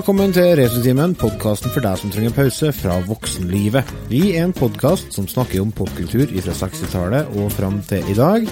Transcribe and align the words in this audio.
velkommen 0.00 0.30
til 0.32 0.54
Retrotimen, 0.56 1.12
podkasten 1.20 1.72
for 1.74 1.84
deg 1.84 1.98
som 2.00 2.08
trenger 2.08 2.32
pause 2.32 2.70
fra 2.72 2.94
voksenlivet. 3.04 3.88
Vi 4.08 4.30
er 4.30 4.46
en 4.46 4.54
podkast 4.56 5.10
som 5.12 5.26
snakker 5.28 5.60
om 5.60 5.74
popkultur 5.76 6.30
fra 6.40 6.54
60-tallet 6.56 7.34
og 7.36 7.50
fram 7.52 7.76
til 7.84 8.08
i 8.08 8.14
dag. 8.16 8.46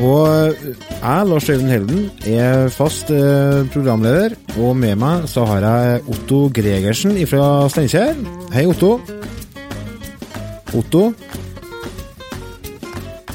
Og 0.00 0.54
jeg, 0.56 1.26
Lars 1.28 1.48
Øyvind 1.52 1.68
Helden, 1.68 2.06
er 2.24 2.72
fast 2.72 3.12
eh, 3.12 3.66
programleder, 3.74 4.38
og 4.56 4.72
med 4.80 4.96
meg 5.02 5.26
så 5.28 5.44
har 5.50 5.66
jeg 5.66 6.00
Otto 6.14 6.38
Gregersen 6.48 7.12
fra 7.28 7.50
Steinkjer. 7.68 8.16
Hei, 8.54 8.64
Otto. 8.70 8.94
Otto. 10.80 11.04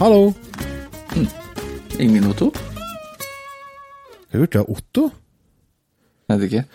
Hallo. 0.01 0.33
Ingen 1.99 2.25
Otto? 2.33 2.49
Hva 4.31 4.41
hørte 4.41 4.63
jeg? 4.63 4.79
Otto? 4.79 5.07
Vet 6.33 6.49
ikke. 6.49 6.65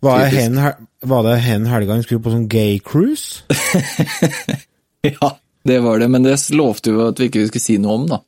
Var 0.00 0.18
det 0.22 0.30
hen, 0.32 0.56
var 1.04 1.22
det 1.26 1.34
hen 1.44 1.66
helga 1.68 1.92
hun 1.98 2.02
skulle 2.06 2.22
på 2.24 2.32
sånn 2.32 2.48
gay 2.48 2.78
cruise? 2.80 3.42
Ja, 5.04 5.30
det 5.64 5.78
var 5.80 5.98
det, 5.98 6.08
men 6.12 6.24
det 6.26 6.34
lovte 6.52 6.92
jo 6.92 7.06
at 7.08 7.20
vi 7.20 7.30
ikke 7.30 7.46
skulle 7.48 7.62
si 7.64 7.78
noe 7.80 7.94
om, 7.96 8.02
da. 8.10 8.18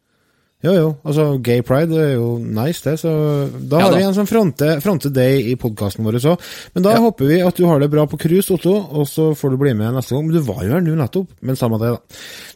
Jo, 0.62 0.72
jo. 0.76 0.88
Altså, 1.02 1.24
gay 1.42 1.60
pride 1.66 1.96
er 1.98 2.12
jo 2.14 2.36
nice, 2.38 2.80
det. 2.86 2.94
Så 3.02 3.10
da 3.68 3.80
Ja 3.80 3.88
har 3.88 3.92
da. 3.92 3.98
vi 3.98 4.04
en 4.06 4.14
som 4.14 4.28
fronter, 4.30 4.78
fronter 4.80 5.10
deg 5.12 5.48
i 5.50 5.56
podkasten 5.58 6.06
vår 6.06 6.20
òg. 6.22 6.38
Men 6.76 6.84
da 6.86 6.92
Ja. 6.94 7.00
håper 7.02 7.26
vi 7.28 7.40
at 7.42 7.56
du 7.58 7.66
har 7.66 7.80
det 7.82 7.90
bra 7.90 8.06
på 8.06 8.16
cruise, 8.22 8.48
Otto, 8.54 8.72
og 8.78 9.04
så 9.10 9.34
får 9.36 9.50
du 9.50 9.56
bli 9.58 9.74
med 9.74 9.92
neste 9.92 10.14
gang. 10.14 10.24
Men 10.28 10.36
du 10.36 10.40
var 10.46 10.62
jo 10.64 10.70
her 10.72 10.80
nå 10.86 10.94
nettopp, 10.96 11.28
men 11.42 11.56
samme 11.56 11.80
det, 11.82 11.90
da. 11.92 12.00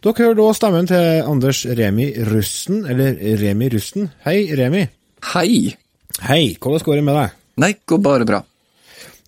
Dere 0.07 0.25
hører 0.25 0.37
da 0.41 0.49
stemmen 0.55 0.87
til 0.87 1.23
Anders 1.27 1.65
Remi 1.67 2.09
Rusten, 2.31 2.87
eller 2.89 3.19
Remi 3.43 3.69
Rusten. 3.75 4.09
Hei, 4.25 4.39
Remi. 4.55 4.87
Hei! 5.35 5.75
Hei, 6.23 6.57
hvordan 6.61 6.85
går 6.87 6.95
det 6.95 7.05
med 7.05 7.15
deg? 7.21 7.31
Nei, 7.59 7.75
går 7.85 7.99
bare 8.07 8.25
bra. 8.25 8.41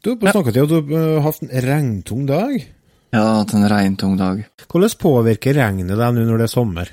Du, 0.08 0.14
på 0.16 0.30
snakket 0.32 0.56
til 0.56 0.64
at 0.64 0.72
du 0.88 0.94
har 0.96 1.20
hatt 1.26 1.42
en 1.44 1.50
regntung 1.66 2.24
dag. 2.28 2.54
Jeg 3.12 3.20
har 3.20 3.38
hatt 3.42 3.52
en 3.56 3.66
regntung 3.68 4.14
dag. 4.20 4.40
Hvordan 4.64 4.94
påvirker 5.02 5.56
regnet 5.58 5.92
deg 6.00 6.16
nå 6.16 6.24
når 6.28 6.40
det 6.40 6.46
er 6.48 6.52
sommer? 6.54 6.90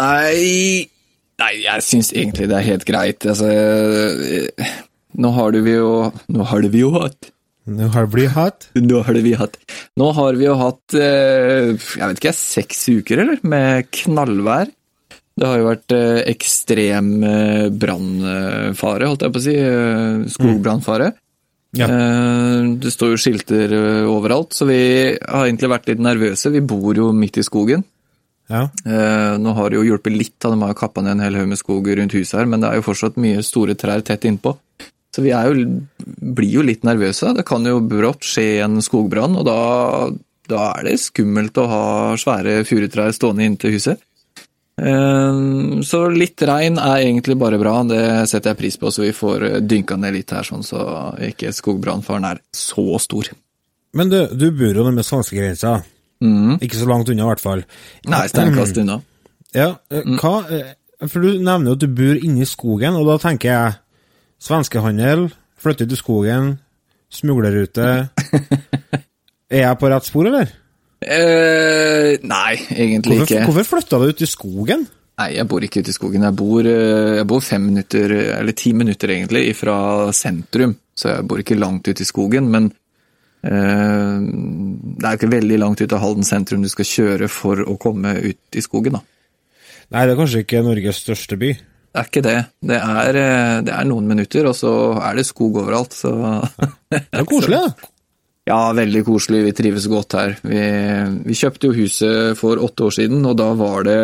Nei 0.00 0.88
Nei, 1.34 1.52
jeg 1.64 1.82
syns 1.82 2.12
egentlig 2.14 2.46
det 2.50 2.56
er 2.56 2.66
helt 2.68 2.84
greit. 2.88 3.24
Altså 3.26 3.48
eh, 3.50 4.74
Nå 5.18 5.30
har 5.34 5.54
du 5.54 5.60
vi 5.66 5.74
jo 5.76 5.88
Nå 6.30 6.46
har 6.50 6.66
vi 6.70 6.82
jo 6.84 6.92
hatt 6.94 7.30
Nå 7.64 7.88
har 7.94 8.06
vi 8.12 8.26
hatt. 8.28 8.68
Nå 8.76 9.00
har 9.06 9.18
vi 9.24 9.32
hatt 9.40 9.58
Nå 9.98 10.10
har 10.14 10.38
vi 10.38 10.46
jo 10.46 10.54
hatt 10.60 10.94
eh, 10.98 11.72
Jeg 11.74 12.06
vet 12.10 12.20
ikke, 12.22 12.34
seks 12.38 12.84
uker, 12.92 13.22
eller? 13.24 13.42
Med 13.42 13.88
knallvær. 13.98 14.70
Det 15.34 15.48
har 15.50 15.58
jo 15.58 15.66
vært 15.66 15.94
eh, 15.96 16.20
ekstrem 16.30 17.08
eh, 17.26 17.66
brannfare, 17.74 19.08
holdt 19.10 19.24
jeg 19.26 19.34
på 19.34 19.40
å 19.40 19.46
si. 19.48 19.54
eh, 19.58 20.20
Skogbrannfare. 20.30 21.08
Ja. 21.74 21.88
Eh, 21.88 22.68
Det 22.80 22.92
står 22.92 23.14
jo 23.14 23.20
skilter 23.20 23.72
eh, 23.74 24.06
overalt, 24.10 24.54
så 24.54 24.66
vi 24.68 24.78
har 25.18 25.46
egentlig 25.46 25.72
vært 25.72 25.90
litt 25.90 26.02
nervøse. 26.02 26.52
Vi 26.54 26.62
bor 26.64 26.94
jo 26.96 27.10
midt 27.12 27.40
i 27.40 27.46
skogen. 27.46 27.84
Ja. 28.50 28.66
Eh, 28.84 29.36
Nå 29.40 29.54
har 29.56 29.70
det 29.70 29.80
jo 29.80 29.86
hjulpet 29.88 30.14
litt, 30.16 30.36
de 30.42 30.52
har 30.60 30.76
kappa 30.78 31.02
ned 31.02 31.16
en 31.16 31.24
hel 31.24 31.38
haug 31.40 31.48
med 31.48 31.60
skog 31.60 31.88
rundt 31.88 32.16
huset 32.16 32.40
her, 32.40 32.46
men 32.50 32.60
det 32.60 32.70
er 32.70 32.80
jo 32.80 32.88
fortsatt 32.88 33.20
mye 33.20 33.42
store 33.44 33.76
trær 33.78 34.04
tett 34.04 34.26
innpå. 34.28 34.56
Så 35.14 35.22
vi 35.22 35.30
jo, 35.30 35.80
blir 36.34 36.50
jo 36.50 36.64
litt 36.66 36.82
nervøse. 36.82 37.34
Det 37.36 37.44
kan 37.46 37.64
jo 37.64 37.78
brått 37.80 38.26
skje 38.26 38.64
en 38.64 38.80
skogbrann, 38.82 39.36
og 39.38 39.46
da, 39.46 39.58
da 40.50 40.64
er 40.74 40.88
det 40.88 40.98
skummelt 41.02 41.56
å 41.62 41.68
ha 41.70 41.84
svære 42.18 42.64
furutrær 42.66 43.14
stående 43.14 43.46
inntil 43.46 43.76
huset. 43.76 44.02
Eh, 44.80 45.80
Så 45.86 46.00
litt 46.10 46.42
regn 46.42 46.78
er 46.82 47.04
egentlig 47.04 47.36
bare 47.38 47.58
bra, 47.60 47.76
det 47.86 48.02
setter 48.30 48.52
jeg 48.52 48.58
pris 48.58 48.76
på, 48.80 48.90
så 48.90 49.04
vi 49.04 49.12
får 49.14 49.46
eh, 49.48 49.58
dynka 49.62 49.96
ned 50.00 50.16
litt 50.16 50.34
her, 50.34 50.42
sånn 50.46 50.64
så 50.66 50.82
ikke 51.30 51.52
skogbrannfaren 51.54 52.26
er 52.32 52.40
så 52.54 52.98
stor. 53.02 53.30
Men 53.94 54.10
du, 54.10 54.18
du 54.34 54.48
bor 54.50 54.74
jo 54.74 54.86
nærme 54.86 55.04
svenskegrensa. 55.06 55.76
Mm. 56.24 56.56
Ikke 56.64 56.78
så 56.80 56.88
langt 56.88 57.10
unna, 57.12 57.22
i 57.26 57.30
hvert 57.30 57.42
fall. 57.42 57.62
Nei, 58.10 58.24
steinkast 58.32 58.80
unna. 58.82 59.00
Ja, 59.54 59.68
eh, 59.94 60.02
hva 60.18 60.40
eh, 60.50 60.72
For 61.06 61.22
du 61.22 61.36
nevner 61.38 61.68
jo 61.68 61.74
at 61.76 61.82
du 61.84 61.92
bor 61.94 62.16
inne 62.18 62.42
i 62.42 62.48
skogen, 62.48 62.96
og 62.98 63.06
da 63.06 63.14
tenker 63.22 63.52
jeg 63.52 63.76
svenskehandel, 64.42 65.28
flytter 65.62 65.86
til 65.86 66.00
skogen, 66.00 66.48
smuglerrute 67.14 67.86
Er 69.54 69.60
jeg 69.60 69.78
på 69.78 69.90
rett 69.92 70.08
spor, 70.08 70.26
eller? 70.26 70.50
Eh, 71.04 72.16
nei, 72.24 72.54
egentlig 72.72 73.18
Hvorfor, 73.20 73.28
ikke. 73.28 73.46
hvorfor 73.48 73.66
flytta 73.74 73.98
du 74.00 74.06
ut 74.08 74.22
i 74.24 74.28
skogen? 74.30 74.86
Nei, 75.20 75.28
jeg 75.36 75.46
bor 75.46 75.62
ikke 75.62 75.82
ute 75.84 75.92
i 75.92 75.94
skogen. 75.94 76.24
Jeg 76.26 76.34
bor, 76.38 76.66
eh, 76.66 77.16
jeg 77.20 77.26
bor 77.30 77.42
fem 77.44 77.68
minutter, 77.68 78.14
eller 78.40 78.56
ti 78.56 78.72
minutter 78.74 79.12
egentlig, 79.14 79.54
fra 79.54 79.76
sentrum. 80.16 80.74
Så 80.96 81.10
jeg 81.12 81.26
bor 81.28 81.42
ikke 81.42 81.58
langt 81.58 81.86
ute 81.86 82.02
i 82.02 82.08
skogen, 82.08 82.48
men 82.50 82.72
eh, 83.44 84.24
det 84.98 85.06
er 85.06 85.18
ikke 85.18 85.30
veldig 85.34 85.60
langt 85.62 85.82
ut 85.84 85.92
av 85.94 86.02
Halden 86.02 86.26
sentrum 86.26 86.64
du 86.64 86.70
skal 86.72 86.88
kjøre 86.88 87.28
for 87.30 87.62
å 87.62 87.76
komme 87.78 88.16
ut 88.24 88.58
i 88.58 88.64
skogen, 88.64 88.98
da. 88.98 89.04
Nei, 89.92 90.06
det 90.06 90.14
er 90.14 90.18
kanskje 90.18 90.42
ikke 90.46 90.64
Norges 90.64 91.02
største 91.04 91.38
by. 91.38 91.52
Det 91.54 92.00
er 92.00 92.06
ikke 92.10 92.22
det. 92.26 92.38
Det 92.72 92.78
er, 92.80 93.16
eh, 93.20 93.58
det 93.68 93.74
er 93.76 93.84
noen 93.86 94.08
minutter, 94.10 94.48
og 94.50 94.56
så 94.58 94.72
er 94.98 95.20
det 95.20 95.28
skog 95.28 95.60
overalt, 95.62 95.94
så 95.94 96.10
Det 96.90 97.04
er 97.12 97.28
koselig, 97.28 97.60
da. 97.68 97.90
Ja, 98.44 98.74
veldig 98.76 99.00
koselig. 99.06 99.40
Vi 99.46 99.52
trives 99.56 99.86
godt 99.88 100.14
her. 100.18 100.34
Vi, 100.44 100.60
vi 101.24 101.36
kjøpte 101.38 101.70
jo 101.70 101.76
huset 101.78 102.36
for 102.36 102.60
åtte 102.60 102.84
år 102.84 102.92
siden, 102.98 103.24
og 103.24 103.38
da 103.40 103.48
var 103.56 103.86
det 103.88 104.00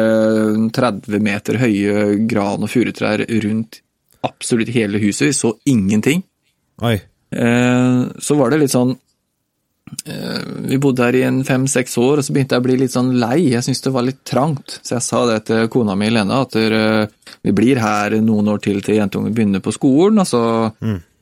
30 0.77 1.21
meter 1.21 1.59
høye 1.61 2.05
gran- 2.29 2.65
og 2.65 2.73
furutrær 2.73 3.27
rundt 3.45 3.83
absolutt 4.25 4.73
hele 4.73 5.01
huset. 5.03 5.29
Vi 5.29 5.37
så 5.37 5.53
ingenting. 5.69 6.23
Oi. 6.81 6.97
Eh, 7.37 8.01
så 8.17 8.37
var 8.39 8.51
det 8.51 8.63
litt 8.63 8.73
sånn 8.73 8.91
eh, 8.91 10.41
Vi 10.67 10.79
bodde 10.83 11.05
her 11.05 11.15
i 11.15 11.23
en 11.29 11.43
fem-seks 11.47 11.99
år, 12.01 12.19
og 12.23 12.25
så 12.27 12.33
begynte 12.35 12.57
jeg 12.57 12.65
å 12.65 12.67
bli 12.67 12.79
litt 12.81 12.95
sånn 12.97 13.13
lei. 13.21 13.43
Jeg 13.53 13.67
syntes 13.67 13.85
det 13.85 13.93
var 13.93 14.07
litt 14.09 14.23
trangt. 14.25 14.79
Så 14.81 14.97
jeg 14.97 15.05
sa 15.05 15.21
det 15.29 15.43
til 15.51 15.69
kona 15.69 15.99
mi 16.01 16.09
Lene, 16.09 16.41
at 16.47 16.57
eh, 16.57 17.05
vi 17.45 17.55
blir 17.61 17.83
her 17.85 18.17
noen 18.25 18.49
år 18.55 18.65
til 18.65 18.81
til 18.81 19.03
jentungen 19.03 19.37
begynner 19.37 19.61
på 19.61 19.77
skolen, 19.77 20.25
og 20.25 20.33
så 20.33 20.43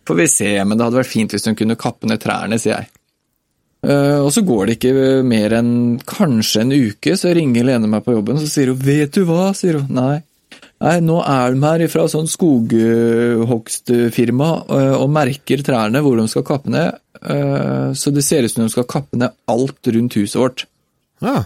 får 0.06 0.20
vi 0.22 0.28
se. 0.30 0.52
Men 0.62 0.78
det 0.78 0.86
hadde 0.86 1.02
vært 1.02 1.12
fint 1.16 1.34
hvis 1.34 1.50
hun 1.50 1.58
kunne 1.58 1.80
kappe 1.82 2.06
ned 2.06 2.22
trærne, 2.22 2.62
sier 2.62 2.76
jeg. 2.78 2.92
Eh, 3.86 4.18
og 4.18 4.32
så 4.34 4.42
går 4.42 4.66
det 4.66 4.74
ikke 4.78 5.22
mer 5.26 5.52
enn 5.60 6.00
kanskje 6.08 6.60
en 6.64 6.72
uke, 6.74 7.16
så 7.18 7.34
ringer 7.36 7.64
Lene 7.68 7.88
meg 7.90 8.02
på 8.06 8.14
jobben, 8.16 8.40
så 8.40 8.46
sier 8.50 8.68
hun 8.72 8.82
'vet 8.82 9.12
du 9.14 9.22
hva', 9.28 9.54
sier 9.54 9.74
hun. 9.78 9.88
Nei. 9.94 10.18
Nei, 10.78 11.00
nå 11.02 11.18
er 11.26 11.50
de 11.54 11.60
her 11.62 11.88
fra 11.90 12.08
sånn 12.10 12.28
skoghogstfirma 12.30 14.50
eh, 14.70 14.94
og 14.94 15.10
merker 15.10 15.62
trærne 15.66 16.02
hvor 16.02 16.16
de 16.18 16.28
skal 16.30 16.44
kappe 16.46 16.70
ned, 16.70 16.94
eh, 17.22 17.92
så 17.98 18.10
det 18.14 18.24
ser 18.26 18.42
ut 18.46 18.52
som 18.52 18.64
de 18.64 18.70
skal 18.70 18.86
kappe 18.86 19.16
ned 19.18 19.30
alt 19.50 19.86
rundt 19.94 20.14
huset 20.18 20.38
vårt. 20.38 20.66
Ja. 21.22 21.44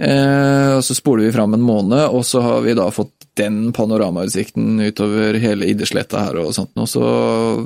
Eh, 0.00 0.76
og 0.76 0.84
så 0.84 0.94
spoler 0.96 1.24
vi 1.26 1.36
fram 1.36 1.54
en 1.56 1.64
måned, 1.64 2.04
og 2.12 2.24
så 2.28 2.40
har 2.44 2.60
vi 2.64 2.74
da 2.76 2.90
fått 2.92 3.19
den 3.40 3.72
panoramautsikten 3.76 4.78
utover 4.84 5.38
hele 5.40 5.70
Idresletta 5.72 6.26
her 6.28 6.40
og 6.42 6.52
sånt. 6.56 6.72
nå. 6.78 6.86
så 6.90 7.04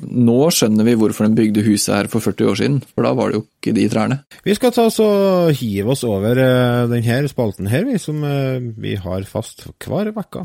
nå 0.00 0.38
skjønner 0.54 0.86
vi 0.86 0.96
hvorfor 1.00 1.28
de 1.28 1.38
bygde 1.38 1.66
huset 1.66 1.94
her 1.94 2.10
for 2.12 2.24
40 2.24 2.52
år 2.52 2.60
siden, 2.60 2.80
for 2.94 3.06
da 3.06 3.14
var 3.18 3.30
det 3.30 3.40
jo 3.40 3.44
ikke 3.44 3.76
de 3.76 3.88
trærne. 3.92 4.20
Vi 4.46 4.56
skal 4.56 4.74
ta 4.74 4.86
oss 4.90 5.00
og 5.02 5.52
hive 5.58 5.94
oss 5.94 6.04
over 6.08 6.38
uh, 6.38 6.86
denne 6.90 7.20
spalten 7.30 7.70
her, 7.70 7.86
vi, 7.88 7.98
som 8.00 8.22
eh, 8.26 8.62
vi 8.78 8.96
har 9.00 9.26
fast 9.28 9.66
hver 9.84 10.12
uke. 10.14 10.44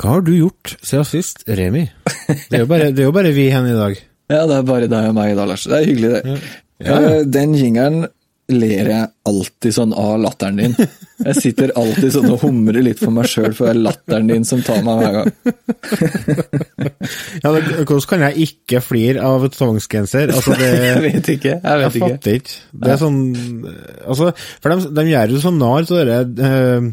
Hva 0.00 0.14
har 0.16 0.22
du 0.24 0.30
gjort 0.32 0.76
siden 0.80 1.04
sist, 1.08 1.42
Remi? 1.48 1.82
Det 2.48 2.56
er 2.56 2.62
jo 2.64 2.68
bare, 2.70 2.86
det 2.94 3.02
er 3.04 3.08
jo 3.10 3.16
bare 3.16 3.32
vi 3.36 3.50
her 3.52 3.66
i 3.68 3.76
dag. 3.76 3.94
Ja, 4.30 4.44
det 4.46 4.54
er 4.60 4.66
bare 4.68 4.86
deg 4.86 5.08
og 5.10 5.14
meg 5.16 5.32
i 5.32 5.34
dag, 5.34 5.48
Lars. 5.50 5.64
Det 5.66 5.74
er 5.74 5.88
hyggelig, 5.88 6.10
det. 6.14 6.20
Ja, 6.86 6.86
ja. 6.86 6.98
Eh, 7.16 7.24
Den 7.34 7.50
jingeren 7.58 7.96
ler 8.50 8.86
jeg 8.92 9.08
alltid 9.26 9.74
sånn 9.74 9.90
av 9.98 10.12
latteren 10.22 10.58
din. 10.60 10.74
Jeg 11.26 11.34
sitter 11.38 11.72
alltid 11.78 12.12
sånn 12.14 12.30
og 12.30 12.38
humrer 12.44 12.78
litt 12.82 12.98
for 13.02 13.10
meg 13.14 13.26
sjøl, 13.30 13.50
for 13.58 13.66
det 13.66 13.72
er 13.74 13.80
latteren 13.88 14.30
din 14.30 14.46
som 14.46 14.62
tar 14.66 14.80
meg 14.86 15.02
hver 15.02 15.12
gang. 15.18 15.30
Ja, 17.42 17.50
det, 17.56 17.60
hvordan 17.88 18.06
kan 18.10 18.22
jeg 18.28 18.44
ikke 18.46 18.80
flire 18.84 19.24
av 19.26 19.44
tvangsgenser? 19.54 20.30
Altså, 20.34 20.54
det, 20.58 20.70
Jeg 20.90 20.98
vet 21.08 21.30
ikke. 21.34 21.54
Jeg 21.58 21.64
jeg 21.64 21.78
vet 21.82 21.94
ikke. 22.00 22.10
fatter 22.14 22.32
ikke. 22.40 22.56
Det 22.86 22.90
er 22.94 22.98
sånn 23.00 23.18
altså, 24.06 24.30
For 24.62 24.68
de, 24.74 24.90
de 24.98 25.04
gjør 25.10 25.34
jo 25.34 25.38
sånn 25.44 25.58
narr 25.62 25.82
av 25.86 25.90
dere 25.94 26.18
eh, 26.50 26.90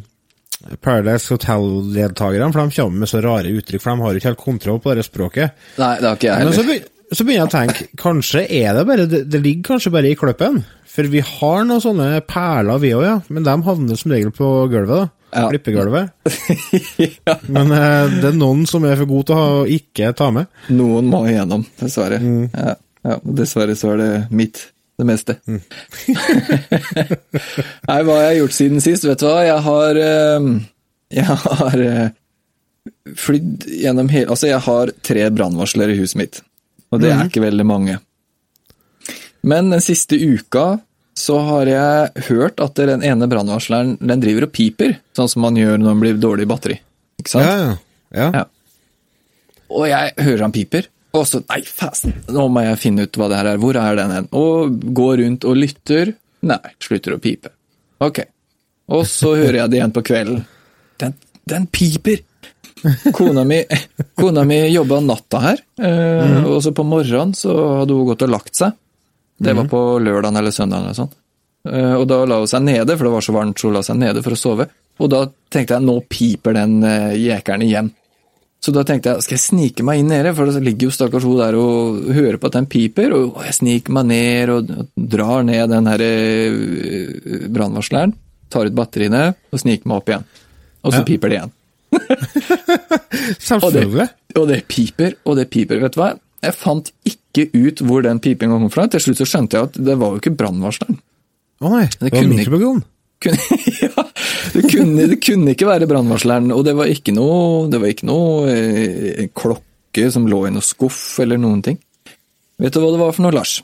Paradise 0.83 1.33
Hotel-deltakerne, 1.33 2.51
for 2.53 2.61
de 2.61 2.77
kommer 2.77 3.03
med 3.03 3.11
så 3.11 3.23
rare 3.23 3.51
uttrykk, 3.53 3.83
for 3.83 3.93
de 3.93 4.05
har 4.05 4.13
jo 4.13 4.21
ikke 4.21 4.31
helt 4.31 4.45
kontroll 4.45 4.79
på 4.83 4.95
det 4.97 5.05
språket. 5.07 5.67
Nei, 5.81 5.93
det 6.01 6.09
har 6.09 6.19
ikke 6.19 6.31
jeg 6.31 6.47
Men 6.47 6.55
så, 6.57 6.79
så 7.11 7.27
begynner 7.27 7.43
jeg 7.43 7.49
å 7.49 7.55
tenke, 7.57 7.91
kanskje 7.99 8.47
er 8.47 8.73
det 8.75 8.87
bare 8.89 9.05
Det, 9.09 9.21
det 9.31 9.43
ligger 9.43 9.73
kanskje 9.73 9.93
bare 9.95 10.11
i 10.11 10.17
kløppen. 10.19 10.63
For 10.97 11.11
vi 11.13 11.21
har 11.21 11.67
noen 11.67 11.83
sånne 11.83 12.09
perler, 12.25 12.81
vi 12.81 12.95
òg, 12.97 13.03
ja. 13.05 13.17
Men 13.29 13.45
de 13.45 13.53
havner 13.67 13.99
som 13.99 14.13
regel 14.15 14.33
på 14.33 14.49
gulvet, 14.71 15.05
da. 15.05 15.11
Ja. 15.35 15.49
Klippegulvet. 15.51 16.09
ja. 17.27 17.35
Men 17.51 17.71
eh, 17.75 18.15
det 18.21 18.31
er 18.31 18.37
noen 18.37 18.63
som 18.69 18.85
er 18.87 18.97
for 18.99 19.09
gode 19.09 19.27
til 19.29 19.35
å 19.35 19.41
ha, 19.43 19.61
ikke 19.77 20.13
ta 20.17 20.31
med. 20.33 20.49
Noen 20.73 21.11
må 21.11 21.25
igjennom, 21.27 21.65
dessverre. 21.81 22.19
Mm. 22.23 22.47
Ja, 22.53 22.75
ja, 23.07 23.17
dessverre 23.41 23.75
så 23.77 23.93
er 23.93 24.01
det 24.01 24.11
mitt, 24.35 24.63
det 24.97 25.05
meste. 25.05 25.35
Mm. 25.47 25.61
Nei, 27.87 27.99
hva 28.03 28.15
har 28.17 28.23
jeg 28.31 28.39
gjort 28.41 28.55
siden 28.57 28.81
sist? 28.83 29.05
Vet 29.07 29.21
du 29.21 29.27
hva, 29.29 29.43
jeg 29.45 29.61
har 29.67 29.99
eh, 30.01 30.47
Jeg 31.17 31.37
har 31.43 31.83
eh, 31.85 32.09
flydd 33.17 33.67
gjennom 33.83 34.09
hele 34.13 34.31
Altså, 34.33 34.49
jeg 34.51 34.63
har 34.65 34.91
tre 35.05 35.27
brannvarsler 35.35 35.93
i 35.93 35.99
huset 36.01 36.19
mitt, 36.23 36.41
og 36.91 37.01
det 37.03 37.11
er 37.11 37.17
Mhm. 37.21 37.29
ikke 37.31 37.45
veldig 37.45 37.65
mange. 37.67 37.99
Men 39.47 39.69
den 39.71 39.81
siste 39.85 40.17
uka 40.17 40.79
så 41.17 41.39
har 41.45 41.65
jeg 41.65 42.25
hørt 42.27 42.59
at 42.61 42.75
den 42.75 43.01
ene 43.05 43.27
brannvarsleren 43.29 43.95
den 44.01 44.19
driver 44.21 44.43
og 44.45 44.51
piper, 44.53 44.97
sånn 45.17 45.29
som 45.29 45.41
man 45.41 45.55
gjør 45.57 45.77
når 45.79 45.87
man 45.95 45.99
blir 46.03 46.19
dårlig 46.21 46.45
i 46.45 46.49
batteri. 46.51 46.75
Ikke 47.21 47.31
sant? 47.31 47.45
Ja, 47.47 47.55
ja. 47.57 47.77
ja. 48.13 48.27
Ja. 48.33 48.43
Og 49.73 49.87
jeg 49.89 50.13
hører 50.17 50.41
han 50.45 50.51
piper, 50.53 50.85
og 51.17 51.27
så 51.29 51.41
Nei, 51.43 51.61
fasen, 51.65 52.15
nå 52.33 52.47
må 52.53 52.63
jeg 52.65 52.79
finne 52.81 53.07
ut 53.07 53.19
hva 53.19 53.29
det 53.31 53.39
her 53.39 53.51
er. 53.53 53.61
Hvor 53.61 53.77
er 53.81 53.99
den 53.99 54.13
hen? 54.15 54.29
Og 54.37 54.79
går 54.97 55.21
rundt 55.23 55.47
og 55.47 55.59
lytter. 55.59 56.13
Nei, 56.47 56.63
slutter 56.83 57.15
å 57.15 57.21
pipe. 57.21 57.51
Ok. 58.03 58.23
Og 58.93 59.03
så 59.09 59.33
hører 59.35 59.63
jeg 59.63 59.73
det 59.73 59.79
igjen 59.81 59.95
på 59.95 60.05
kvelden. 60.07 60.43
Den, 61.01 61.15
den 61.49 61.67
piper! 61.71 62.23
Kona 63.13 63.41
mi, 63.43 63.63
kona 64.15 64.43
mi 64.45 64.59
jobba 64.69 64.99
natta 65.01 65.39
her, 65.41 65.61
eh, 65.81 66.43
og 66.45 66.59
så 66.61 66.69
på 66.77 66.85
morgenen 66.85 67.33
så 67.35 67.55
hadde 67.79 67.95
hun 67.97 68.05
gått 68.11 68.25
og 68.27 68.29
lagt 68.35 68.53
seg. 68.59 68.75
Det 69.37 69.53
var 69.57 69.65
på 69.69 69.79
lørdagen 70.01 70.37
eller 70.37 70.53
søndagen 70.53 70.85
eller 70.85 70.97
sånn. 70.97 71.09
Eh, 71.67 71.93
og 71.97 72.05
da 72.09 72.21
la 72.29 72.39
hun 72.41 72.49
seg 72.49 72.63
nede, 72.65 72.93
for 72.93 73.07
det 73.07 73.13
var 73.15 73.25
så 73.25 73.35
varmt, 73.35 73.57
så 73.59 73.69
hun 73.69 73.77
la 73.77 73.83
seg 73.85 73.99
nede 74.01 74.23
for 74.25 74.37
å 74.37 74.39
sove. 74.39 74.69
Og 74.97 75.11
da 75.13 75.23
tenkte 75.53 75.77
jeg, 75.77 75.85
nå 75.85 75.97
piper 76.09 76.55
den 76.57 76.79
uh, 76.81 77.13
jekeren 77.13 77.65
igjen. 77.65 77.91
Så 78.67 78.73
da 78.75 78.81
tenkte 78.83 79.13
jeg, 79.13 79.23
skal 79.23 79.37
jeg 79.37 79.43
snike 79.45 79.83
meg 79.87 80.01
inn 80.01 80.09
nede, 80.11 80.33
for 80.35 80.49
da 80.51 80.59
ligger 80.59 80.89
jo 80.89 80.91
stakkars 80.91 81.23
hun 81.23 81.37
der 81.39 81.55
og 81.55 82.01
hører 82.11 82.35
på 82.41 82.49
at 82.49 82.57
den 82.57 82.65
piper, 82.67 83.13
og 83.15 83.37
jeg 83.45 83.55
sniker 83.55 83.93
meg 83.95 84.09
ned 84.09 84.51
og, 84.51 84.71
og 84.81 85.05
drar 85.13 85.45
ned 85.47 85.69
den 85.71 85.87
her 85.87 86.03
uh, 86.03 87.45
brannvarsleren, 87.55 88.11
tar 88.51 88.67
ut 88.67 88.75
batteriene 88.75 89.21
og 89.53 89.61
sniker 89.63 89.87
meg 89.87 90.01
opp 90.01 90.11
igjen. 90.11 90.25
Og 90.83 90.91
så 90.91 90.99
Ja. 90.99 91.07
piper 91.07 91.31
det 91.31 91.39
igjen. 91.39 91.53
Og 91.97 92.01
det, 93.31 93.37
Selvfølgelig. 93.47 94.07
og 94.35 94.47
det 94.51 94.57
piper, 94.67 95.13
og 95.25 95.35
det 95.39 95.45
piper. 95.51 95.79
Vet 95.81 95.95
du 95.95 95.99
hva? 96.01 96.09
Jeg 96.43 96.53
fant 96.55 96.91
ikke 97.07 97.47
ut 97.55 97.81
hvor 97.87 98.03
den 98.05 98.19
pipinga 98.23 98.59
kom 98.59 98.69
fra. 98.71 98.85
Til 98.91 99.01
slutt 99.03 99.19
så 99.21 99.27
skjønte 99.27 99.57
jeg 99.57 99.69
at 99.69 99.79
det 99.87 99.95
var 99.99 100.13
jo 100.13 100.19
ikke 100.21 100.35
brannvarsleren. 100.37 100.99
Å 101.63 101.71
nei, 101.73 101.85
det 101.87 102.03
var 102.03 102.13
kunne 102.13 102.27
ikke- 102.27 102.37
mikrobølgeovn. 102.43 102.83
Kunne, 103.23 103.37
ja, 103.81 104.03
det, 104.53 104.61
kunne, 104.69 105.07
det 105.09 105.17
kunne 105.25 105.53
ikke 105.55 105.65
være 105.69 105.87
brannvarsleren, 105.89 106.51
og 106.53 106.61
det 106.67 106.75
var 106.77 106.91
ikke 106.91 107.15
noe, 107.17 107.65
det 107.71 107.79
var 107.81 107.89
ikke 107.93 108.05
noe 108.09 108.51
eh, 108.53 109.23
klokke 109.33 110.11
som 110.13 110.27
lå 110.29 110.43
i 110.45 110.51
noe 110.53 110.61
skuff 110.65 111.17
eller 111.23 111.39
noen 111.41 111.63
ting. 111.65 111.79
Vet 112.61 112.73
du 112.75 112.79
hva 112.83 112.91
det 112.93 113.01
var 113.01 113.15
for 113.15 113.25
noe, 113.25 113.33
Lars? 113.33 113.55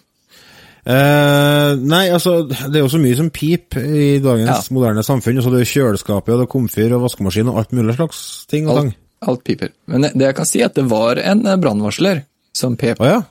Eh, 0.84 1.72
nei, 1.80 2.02
altså, 2.12 2.42
det 2.50 2.76
er 2.76 2.82
jo 2.84 2.90
så 2.92 3.00
mye 3.00 3.16
som 3.16 3.30
pip 3.34 3.78
i 3.80 4.18
dagens 4.24 4.50
Ja. 4.50 4.74
moderne 4.76 5.04
samfunn. 5.06 5.38
Altså, 5.40 5.54
det 5.54 5.62
er 5.64 5.70
kjøleskapet, 5.72 6.34
og 6.34 6.42
det 6.42 6.48
er 6.48 6.52
komfyr 6.52 6.96
og 6.98 7.06
vaskemaskin 7.06 7.52
og 7.54 7.62
alt 7.62 7.72
mulig 7.78 7.96
slags 7.96 8.24
ting 8.52 8.68
og 8.68 8.80
tang. 8.82 8.90
Alt, 8.92 9.30
alt 9.32 9.44
piper. 9.48 9.72
Men 9.88 10.10
det 10.10 10.28
jeg 10.28 10.36
kan 10.42 10.50
si, 10.50 10.60
er 10.60 10.72
at 10.74 10.76
det 10.82 10.88
var 10.92 11.22
en 11.22 11.46
eh, 11.48 11.60
brannvarsler 11.62 12.26
som 12.58 12.76
pep, 12.78 13.00
Å 13.02 13.08
ja? 13.14 13.22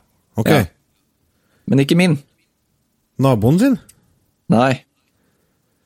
Ok. 0.40 0.48
Ja. 0.48 0.62
men 1.68 1.82
ikke 1.84 1.98
min. 1.98 2.16
Naboen 3.22 3.58
sin? 3.60 3.76
Nei. 4.54 4.72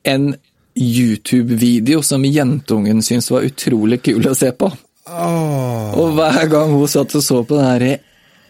En 0.07 0.35
YouTube-video 0.77 2.01
som 2.01 2.25
jentungen 2.25 3.01
syntes 3.03 3.31
var 3.31 3.47
utrolig 3.47 4.01
kul 4.07 4.27
å 4.29 4.35
se 4.37 4.53
på. 4.55 4.69
Oh. 5.07 5.97
Og 5.99 6.13
hver 6.15 6.45
gang 6.51 6.71
hun 6.71 6.87
satt 6.91 7.15
og 7.17 7.23
så 7.23 7.41
på 7.47 7.57
den 7.57 7.67
her 7.67 7.85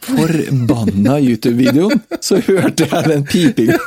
forbanna 0.07 1.18
YouTube-videoen, 1.19 2.04
så 2.21 2.38
hørte 2.45 2.86
jeg 2.86 3.09
den 3.09 3.25
pipinga. 3.25 3.80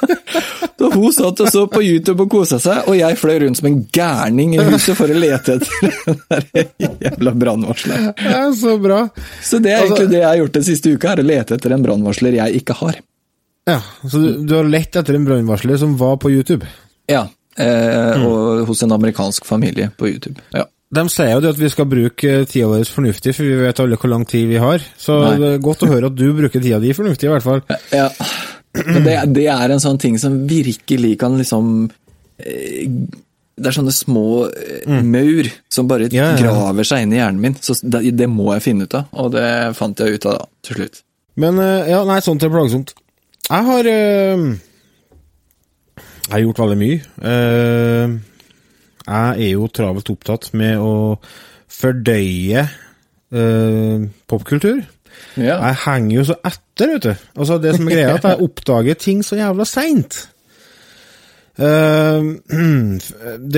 Da 0.81 0.91
hun 0.95 1.13
satt 1.15 1.43
og 1.45 1.51
så 1.53 1.67
på 1.71 1.83
YouTube 1.85 2.25
og 2.25 2.33
kosa 2.33 2.59
seg, 2.63 2.89
og 2.89 2.97
jeg 2.99 3.19
fløy 3.21 3.39
rundt 3.45 3.61
som 3.61 3.71
en 3.71 3.81
gærning 3.93 4.55
i 4.57 4.67
huset 4.71 4.99
for 4.99 5.13
å 5.13 5.17
lete 5.17 5.59
etter 5.61 6.47
den 6.51 6.95
jævla 7.07 7.35
brannvarsleren. 7.45 8.13
Ja, 8.25 8.45
så 8.57 8.77
bra. 8.83 9.03
Så 9.45 9.61
det 9.63 9.75
er 9.77 9.85
egentlig 9.85 10.11
det 10.15 10.23
jeg 10.23 10.29
har 10.29 10.41
gjort 10.43 10.57
den 10.59 10.69
siste 10.73 10.95
uka, 10.95 11.15
er 11.15 11.23
å 11.23 11.31
lete 11.31 11.59
etter 11.59 11.77
en 11.77 11.85
brannvarsler 11.85 12.39
jeg 12.41 12.63
ikke 12.63 12.79
har. 12.83 13.03
Ja, 13.69 13.83
så 14.03 14.23
du, 14.23 14.31
du 14.49 14.57
har 14.57 14.67
lett 14.67 14.97
etter 14.97 15.19
en 15.19 15.29
brannvarsler 15.29 15.79
som 15.79 15.99
var 16.01 16.17
på 16.23 16.33
YouTube. 16.33 16.67
Ja, 17.11 17.29
eh, 17.59 18.27
og 18.27 18.67
hos 18.69 18.85
en 18.85 18.95
amerikansk 18.97 19.49
familie 19.49 19.91
på 19.97 20.13
YouTube. 20.13 20.43
Ja. 20.55 20.67
De 20.91 21.05
sier 21.07 21.37
jo 21.37 21.43
det 21.45 21.53
at 21.55 21.61
vi 21.61 21.69
skal 21.71 21.87
bruke 21.87 22.31
tida 22.51 22.67
vår 22.67 22.89
fornuftig, 22.91 23.35
for 23.37 23.47
vi 23.47 23.59
vet 23.61 23.81
alle 23.83 23.99
hvor 24.01 24.11
lang 24.11 24.25
tid 24.27 24.49
vi 24.51 24.59
har. 24.59 24.83
Så 24.99 25.21
Nei. 25.23 25.37
det 25.39 25.51
er 25.55 25.63
godt 25.63 25.85
å 25.87 25.91
høre 25.91 26.11
at 26.11 26.17
du 26.19 26.27
bruker 26.35 26.63
tida 26.63 26.81
di 26.83 26.91
fornuftig, 26.97 27.29
i 27.29 27.31
hvert 27.31 27.47
fall. 27.47 27.63
Ja, 27.95 28.09
men 28.75 29.05
det, 29.07 29.17
det 29.37 29.47
er 29.55 29.71
en 29.71 29.83
sånn 29.83 30.01
ting 30.03 30.19
som 30.19 30.41
virkelig 30.51 31.17
kan 31.19 31.35
liksom 31.39 31.89
eh, 32.39 32.87
Det 33.61 33.67
er 33.67 33.75
sånne 33.75 33.95
små 33.95 34.47
mm. 34.87 35.01
maur 35.11 35.51
som 35.71 35.89
bare 35.91 36.07
Mm. 36.11 36.17
Ja, 36.17 36.33
ja. 36.33 36.41
graver 36.43 36.87
seg 36.87 37.05
inn 37.05 37.15
i 37.15 37.21
hjernen 37.21 37.43
min. 37.45 37.59
Så 37.61 37.77
det, 37.83 38.03
det 38.19 38.27
må 38.31 38.49
jeg 38.57 38.67
finne 38.67 38.89
ut 38.89 38.99
av, 38.99 39.07
og 39.13 39.31
det 39.37 39.47
fant 39.79 40.01
jeg 40.01 40.19
ut 40.19 40.27
av 40.27 40.41
da, 40.41 40.51
til 40.67 40.81
slutt. 40.81 41.03
Men 41.39 41.63
eh, 41.63 41.93
ja, 41.93 42.03
nei, 42.09 42.19
sånt 42.25 42.43
er 42.43 42.51
plagsomt. 42.51 42.97
Jeg 43.47 43.67
har 43.67 43.91
eh, 43.91 44.49
Jeg 46.31 46.37
har 46.37 46.45
gjort 46.45 46.61
veldig 46.63 46.79
mye. 46.79 46.97
Eh, 47.27 48.13
jeg 49.03 49.47
er 49.49 49.49
jo 49.51 49.65
travelt 49.75 50.11
opptatt 50.13 50.53
med 50.55 50.79
å 50.79 50.93
fordøye 51.75 52.61
eh, 52.63 54.05
popkultur. 54.31 54.85
Ja. 55.35 55.57
Jeg 55.57 55.79
henger 55.89 56.13
jo 56.15 56.27
så 56.29 56.37
etter, 56.47 56.93
vet 56.93 57.09
du. 57.09 57.25
Altså, 57.35 57.57
det 57.59 57.73
som 57.75 57.89
er 57.89 57.97
greia, 57.97 58.13
at 58.15 58.29
jeg 58.31 58.45
oppdager 58.47 59.01
ting 59.03 59.25
så 59.27 59.41
jævla 59.41 59.67
seint. 59.67 60.21
det 61.61 61.67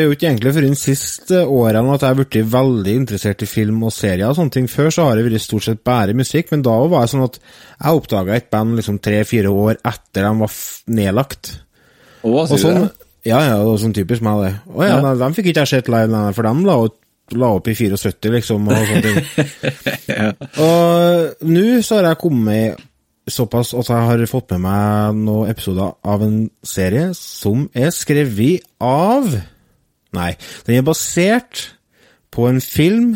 er 0.00 0.06
jo 0.08 0.14
ikke 0.16 0.26
egentlig 0.26 0.54
før 0.56 0.64
de 0.64 0.78
siste 0.80 1.42
årene 1.44 1.92
at 1.92 2.02
jeg 2.02 2.08
har 2.08 2.16
blitt 2.18 2.38
veldig 2.50 2.94
interessert 2.98 3.44
i 3.44 3.46
film 3.46 3.84
og 3.86 3.92
serier 3.94 4.26
og 4.30 4.38
sånne 4.40 4.56
ting. 4.56 4.70
Før 4.72 4.88
så 4.90 5.04
har 5.06 5.20
det 5.20 5.26
vært 5.28 5.44
stort 5.44 5.68
sett 5.68 5.84
bare 5.86 6.16
musikk, 6.16 6.48
men 6.50 6.64
da 6.64 6.72
var 6.80 7.04
det 7.04 7.12
sånn 7.12 7.28
at 7.28 7.36
jeg 7.44 8.00
oppdaga 8.00 8.40
et 8.40 8.48
band 8.50 8.80
liksom 8.80 8.96
tre-fire 9.04 9.52
år 9.52 9.76
etter 9.92 10.24
de 10.24 10.32
var 10.40 10.56
nedlagt. 10.98 11.52
Å, 12.22 12.28
Og 12.32 12.48
sier 12.48 12.56
du 12.58 12.62
sånn, 12.62 12.82
det? 12.86 13.08
ja, 13.30 13.40
ja, 13.42 13.56
det 13.58 13.66
var 13.68 13.78
sånn 13.82 13.94
typisk 13.96 14.22
meg, 14.26 14.42
det. 14.46 14.52
Å 14.74 14.86
ja, 14.86 14.96
Ja. 15.00 15.14
dem 15.20 15.34
fikk 15.34 15.46
ikke 15.52 15.64
jeg 15.64 15.72
sett 15.72 15.88
live, 15.92 16.08
nei, 16.12 16.32
for 16.36 16.42
dem 16.46 16.64
la, 16.66 16.76
la 17.32 17.50
opp 17.56 17.68
i 17.68 17.74
74, 17.74 18.32
liksom, 18.36 18.68
og 18.68 18.88
sånne 18.88 19.02
ting. 19.02 19.18
Og 20.66 21.46
nå 21.48 21.66
så 21.82 21.98
har 22.00 22.08
jeg 22.12 22.20
kommet 22.22 22.82
såpass 23.30 23.70
at 23.78 23.86
jeg 23.92 24.06
har 24.08 24.24
fått 24.26 24.50
med 24.56 24.64
meg 24.64 25.18
noen 25.22 25.50
episoder 25.52 25.92
av 26.04 26.22
en 26.26 26.38
serie 26.66 27.12
som 27.14 27.68
er 27.78 27.92
skrevet 27.94 28.64
av 28.82 29.28
Nei, 30.12 30.34
den 30.66 30.76
er 30.76 30.82
basert 30.84 31.70
på 32.34 32.44
en 32.50 32.58
film 32.60 33.14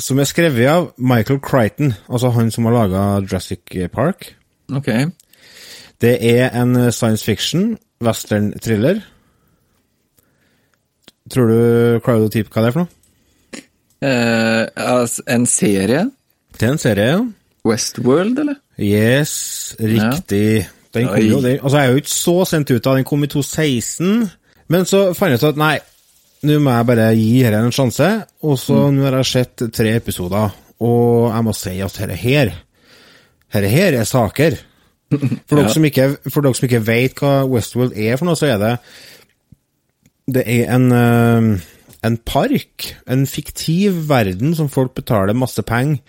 som 0.00 0.16
er 0.22 0.24
skrevet 0.30 0.70
av 0.72 0.86
Michael 0.96 1.42
Crichton, 1.44 1.90
altså 2.08 2.30
han 2.32 2.48
som 2.54 2.64
har 2.64 2.72
laga 2.72 3.02
Jurassic 3.20 3.60
Park. 3.92 4.30
Ok. 4.72 4.88
Det 6.02 6.16
er 6.18 6.50
en 6.58 6.74
science 6.90 7.24
fiction 7.24 7.76
western-thriller. 8.02 9.02
Tror 11.30 11.48
du 11.48 12.00
Crowd 12.02 12.26
du 12.26 12.32
Teep 12.34 12.50
hva 12.50 12.64
det 12.64 12.72
er 12.72 12.74
for 12.74 12.84
noe? 12.84 12.98
Eh, 14.02 14.64
altså, 14.82 15.22
en 15.30 15.46
serie? 15.46 16.02
Det 16.58 16.66
er 16.66 16.74
en 16.74 16.82
serie, 16.82 17.06
ja. 17.12 17.20
Westworld, 17.64 18.40
eller? 18.42 18.58
Yes, 18.82 19.76
riktig. 19.78 20.66
Den 20.92 21.06
kom 21.06 21.20
Oi. 21.20 21.28
jo, 21.28 21.38
den, 21.40 21.60
altså 21.62 21.78
jeg 21.78 21.86
er 21.86 21.92
jo 21.92 22.02
ikke 22.02 22.12
så 22.12 22.34
sent 22.50 22.72
ut 22.72 22.86
av, 22.86 22.98
den 22.98 23.06
kom 23.06 23.22
i 23.24 23.30
2016. 23.30 24.26
Men 24.72 24.88
så 24.88 25.04
fant 25.16 25.32
jeg 25.32 25.40
ut 25.40 25.46
at 25.52 25.60
nei, 25.60 25.76
nå 26.48 26.58
må 26.58 26.74
jeg 26.74 26.88
bare 26.90 27.06
gi 27.14 27.30
dette 27.44 27.62
en 27.62 27.74
sjanse. 27.76 28.10
Og 28.42 28.58
så 28.60 28.80
nå 28.92 29.06
har 29.06 29.20
jeg 29.20 29.30
sett 29.30 29.64
tre 29.72 29.94
episoder, 30.00 30.58
og 30.82 31.30
jeg 31.30 31.46
må 31.46 31.54
si 31.56 31.78
at 31.86 32.02
dette 32.02 32.18
her, 32.18 32.52
dette 33.54 33.72
her 33.72 34.00
er 34.02 34.08
saker. 34.08 34.58
For 35.48 35.58
dere, 35.58 35.72
som 35.72 35.84
ikke, 35.86 36.08
for 36.30 36.44
dere 36.44 36.58
som 36.58 36.68
ikke 36.68 36.82
vet 36.86 37.20
hva 37.20 37.32
Westworld 37.50 37.96
er 37.98 38.18
for 38.18 38.28
noe, 38.28 38.38
så 38.38 38.52
er 38.52 38.60
det 38.62 38.72
Det 40.32 40.44
er 40.46 40.70
en, 40.74 40.86
eh, 40.92 41.48
en 42.06 42.18
park, 42.26 42.92
en 43.10 43.26
fiktiv 43.26 44.04
verden 44.08 44.54
som 44.58 44.70
folk 44.72 44.94
betaler 44.94 45.36
masse 45.38 45.62
penger 45.66 46.00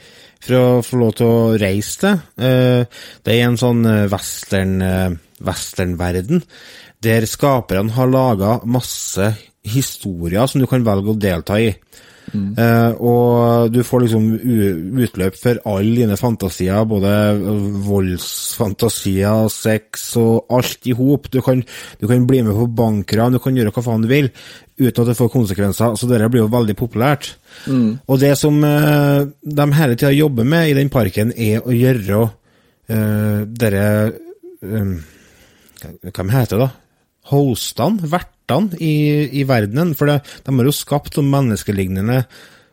for 0.43 0.59
å 0.59 0.83
få 0.85 0.99
lov 0.99 1.13
til 1.17 1.27
å 1.29 1.57
reise 1.59 1.99
til. 1.99 2.21
Eh, 2.37 2.85
Det 3.23 3.33
er 3.33 3.47
en 3.47 3.57
sånn 3.57 3.85
eh, 3.85 4.07
western, 4.11 5.19
westernverden 5.43 6.43
der 7.03 7.25
skaperne 7.27 7.91
har 7.91 8.07
laga 8.07 8.59
masse 8.63 9.33
historier 9.63 10.47
som 10.47 10.61
du 10.61 10.67
kan 10.67 10.85
velge 10.85 11.11
å 11.11 11.19
delta 11.19 11.59
i. 11.59 11.73
Eh, 12.33 12.91
og 12.97 13.69
du 13.73 13.83
får 13.85 14.01
liksom 14.07 14.23
utløp 15.05 15.35
for 15.37 15.59
alle 15.69 15.95
dine 15.99 16.17
fantasier, 16.17 16.81
både 16.89 17.11
voldsfantasier, 17.85 19.47
sex 19.53 20.15
og 20.21 20.45
alt 20.53 20.87
i 20.89 20.95
hop. 20.97 21.29
Du, 21.31 21.41
kan- 21.45 21.63
du 21.99 22.07
kan 22.07 22.25
bli 22.27 22.41
med 22.41 22.53
på 22.57 22.67
bankran, 22.75 23.33
du 23.33 23.39
kan 23.39 23.55
gjøre 23.55 23.71
hva 23.75 23.83
faen 23.85 24.01
du 24.01 24.07
vil, 24.09 24.29
uten 24.79 25.03
at 25.03 25.11
det 25.11 25.17
får 25.19 25.29
konsekvenser. 25.33 25.95
Så 25.99 26.09
dette 26.09 26.29
blir 26.33 26.41
jo 26.45 26.51
veldig 26.53 26.75
populært. 26.79 27.35
Og 28.07 28.19
det 28.19 28.33
som 28.39 28.57
eh, 28.63 29.25
de 29.43 29.67
hele 29.77 29.95
tida 29.95 30.11
jobber 30.15 30.43
med 30.43 30.69
i 30.71 30.77
den 30.77 30.89
parken, 30.89 31.33
er 31.37 31.61
å 31.61 31.71
gjøre 31.75 32.23
eh, 32.89 33.43
dere 33.45 33.85
eh, 34.63 34.95
Hva 36.09 36.29
heter 36.31 36.57
det, 36.57 36.65
da? 36.65 36.71
Hostene, 37.31 38.03
vertene 38.43 38.77
i, 38.79 39.29
i 39.39 39.43
verdenen. 39.47 39.95
For 39.95 40.05
det, 40.07 40.21
de 40.45 40.55
har 40.55 40.65
jo 40.65 40.71
skapt 40.75 41.15
sånne 41.15 41.31
menneskelignende 41.31 42.23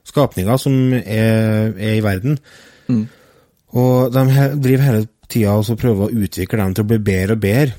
skapninger 0.04 0.56
som 0.58 0.92
er, 0.92 1.72
er 1.76 1.94
i 1.98 2.02
verden. 2.04 2.38
Og 3.70 4.10
de 4.12 4.24
he, 4.34 4.48
driver 4.58 4.84
hele 4.84 5.06
tida 5.30 5.54
og 5.54 5.64
så 5.64 5.76
prøver 5.78 6.08
å 6.08 6.24
utvikle 6.24 6.58
dem 6.58 6.74
til 6.74 6.84
å 6.84 6.90
bli 6.90 6.98
bedre 6.98 7.36
og 7.36 7.40
bedre. 7.40 7.76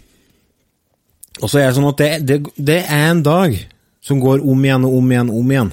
Og 1.41 1.49
så 1.49 1.59
er 1.59 1.69
det 1.69 1.75
sånn 1.75 1.89
at 1.89 1.99
det, 1.99 2.09
det, 2.27 2.39
det 2.57 2.79
er 2.85 3.09
en 3.09 3.23
dag 3.23 3.55
som 4.01 4.19
går 4.21 4.43
om 4.47 4.65
igjen 4.65 4.85
og 4.87 4.97
om 4.97 5.11
igjen 5.11 5.29
og 5.31 5.39
om 5.39 5.51
igjen. 5.51 5.71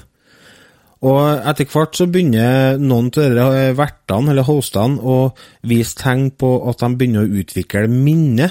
Og 0.99 1.45
etter 1.47 1.67
hvert 1.71 1.95
så 1.95 2.09
begynner 2.11 2.79
noen 2.81 3.07
av 3.07 3.13
disse 3.15 3.75
vertene, 3.77 4.33
eller 4.33 4.43
hostene, 4.43 4.99
å 4.99 5.31
vise 5.67 5.95
tegn 5.95 6.25
på 6.35 6.49
at 6.67 6.81
de 6.83 6.89
begynner 6.99 7.23
å 7.23 7.39
utvikle 7.39 7.85
minne. 7.87 8.49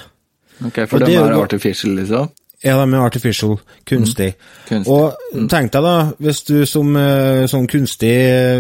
Ok, 0.64 0.86
For 0.88 0.96
Og 0.96 1.04
de 1.04 1.12
det 1.12 1.18
er 1.18 1.34
er 1.34 1.42
artificial, 1.42 1.92
liksom? 1.98 2.30
Ja, 2.64 2.74
de 2.74 2.90
er 2.90 3.04
artificial, 3.04 3.58
kunstig. 3.86 4.32
Kunstig. 4.66 4.90
Og 4.90 5.46
tenk 5.50 5.70
deg 5.74 5.84
da, 5.84 5.96
hvis 6.18 6.40
du 6.48 6.56
som 6.66 6.96
eh, 6.98 7.44
sånn 7.50 7.68
kunstig 7.70 8.14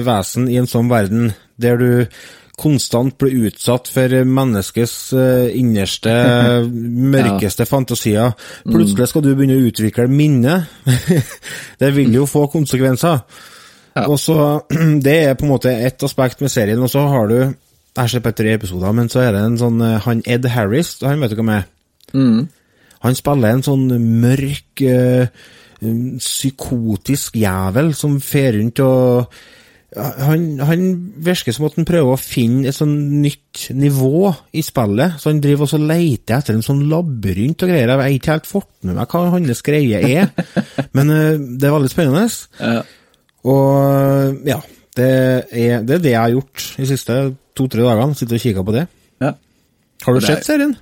vesen 0.06 0.46
i 0.46 0.58
en 0.60 0.68
sånn 0.70 0.90
verden, 0.90 1.32
der 1.58 1.80
du 1.80 1.90
konstant 2.58 3.14
blir 3.18 3.48
utsatt 3.48 3.90
for 3.90 4.12
menneskets 4.26 4.94
eh, 5.18 5.58
innerste, 5.58 6.14
mørkeste 7.14 7.66
fantasier, 7.66 8.34
plutselig 8.66 9.08
skal 9.10 9.24
du 9.24 9.32
begynne 9.32 9.58
å 9.58 9.66
utvikle 9.66 10.06
minne. 10.10 10.60
det 11.82 11.90
vil 11.96 12.14
jo 12.14 12.26
få 12.30 12.46
konsekvenser. 12.52 13.22
Ja. 13.94 14.04
Og 14.06 14.20
så, 14.22 14.60
Det 15.06 15.16
er 15.24 15.34
på 15.34 15.46
en 15.46 15.56
måte 15.56 15.72
ett 15.74 16.02
aspekt 16.06 16.42
med 16.44 16.54
serien, 16.54 16.82
og 16.82 16.90
så 16.92 17.02
har 17.10 17.26
du 17.26 17.38
Jeg 17.40 18.04
har 18.04 18.10
sett 18.12 18.22
på 18.22 18.30
tre 18.30 18.52
episoder, 18.54 18.92
men 18.94 19.08
så 19.10 19.24
er 19.24 19.32
det 19.34 19.40
en 19.42 19.58
sånn 19.58 19.82
eh, 19.82 19.98
Han 20.04 20.22
Ed 20.22 20.46
Harris, 20.54 21.00
han 21.02 21.18
vet 21.18 21.34
du 21.34 21.42
hva 21.42 21.56
er? 21.56 21.66
Mm. 22.14 22.46
Han 23.04 23.18
spiller 23.18 23.54
en 23.54 23.64
sånn 23.66 23.86
mørk, 24.22 24.82
eh, 24.82 25.30
psykotisk 26.18 27.38
jævel 27.38 27.92
som 27.94 28.18
fer 28.24 28.56
rundt 28.58 28.82
og 28.82 29.38
han, 29.96 30.58
han 30.68 30.82
virker 31.24 31.54
som 31.54 31.64
at 31.68 31.78
han 31.78 31.86
prøver 31.88 32.12
å 32.12 32.20
finne 32.20 32.68
et 32.68 32.76
sånn 32.76 33.22
nytt 33.22 33.70
nivå 33.72 34.28
i 34.52 34.60
spillet, 34.64 35.16
så 35.16 35.30
han 35.30 35.40
driver 35.40 35.64
og 35.64 35.86
leter 35.88 36.36
etter 36.36 36.58
en 36.58 36.64
sånn 36.64 36.82
labyrint 36.90 37.64
og 37.64 37.72
greier. 37.72 37.88
Jeg 37.88 38.00
vet 38.02 38.16
ikke 38.18 38.34
helt 38.34 38.50
fått 38.50 38.70
med 38.84 38.98
meg 38.98 39.14
hva 39.14 39.22
hans 39.32 39.64
greie 39.64 40.02
er, 40.04 40.28
men 40.96 41.14
eh, 41.14 41.40
det 41.40 41.70
er 41.70 41.74
veldig 41.74 41.92
spennende. 41.92 42.26
Ja. 42.60 42.82
Og 43.48 44.44
ja, 44.48 44.58
det 44.98 45.08
er, 45.08 45.86
det 45.86 45.96
er 45.96 46.04
det 46.04 46.12
jeg 46.12 46.20
har 46.20 46.36
gjort 46.36 46.66
de 46.76 46.90
siste 46.92 47.18
to-tre 47.56 47.86
dagene, 47.86 48.18
sitter 48.18 48.36
og 48.36 48.44
kikker 48.44 48.68
på 48.68 48.76
det. 48.76 48.84
ja. 49.24 49.32
Har 50.04 50.14
du 50.14 50.22
sett 50.22 50.46
serien? 50.46 50.76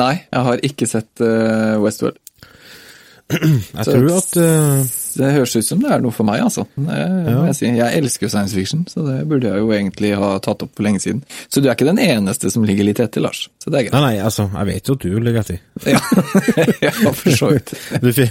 Nei, 0.00 0.14
jeg 0.30 0.48
har 0.48 0.66
ikke 0.68 0.88
sett 0.88 1.24
uh, 1.24 1.76
Westworld. 1.82 2.18
Jeg 3.78 3.86
tror 3.86 4.08
at 4.18 4.34
uh... 4.36 4.82
Det 5.12 5.28
høres 5.34 5.52
ut 5.56 5.66
som 5.66 5.80
det 5.82 5.90
er 5.92 6.00
noe 6.00 6.14
for 6.14 6.24
meg, 6.24 6.40
altså. 6.40 6.64
Det 6.72 6.96
ja. 6.96 7.34
jeg, 7.46 7.56
si. 7.58 7.66
jeg 7.76 7.98
elsker 8.00 8.26
jo 8.26 8.30
science 8.32 8.56
fiction, 8.56 8.84
så 8.88 9.02
det 9.04 9.18
burde 9.28 9.50
jeg 9.50 9.60
jo 9.60 9.72
egentlig 9.76 10.12
ha 10.16 10.30
tatt 10.40 10.64
opp 10.64 10.70
for 10.72 10.86
lenge 10.86 11.02
siden. 11.04 11.20
Så 11.52 11.60
du 11.60 11.68
er 11.68 11.74
ikke 11.76 11.88
den 11.88 12.00
eneste 12.00 12.48
som 12.52 12.64
ligger 12.64 12.88
litt 12.88 13.02
etter, 13.02 13.20
Lars. 13.24 13.42
Så 13.60 13.68
det 13.68 13.78
er 13.78 13.86
greit. 13.86 13.96
Nei, 13.98 14.02
nei, 14.06 14.22
altså, 14.24 14.46
jeg 14.48 14.68
vet 14.70 14.88
jo 14.88 14.96
at 14.96 15.04
du 15.04 15.18
ligger 15.20 15.40
etter. 15.44 15.60
Ja, 15.84 16.00
ja 16.86 17.12
for 17.12 17.36
så 17.36 17.50
vidt. 17.52 17.74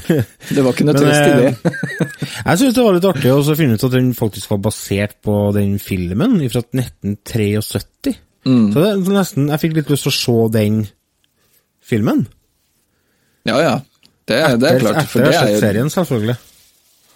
Det 0.56 0.66
var 0.66 0.74
ikke 0.74 0.88
noe 0.90 0.98
trøst 0.98 1.22
i 1.22 1.36
eh, 1.36 1.44
det. 1.46 1.76
Jeg 2.48 2.62
syns 2.64 2.76
det 2.76 2.88
var 2.88 2.98
litt 2.98 3.10
artig 3.12 3.36
å 3.36 3.58
finne 3.60 3.78
ut 3.78 3.86
at 3.86 3.94
den 3.94 4.10
faktisk 4.18 4.56
var 4.56 4.64
basert 4.66 5.20
på 5.22 5.38
den 5.54 5.78
filmen 5.82 6.40
fra 6.50 6.64
1973. 6.66 8.18
Mm. 8.50 8.72
Så 8.74 8.82
det 8.82 9.14
nesten 9.14 9.52
Jeg 9.54 9.62
fikk 9.62 9.76
litt 9.78 9.92
lyst 9.94 10.08
til 10.08 10.12
å 10.12 10.18
se 10.18 10.38
den 10.58 10.82
filmen. 11.84 12.26
Ja, 13.48 13.58
ja. 13.62 13.76
Det, 14.28 14.38
er- 14.38 14.58
det 14.62 14.70
er 14.70 14.80
klart. 14.80 15.02
Etter 15.04 15.24
å 15.24 15.32
ha 15.32 15.46
sett 15.46 15.60
serien, 15.64 15.90
selvfølgelig. 15.92 16.38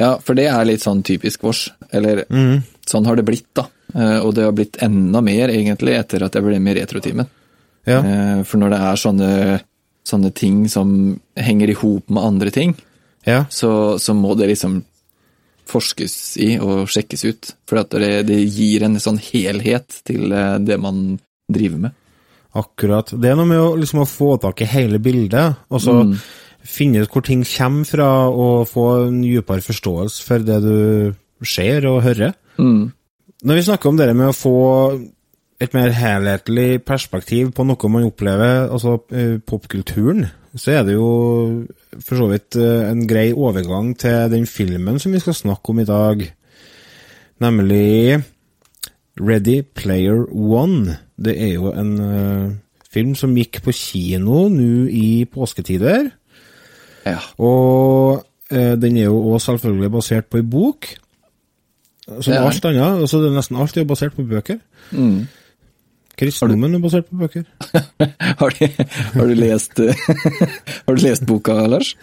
ja, 0.02 0.12
for 0.20 0.36
det 0.36 0.48
er 0.52 0.66
litt 0.68 0.82
sånn 0.84 1.04
typisk 1.06 1.44
vårs. 1.46 1.68
Eller 1.94 2.26
sånn 2.90 3.06
har 3.08 3.16
det 3.16 3.24
blitt, 3.28 3.48
da. 3.56 3.68
Eh, 3.94 4.20
Og 4.26 4.34
det 4.36 4.44
har 4.44 4.52
blitt 4.58 4.78
enda 4.84 5.22
mer, 5.22 5.50
egentlig, 5.54 5.96
etter 6.00 6.26
at 6.26 6.34
jeg 6.36 6.44
ble 6.44 6.60
med 6.60 6.76
i 6.76 6.82
Retrotimen. 6.82 7.28
Ja. 7.86 8.00
Eh, 8.02 8.42
For 8.44 8.58
når 8.58 8.70
det 8.74 8.80
er 8.82 8.96
sånne, 9.04 9.32
sånne 10.06 10.34
ting 10.34 10.66
som 10.70 11.20
henger 11.38 11.70
i 11.70 11.78
hop 11.80 12.10
med 12.10 12.24
andre 12.24 12.52
ting, 12.52 12.76
ja. 13.26 13.46
så, 13.50 13.98
så 14.02 14.14
må 14.14 14.36
det 14.38 14.48
liksom 14.52 14.84
forskes 15.66 16.38
i 16.46 16.50
og 16.62 16.88
sjekkes 16.92 17.24
ut. 17.26 17.54
For 17.70 17.82
det, 17.98 18.26
det 18.28 18.40
gir 18.44 18.84
en 18.86 19.00
sånn 19.02 19.18
helhet 19.22 20.02
til 20.06 20.32
eh, 20.34 20.58
det 20.62 20.78
man 20.82 21.20
driver 21.52 21.88
med. 21.88 21.96
Akkurat. 22.56 23.12
Det 23.20 23.30
er 23.30 23.36
noe 23.36 23.50
med 23.50 23.60
å, 23.60 23.74
liksom, 23.76 24.04
å 24.06 24.08
få 24.10 24.36
tak 24.40 24.62
i 24.64 24.70
hele 24.72 25.00
bildet, 25.04 25.58
og 25.70 25.82
så 25.84 25.98
Mm. 26.06 26.14
finne 26.64 27.02
ut 27.04 27.12
hvor 27.12 27.22
ting 27.26 27.44
kommer 27.44 27.86
fra, 27.86 28.30
og 28.30 28.68
få 28.68 29.08
en 29.08 29.22
dypere 29.22 29.62
forståelse 29.62 30.24
for 30.24 30.40
det 30.40 30.62
du 30.64 31.14
ser 31.44 31.86
og 31.86 32.02
hører. 32.04 32.34
Mm. 32.58 32.94
Når 33.44 33.56
vi 33.56 33.62
snakker 33.68 33.90
om 33.90 33.98
det 33.98 34.16
med 34.16 34.32
å 34.32 34.38
få 34.38 34.56
et 35.62 35.74
mer 35.74 35.90
helhetlig 35.96 36.84
perspektiv 36.84 37.52
på 37.56 37.66
noe 37.68 37.90
man 37.92 38.08
opplever, 38.08 38.70
altså 38.72 38.98
eh, 39.12 39.38
popkulturen, 39.46 40.26
så 40.56 40.72
er 40.80 40.84
det 40.88 40.96
jo 40.96 41.66
for 42.00 42.16
så 42.16 42.30
vidt 42.32 42.56
eh, 42.56 42.90
en 42.90 43.06
grei 43.08 43.34
overgang 43.34 43.94
til 44.00 44.30
den 44.32 44.46
filmen 44.48 45.00
som 45.00 45.12
vi 45.12 45.20
skal 45.20 45.34
snakke 45.36 45.72
om 45.72 45.80
i 45.80 45.88
dag, 45.88 46.26
nemlig 47.44 48.24
Ready 49.20 49.62
Player 49.62 50.26
One. 50.32 50.98
Det 51.16 51.36
er 51.42 51.54
jo 51.54 51.72
en 51.72 51.92
uh, 52.02 52.52
film 52.92 53.14
som 53.16 53.36
gikk 53.38 53.62
på 53.64 53.72
kino 53.76 54.48
nå 54.52 54.88
i 54.92 55.26
påsketider, 55.32 56.10
Ja. 57.06 57.20
og 57.38 58.26
uh, 58.52 58.76
den 58.82 58.98
er 58.98 59.08
jo 59.08 59.20
også 59.36 59.56
selvfølgelig 59.56 59.92
basert 59.94 60.26
på 60.32 60.38
ei 60.42 60.44
bok. 60.44 60.88
Som 62.22 62.34
alt 62.38 62.66
annet. 62.70 63.00
Altså 63.02 63.18
det 63.24 63.32
er 63.32 63.36
nesten 63.40 63.58
alt 63.58 63.78
er 63.78 63.86
basert 63.90 64.14
på 64.14 64.24
bøker. 64.30 64.60
Mm. 64.92 65.24
Kristendommen 66.20 66.76
er 66.78 66.84
basert 66.84 67.08
på 67.10 67.18
bøker. 67.24 67.44
Har, 68.40 68.50
du, 68.54 68.68
har, 69.16 69.26
du 69.26 69.34
lest, 69.34 69.80
har 70.86 70.96
du 70.96 71.02
lest 71.02 71.26
boka, 71.28 71.56
Lars? 71.68 71.96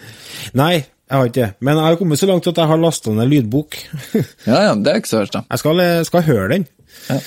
Nei, 0.58 0.72
jeg 0.82 1.16
har 1.18 1.28
ikke 1.28 1.36
det. 1.40 1.48
Men 1.60 1.76
jeg 1.78 1.84
har 1.86 1.96
kommet 2.00 2.18
så 2.20 2.26
langt 2.28 2.46
at 2.48 2.58
jeg 2.58 2.68
har 2.70 2.80
lasta 2.80 3.12
ned 3.14 3.28
lydbok. 3.30 3.76
Ja, 4.48 4.58
ja, 4.66 4.74
det 4.74 4.90
er 4.92 5.00
ikke 5.00 5.08
så 5.12 5.20
verst, 5.22 5.36
da. 5.36 5.42
Jeg 5.50 5.62
skal, 5.62 5.82
skal 6.08 6.22
høre 6.26 6.48
den. 6.54 6.66
Ja. 7.08 7.18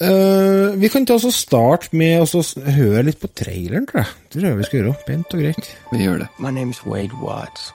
Eh, 0.00 0.72
vi 0.80 0.88
kan 0.88 1.04
ta 1.04 1.18
oss 1.18 1.26
og 1.28 1.34
starte 1.36 1.92
med 1.92 2.22
å 2.24 2.40
høre 2.72 3.02
litt 3.04 3.20
på 3.20 3.28
traileren, 3.36 3.84
tror 3.84 4.00
jeg. 4.00 4.12
Det 4.30 4.38
tror 4.38 4.48
jeg 4.48 4.56
vi 4.56 4.68
skal 4.68 4.78
gjøre. 4.78 4.94
Pent 5.06 5.34
og 5.34 5.42
greit. 5.42 5.68
Vi 5.92 5.98
gjør 6.00 6.22
det. 6.22 6.28
My 6.38 6.50
name's 6.50 6.86
Wade 6.86 7.12
Watts. 7.20 7.74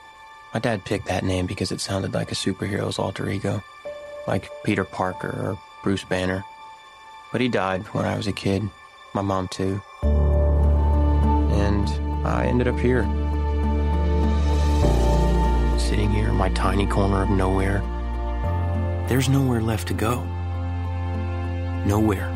My 0.52 0.60
dad 0.60 0.84
picked 0.86 1.06
that 1.08 1.24
name 1.24 1.46
because 1.46 1.72
it 1.72 1.82
sounded 1.82 2.16
like 2.16 2.32
a 2.32 2.36
superhero's 2.36 2.98
alter 2.98 3.30
ego, 3.30 3.62
like 4.28 4.50
Peter 4.64 4.84
Parker 4.84 5.30
or 5.30 5.60
Bruce 5.84 6.04
Banner. 6.04 6.44
But 7.32 7.42
he 7.42 7.48
died 7.48 7.84
when 7.94 8.06
I 8.06 8.18
was 8.18 8.26
a 8.26 8.32
kid, 8.32 8.64
my 9.14 9.22
mom 9.22 9.48
too. 9.50 9.80
And 10.02 11.88
I 12.26 12.48
ended 12.48 12.68
up 12.68 12.80
here. 12.80 13.04
Sitting 15.78 16.10
here 16.10 16.30
in 16.30 16.36
my 16.36 16.50
tiny 16.50 16.88
corner 16.88 17.22
of 17.22 17.30
nowhere. 17.30 17.84
There's 19.10 19.30
nowhere 19.30 19.62
left 19.62 19.90
to 19.90 19.94
go. 19.94 20.24
Nowhere. 21.86 22.32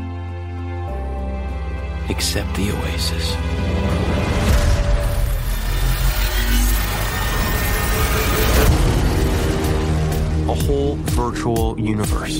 Except 2.10 2.56
the 2.56 2.72
oasis. 2.72 3.36
a 10.50 10.54
whole 10.54 10.96
virtual 10.96 11.80
universe. 11.80 12.40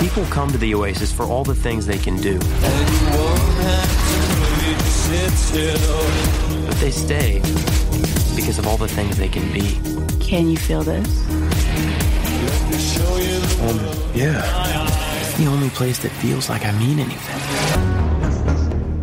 People 0.00 0.24
come 0.26 0.52
to 0.52 0.58
the 0.58 0.74
Oasis 0.74 1.12
for 1.12 1.24
all 1.24 1.42
the 1.42 1.54
things 1.54 1.84
they 1.84 1.98
can 1.98 2.16
do. 2.20 2.38
But 6.66 6.76
they 6.76 6.92
stay 6.92 7.42
because 8.38 8.56
of 8.56 8.68
all 8.68 8.76
the 8.76 8.86
things 8.86 9.16
they 9.16 9.28
can 9.28 9.52
be. 9.52 9.80
Can 10.24 10.48
you 10.48 10.56
feel 10.56 10.84
this? 10.84 11.28
Um, 13.60 13.78
yeah. 14.14 15.18
It's 15.18 15.36
the 15.38 15.46
only 15.48 15.70
place 15.70 15.98
that 15.98 16.10
feels 16.10 16.48
like 16.48 16.64
I 16.64 16.70
mean 16.78 17.00
anything. 17.00 17.40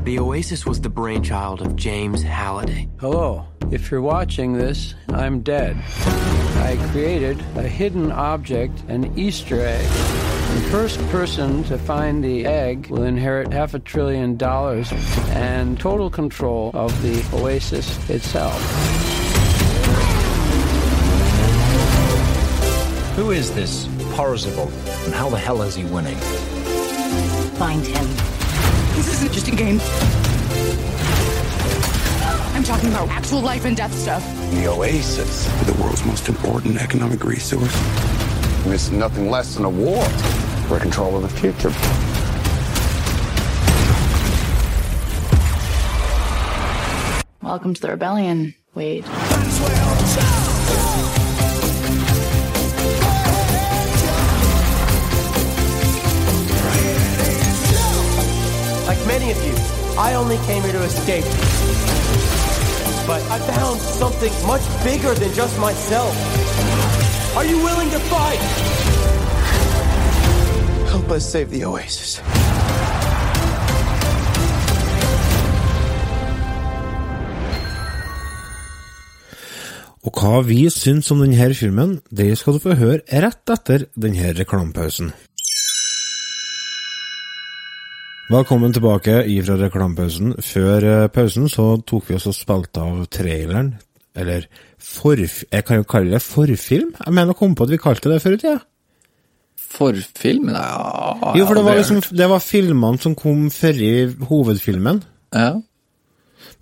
The 0.06 0.20
Oasis 0.20 0.66
was 0.66 0.80
the 0.80 0.88
brainchild 0.88 1.60
of 1.60 1.76
James 1.76 2.24
Halliday. 2.24 2.88
Hello. 3.02 3.46
If 3.72 3.92
you're 3.92 4.02
watching 4.02 4.54
this, 4.54 4.96
I'm 5.10 5.42
dead. 5.42 5.76
I 6.06 6.78
created 6.94 7.38
a 7.58 7.64
hidden 7.64 8.14
object, 8.14 8.86
an 8.88 9.20
Easter 9.20 9.60
egg. 9.60 9.86
The 9.86 10.70
first 10.72 10.98
person 11.10 11.66
to 11.66 11.78
find 11.78 12.24
the 12.24 12.46
egg 12.46 12.88
will 12.88 13.04
inherit 13.04 13.52
half 13.52 13.74
a 13.74 13.80
trillion 13.80 14.38
dollars 14.38 14.94
and 15.32 15.78
total 15.78 16.10
control 16.10 16.72
of 16.74 17.02
the 17.02 17.22
oasis 17.38 18.10
itself. 18.10 19.25
Who 23.16 23.32
is 23.32 23.50
this 23.56 23.88
Parzival, 24.14 24.68
and 25.06 25.14
how 25.14 25.30
the 25.30 25.38
hell 25.38 25.62
is 25.62 25.74
he 25.74 25.86
winning? 25.86 26.18
Find 27.56 27.82
him. 27.82 28.06
This 28.94 29.08
isn't 29.14 29.32
just 29.32 29.48
a 29.48 29.56
game. 29.56 29.80
I'm 32.54 32.64
talking 32.64 32.90
about 32.90 33.08
actual 33.08 33.40
life 33.40 33.64
and 33.64 33.78
death 33.78 33.94
stuff. 33.94 34.22
The 34.52 34.68
Oasis, 34.68 35.46
the 35.66 35.82
world's 35.82 36.04
most 36.06 36.28
important 36.28 36.76
economic 36.82 37.24
resource. 37.24 37.74
It's 38.66 38.92
nothing 38.92 39.30
less 39.30 39.56
than 39.56 39.64
a 39.64 39.70
war 39.70 40.04
for 40.68 40.78
control 40.78 41.16
of 41.16 41.22
the 41.22 41.30
future. 41.30 41.72
Welcome 47.42 47.74
to 47.76 47.82
the 47.82 47.92
rebellion, 47.92 48.56
Wade. 48.74 49.06
Like 59.16 59.22
many 59.22 59.32
of 59.32 59.46
you, 59.48 59.56
I 59.98 60.16
only 60.16 60.36
came 60.46 60.62
here 60.62 60.74
to 60.74 60.84
escape. 60.84 61.24
But 63.08 63.22
I 63.32 63.40
found 63.56 63.80
something 63.80 64.34
much 64.46 64.66
bigger 64.84 65.14
than 65.14 65.32
just 65.34 65.58
myself. 65.58 66.12
Are 67.38 67.46
you 67.46 67.58
willing 67.64 67.90
to 67.92 68.00
fight? 68.12 68.42
Help 70.92 71.12
us 71.12 71.24
save 71.32 71.50
the 71.50 71.64
Oasis. 71.64 72.20
Og 80.04 80.12
hva 80.12 80.42
vi 80.44 80.68
syns 80.70 81.12
om 81.12 81.24
denne 81.24 81.54
filmen, 81.56 82.02
det 82.12 82.34
skal 82.38 82.60
du 82.60 82.60
få 82.60 82.76
høre 82.76 83.00
rett 83.24 83.56
etter 83.56 83.88
denne 83.96 84.36
reklamepausen. 84.36 85.14
Velkommen 88.26 88.72
tilbake 88.74 89.20
ifra 89.30 89.54
reklamepausen. 89.60 90.32
Før 90.42 90.86
eh, 90.90 91.08
pausen 91.14 91.46
så 91.52 91.76
tok 91.86 92.08
vi 92.10 92.16
oss 92.18 92.26
og 92.26 92.34
spilte 92.34 92.82
av 92.82 93.04
traileren, 93.14 93.76
eller 94.18 94.48
forf... 94.82 95.44
Jeg 95.54 95.66
kan 95.68 95.78
jo 95.78 95.86
kalle 95.86 96.16
det 96.16 96.24
forfilm? 96.26 96.96
Jeg 96.98 97.14
mener 97.14 97.36
å 97.36 97.38
komme 97.38 97.54
på 97.54 97.68
at 97.68 97.74
vi 97.76 97.80
kalte 97.84 98.10
det 98.10 98.18
før 98.24 98.34
i 98.34 98.40
tida. 98.42 98.56
Forfilm? 99.76 100.50
Ja 100.56 101.36
Jo, 101.38 101.46
for 101.46 101.58
det 101.58 101.64
var 101.66 101.78
liksom 101.78 101.98
Det 102.16 102.28
var 102.32 102.42
filmene 102.44 103.02
som 103.04 103.14
kom 103.20 103.46
før 103.54 103.78
i 103.86 103.94
hovedfilmen. 104.32 105.04
Ja. 105.36 105.52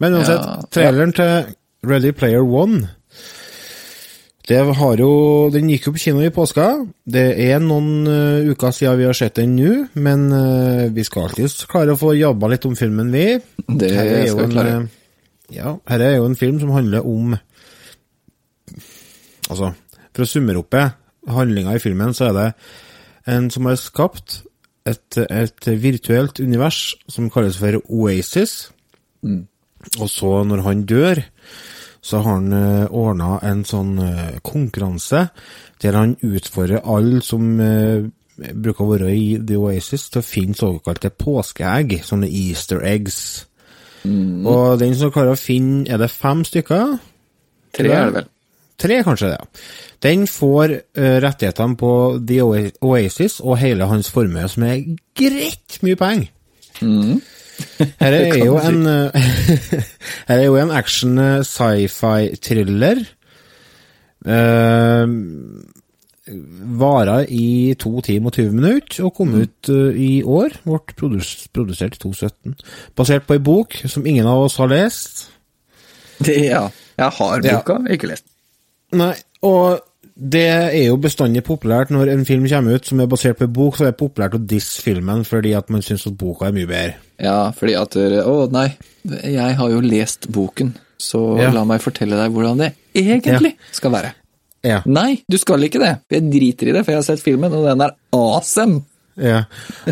Men 0.04 0.20
uansett, 0.20 0.68
traileren 0.74 1.16
til 1.16 1.54
Ready 1.88 2.12
Player 2.12 2.44
One 2.44 2.90
det 4.48 4.58
har 4.76 4.98
jo, 5.00 5.10
Den 5.54 5.70
gikk 5.72 5.86
jo 5.88 5.94
på 5.96 6.02
kino 6.04 6.20
i 6.26 6.32
påska. 6.36 6.66
Det 7.08 7.24
er 7.46 7.62
noen 7.64 8.08
uh, 8.10 8.50
uker 8.52 8.74
siden 8.76 8.98
vi 9.00 9.06
har 9.08 9.16
sett 9.16 9.38
den 9.40 9.54
nå, 9.56 9.70
men 9.96 10.26
uh, 10.36 10.90
vi 10.92 11.06
skal 11.08 11.30
alltid 11.30 11.64
klare 11.72 11.96
å 11.96 12.00
få 12.02 12.12
jobba 12.18 12.50
litt 12.52 12.66
om 12.68 12.76
filmen, 12.76 13.12
vi. 13.14 13.38
Det 13.70 13.92
Her 13.96 14.12
er 14.18 14.28
skal 14.28 14.42
vi 14.42 14.44
en, 14.50 14.52
klare. 14.58 14.76
eh, 14.82 15.00
Ja, 15.62 15.78
her 15.88 16.04
er 16.04 16.16
jo 16.18 16.26
en 16.28 16.36
film 16.40 16.60
som 16.60 16.74
handler 16.76 17.06
om 17.08 17.38
Altså, 19.52 19.74
for 20.16 20.24
å 20.26 20.30
summere 20.30 20.62
opp 20.64 20.76
handlinga 21.30 21.76
i 21.76 21.82
filmen, 21.84 22.14
så 22.16 22.30
er 22.30 22.38
det 22.38 22.48
en 23.34 23.50
som 23.54 23.68
har 23.70 23.76
skapt 23.80 24.42
et, 24.88 25.18
et 25.24 25.68
virtuelt 25.80 26.40
univers 26.44 26.80
som 27.12 27.30
kalles 27.32 27.60
for 27.60 27.78
Oasis. 27.88 28.72
Og 29.24 30.10
så, 30.12 30.32
når 30.48 30.64
han 30.66 30.86
dør, 30.90 31.22
så 32.04 32.20
har 32.20 32.36
han 32.36 32.52
uh, 32.52 32.92
ordna 32.92 33.38
en 33.48 33.64
sånn 33.68 33.96
uh, 34.02 34.36
konkurranse 34.44 35.28
der 35.84 35.96
han 35.96 36.18
utfordrer 36.24 36.84
alle 36.84 37.22
som 37.24 37.56
uh, 37.60 38.04
bruker 38.36 38.84
å 38.84 38.92
være 38.92 39.14
i 39.16 39.26
The 39.40 39.60
Oasis, 39.62 40.10
til 40.12 40.24
å 40.24 40.28
finne 40.28 40.58
såkalte 40.58 41.14
påskeegg, 41.16 42.00
sånne 42.04 42.28
easter 42.28 42.84
eggs. 42.88 43.18
Og 44.04 44.80
den 44.82 44.98
som 45.00 45.14
klarer 45.16 45.32
å 45.32 45.40
finne 45.40 45.86
Er 45.88 46.02
det 46.02 46.10
fem 46.12 46.42
stykker? 46.44 46.98
Tre 47.72 47.88
er 47.88 48.10
det 48.10 48.16
vel. 48.18 48.26
Tre, 48.84 48.98
kanskje 49.06 49.30
det. 49.30 49.38
ja. 49.38 49.62
Den 50.04 50.26
får 50.28 50.74
uh, 50.76 51.18
rettighetene 51.24 51.78
på 51.80 51.92
The 52.28 52.42
Oasis 52.84 53.40
og 53.40 53.62
hele 53.62 53.88
hans 53.88 54.10
formue, 54.12 54.44
som 54.52 54.66
er 54.68 54.82
greit 55.16 55.80
mye 55.86 56.00
penger. 56.00 56.34
Her 58.00 58.16
er 58.18 58.38
jo 58.42 58.56
en 58.58 58.86
eh, 58.90 59.28
Her 60.30 60.40
er 60.40 60.46
jo 60.48 60.56
en 60.58 60.72
action 60.74 61.18
eh, 61.22 61.44
sci-fi-thriller. 61.46 63.04
Uh, 64.24 65.10
Vara 66.80 67.18
i 67.28 67.74
to 67.76 68.00
timer 68.02 68.32
og 68.32 68.38
20 68.38 68.54
minutter, 68.56 69.04
og 69.04 69.12
kom 69.18 69.34
ut 69.42 69.70
uh, 69.70 69.92
i 70.00 70.22
år. 70.24 70.56
Ble 70.64 70.80
produs 70.96 71.34
produsert 71.54 71.98
i 71.98 72.00
2017. 72.00 72.54
Basert 72.96 73.28
på 73.28 73.36
ei 73.36 73.44
bok 73.44 73.76
som 73.92 74.06
ingen 74.08 74.30
av 74.32 74.46
oss 74.46 74.56
har 74.62 74.72
lest. 74.72 75.26
Det, 76.24 76.38
ja. 76.54 76.70
Jeg 76.98 77.12
har 77.20 77.42
Ja. 77.44 77.58
boka, 77.60 77.82
ikke 77.92 78.08
lest. 78.14 78.26
Nei, 78.96 79.16
og 79.44 79.82
det 80.16 80.46
er 80.46 80.84
jo 80.88 80.98
bestandig 81.02 81.42
populært 81.44 81.90
når 81.90 82.12
en 82.14 82.26
film 82.28 82.44
kommer 82.50 82.76
ut 82.78 82.86
som 82.86 83.00
er 83.02 83.08
basert 83.10 83.40
på 83.40 83.48
en 83.48 83.54
bok, 83.56 83.78
så 83.78 83.88
er 83.88 83.92
det 83.94 83.98
populært 83.98 84.36
å 84.38 84.42
disse 84.46 84.82
filmen 84.86 85.24
fordi 85.26 85.56
at 85.58 85.72
man 85.74 85.82
syns 85.82 86.06
at 86.08 86.18
boka 86.20 86.48
er 86.48 86.54
mye 86.54 86.70
bedre. 86.70 86.98
Ja, 87.24 87.52
fordi 87.58 87.74
at 87.80 87.96
Å, 87.98 88.36
nei. 88.54 88.68
Jeg 89.04 89.56
har 89.58 89.70
jo 89.74 89.82
lest 89.82 90.30
boken, 90.32 90.76
så 91.02 91.40
Ja. 91.42 91.52
la 91.52 91.64
meg 91.66 91.82
fortelle 91.82 92.16
deg 92.20 92.32
hvordan 92.32 92.58
det 92.62 92.74
egentlig 92.94 93.56
skal 93.72 93.92
være. 93.92 94.14
Ja. 94.64 94.82
Nei, 94.86 95.24
du 95.28 95.38
skal 95.38 95.64
ikke 95.66 95.80
det. 95.82 95.94
Jeg 96.14 96.30
driter 96.32 96.70
i 96.70 96.72
det, 96.78 96.86
for 96.86 96.92
jeg 96.94 97.02
har 97.02 97.08
sett 97.10 97.20
filmen, 97.24 97.52
og 97.52 97.66
den 97.66 97.82
er 97.82 97.96
awesome. 98.14 98.84
ja. 99.18 99.44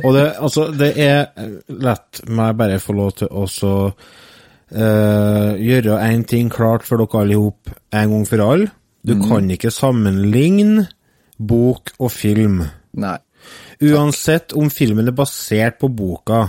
Og 0.03 0.13
det, 0.15 0.27
altså, 0.39 0.69
det 0.77 0.93
er 0.97 1.27
lett 1.67 2.21
meg 2.29 2.55
bare 2.57 2.79
få 2.79 2.93
lov 2.93 3.11
til 3.19 3.27
å 3.27 3.47
så 3.49 3.73
uh, 4.71 5.51
gjøre 5.59 5.97
én 6.07 6.23
ting 6.27 6.49
klart 6.53 6.85
for 6.87 7.01
dere 7.01 7.21
alle 7.23 7.35
ihop 7.35 7.73
en 7.91 8.09
gang 8.15 8.25
for 8.29 8.45
alle. 8.45 8.71
Du 9.07 9.15
kan 9.23 9.49
ikke 9.51 9.71
sammenligne 9.73 10.85
bok 11.41 11.93
og 11.99 12.11
film. 12.13 12.61
Nei. 12.93 13.17
Uansett 13.81 14.53
om 14.53 14.69
filmen 14.69 15.09
er 15.09 15.15
basert 15.17 15.79
på 15.81 15.89
boka. 15.89 16.47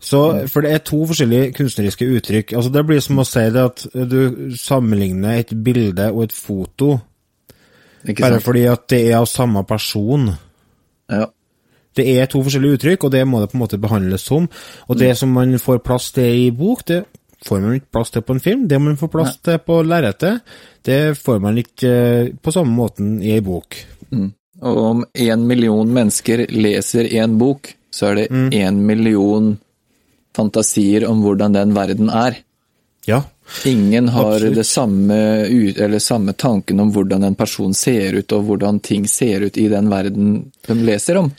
Så, 0.00 0.20
for 0.52 0.64
det 0.64 0.72
er 0.72 0.84
to 0.84 1.02
forskjellige 1.08 1.52
kunstneriske 1.56 2.08
uttrykk. 2.16 2.52
Altså 2.56 2.70
Det 2.72 2.84
blir 2.86 3.00
som 3.04 3.20
å 3.20 3.26
si 3.26 3.44
det 3.52 3.62
at 3.62 3.86
du 4.10 4.52
sammenligner 4.60 5.40
et 5.40 5.54
bilde 5.64 6.10
og 6.12 6.26
et 6.26 6.36
foto, 6.36 6.98
bare 8.06 8.40
fordi 8.40 8.66
at 8.70 8.86
det 8.92 9.00
er 9.10 9.18
av 9.18 9.28
samme 9.30 9.64
person. 9.66 10.28
Ja. 11.10 11.26
Det 11.96 12.04
er 12.12 12.28
to 12.28 12.42
forskjellige 12.44 12.76
uttrykk, 12.76 13.04
og 13.04 13.12
det 13.12 13.24
må 13.28 13.40
det 13.40 13.50
på 13.50 13.56
en 13.56 13.64
måte 13.64 13.80
behandles 13.80 14.26
som. 14.28 14.48
Og 14.86 14.98
det 15.00 15.14
som 15.16 15.32
man 15.32 15.56
får 15.58 15.80
plass 15.84 16.10
til 16.12 16.46
i 16.46 16.50
bok, 16.52 16.84
det 16.88 17.04
får 17.46 17.60
man 17.62 17.76
ikke 17.78 17.92
plass 17.94 18.10
til 18.14 18.22
på 18.26 18.34
en 18.36 18.40
film. 18.42 18.64
Det 18.68 18.78
man 18.82 18.96
får 19.00 19.08
plass 19.12 19.36
til 19.46 19.58
på 19.62 19.80
lerretet, 19.86 20.40
det 20.86 21.00
får 21.18 21.38
man 21.44 21.58
ikke 21.62 21.92
eh, 21.92 22.32
på 22.42 22.52
samme 22.54 22.74
måten 22.76 23.16
i 23.22 23.32
ei 23.36 23.40
bok. 23.44 23.78
Og 24.62 24.78
om 24.82 25.04
én 25.14 25.42
million 25.46 25.88
mennesker 25.92 26.46
leser 26.50 27.08
én 27.12 27.36
bok, 27.38 27.72
så 27.92 28.10
er 28.10 28.14
det 28.22 28.26
én 28.56 28.78
million 28.88 29.54
fantasier 30.36 31.06
om 31.08 31.22
hvordan 31.24 31.54
den 31.56 31.74
verden 31.76 32.10
er. 32.12 32.36
Ja. 33.06 33.22
Ingen 33.64 34.08
har 34.10 34.32
Absolutt. 34.34 34.56
det 34.58 34.64
samme, 34.66 35.16
eller 35.46 35.98
samme 36.02 36.32
tanken 36.34 36.80
om 36.82 36.90
hvordan 36.92 37.24
en 37.28 37.36
person 37.38 37.74
ser 37.74 38.18
ut, 38.18 38.32
og 38.34 38.42
hvordan 38.48 38.80
ting 38.82 39.06
ser 39.08 39.46
ut 39.46 39.56
i 39.56 39.68
den 39.70 39.88
verden 39.92 40.50
de 40.66 40.74
leser 40.74 41.20
om. 41.22 41.30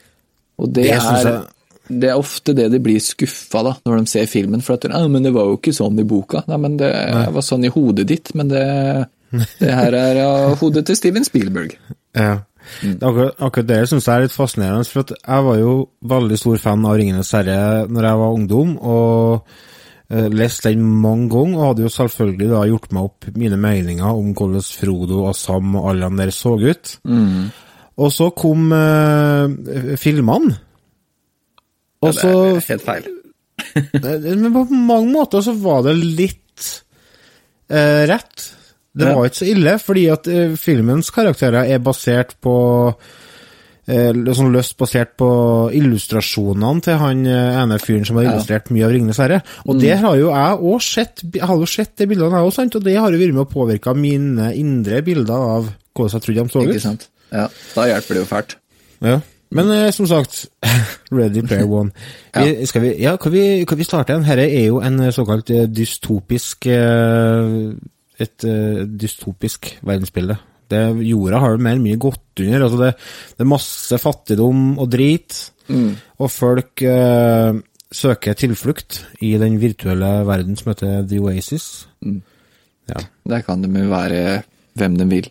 Og 0.58 0.70
det, 0.74 0.84
Det 0.88 0.92
er, 0.96 1.24
jeg- 1.26 1.44
det 1.88 2.10
er 2.12 2.20
ofte 2.20 2.56
det 2.58 2.68
de 2.74 2.80
blir 2.84 3.00
skuffa 3.04 3.64
da, 3.66 3.74
når 3.88 4.02
de 4.02 4.12
ser 4.12 4.28
filmen. 4.32 4.64
For 4.64 4.78
at 4.78 4.88
«Ja, 4.90 5.04
men 5.12 5.26
det 5.26 5.34
var 5.36 5.50
jo 5.50 5.60
ikke 5.60 5.76
sånn 5.76 6.00
i 6.02 6.08
boka. 6.08 6.44
Nei, 6.50 6.60
men 6.64 6.76
det 6.80 6.92
var 7.36 7.46
sånn 7.46 7.66
i 7.68 7.72
hodet 7.74 8.08
ditt, 8.10 8.34
men 8.38 8.52
det, 8.52 8.66
det 9.62 9.74
her 9.80 9.98
er 9.98 10.22
ja, 10.22 10.34
hodet 10.60 10.88
til 10.88 11.00
Steven 11.00 11.28
Spielberg. 11.28 11.78
Ja. 12.18 12.42
Akkurat, 12.84 13.38
akkurat 13.40 13.68
det 13.70 13.78
syns 13.88 14.10
jeg 14.10 14.12
er 14.12 14.26
litt 14.26 14.36
fascinerende, 14.36 14.90
for 14.92 15.16
jeg 15.16 15.44
var 15.46 15.60
jo 15.62 15.76
veldig 16.12 16.40
stor 16.40 16.58
fan 16.60 16.84
av 16.84 16.98
Ringenes 17.00 17.32
herre 17.38 17.60
når 17.88 18.08
jeg 18.10 18.20
var 18.22 18.36
ungdom, 18.36 18.74
og 18.76 19.54
uh, 20.12 20.28
leste 20.36 20.74
den 20.74 20.84
mange 20.84 21.30
ganger, 21.32 21.62
og 21.62 21.70
hadde 21.70 21.86
jo 21.86 21.94
selvfølgelig 21.96 22.50
da 22.52 22.66
gjort 22.68 22.92
meg 22.98 23.08
opp 23.08 23.30
mine 23.40 23.62
meninger 23.64 24.20
om 24.20 24.34
hvordan 24.36 24.68
Frodo 24.68 25.24
og 25.30 25.40
Sam 25.40 25.80
og 25.80 25.94
alle 25.94 26.12
de 26.12 26.26
der 26.26 26.36
så 26.36 26.58
ut. 26.60 26.98
Og 27.98 28.12
så 28.14 28.28
kom 28.38 28.68
eh, 28.76 29.96
filmene. 29.98 30.54
Og 32.02 32.14
det 32.14 32.26
er 32.30 32.60
helt 32.72 32.86
feil. 32.86 33.08
Men 34.04 34.54
på 34.54 34.66
mange 34.70 35.12
måter 35.12 35.44
så 35.46 35.54
var 35.58 35.84
det 35.88 35.98
litt 35.98 36.68
eh, 37.70 38.04
rett. 38.10 38.50
Det 38.98 39.14
var 39.14 39.30
ikke 39.30 39.42
så 39.42 39.52
ille, 39.52 39.78
fordi 39.82 40.04
at 40.14 40.28
eh, 40.32 40.58
filmens 40.58 41.12
karakterer 41.14 41.70
er 41.70 41.82
basert 41.84 42.34
på 42.42 42.56
eh, 43.88 44.10
sånn 44.38 44.54
løst 44.54 44.78
basert 44.80 45.14
på 45.20 45.30
illustrasjonene 45.78 46.86
til 46.86 46.98
han 47.02 47.26
eh, 47.30 47.60
ene 47.62 47.78
fyren 47.82 48.08
som 48.08 48.18
har 48.20 48.30
illustrert 48.32 48.72
mye 48.74 48.88
av 48.88 48.96
Ringenes 48.96 49.22
herre. 49.22 49.42
Og 49.68 49.82
det 49.82 50.00
har 50.02 50.18
jo 50.18 50.32
jeg 50.32 50.62
òg 50.72 50.86
sett. 50.86 51.26
Jeg 51.36 51.50
har 51.50 51.62
jo 51.62 51.70
sett 51.70 51.94
de 52.02 52.10
bildene, 52.10 52.42
jeg 52.42 52.50
òg, 52.50 52.56
sant? 52.58 52.80
Og 52.80 52.88
det 52.88 52.98
har 52.98 53.14
jo 53.14 53.22
vært 53.22 53.38
med 53.38 53.46
å 53.46 53.52
påvirke 53.52 53.96
mine 53.98 54.52
indre 54.58 55.04
bilder 55.06 55.50
av 55.58 55.72
hvordan 55.98 56.18
jeg 56.18 56.26
trodde 56.26 56.46
de 56.46 56.54
så 56.54 56.66
Ikke 56.66 56.84
sant? 56.84 57.10
Ja, 57.34 57.50
da 57.76 57.90
hjelper 57.90 58.18
det 58.18 58.24
jo 58.24 58.30
fælt. 58.30 58.58
Ja. 59.04 59.18
Men 59.56 59.70
eh, 59.72 59.92
som 59.96 60.08
sagt, 60.10 60.48
Ready 61.16 61.44
Player 61.46 61.70
One. 61.70 61.92
Vi, 62.38 62.66
skal 62.70 62.84
vi, 62.84 62.90
ja, 63.02 63.16
kan 63.18 63.32
vi, 63.34 63.66
kan 63.66 63.80
vi 63.80 63.88
starte 63.88 64.14
en? 64.14 64.26
Dette 64.28 64.46
er 64.46 64.68
jo 64.68 64.82
en 64.84 65.00
eh, 65.06 65.14
såkalt 65.16 65.50
eh, 65.56 65.66
dystopisk 65.72 66.68
eh, 66.70 67.72
Et 68.18 68.46
dystopisk 68.98 69.76
verdensbilde. 69.86 70.40
Det, 70.68 70.80
jorda 71.06 71.40
har 71.40 71.54
jo 71.54 71.62
mer 71.62 71.78
mindre 71.78 72.00
gått 72.02 72.42
under. 72.42 72.64
altså 72.66 72.80
det, 72.82 72.90
det 73.38 73.46
er 73.46 73.50
masse 73.52 74.00
fattigdom 74.02 74.64
og 74.82 74.90
drit, 74.90 75.38
og 76.18 76.32
folk 76.34 76.82
eh, 76.82 77.60
søker 77.94 78.34
tilflukt 78.42 79.04
i 79.22 79.36
den 79.38 79.60
virtuelle 79.62 80.10
verden 80.26 80.58
som 80.58 80.72
heter 80.74 81.06
The 81.06 81.22
Oasis. 81.22 81.88
Ja. 82.90 83.06
Der 83.30 83.46
kan 83.46 83.62
de 83.62 83.70
jo 83.70 83.94
være 83.94 84.42
hvem 84.74 84.98
de 84.98 85.10
vil. 85.14 85.30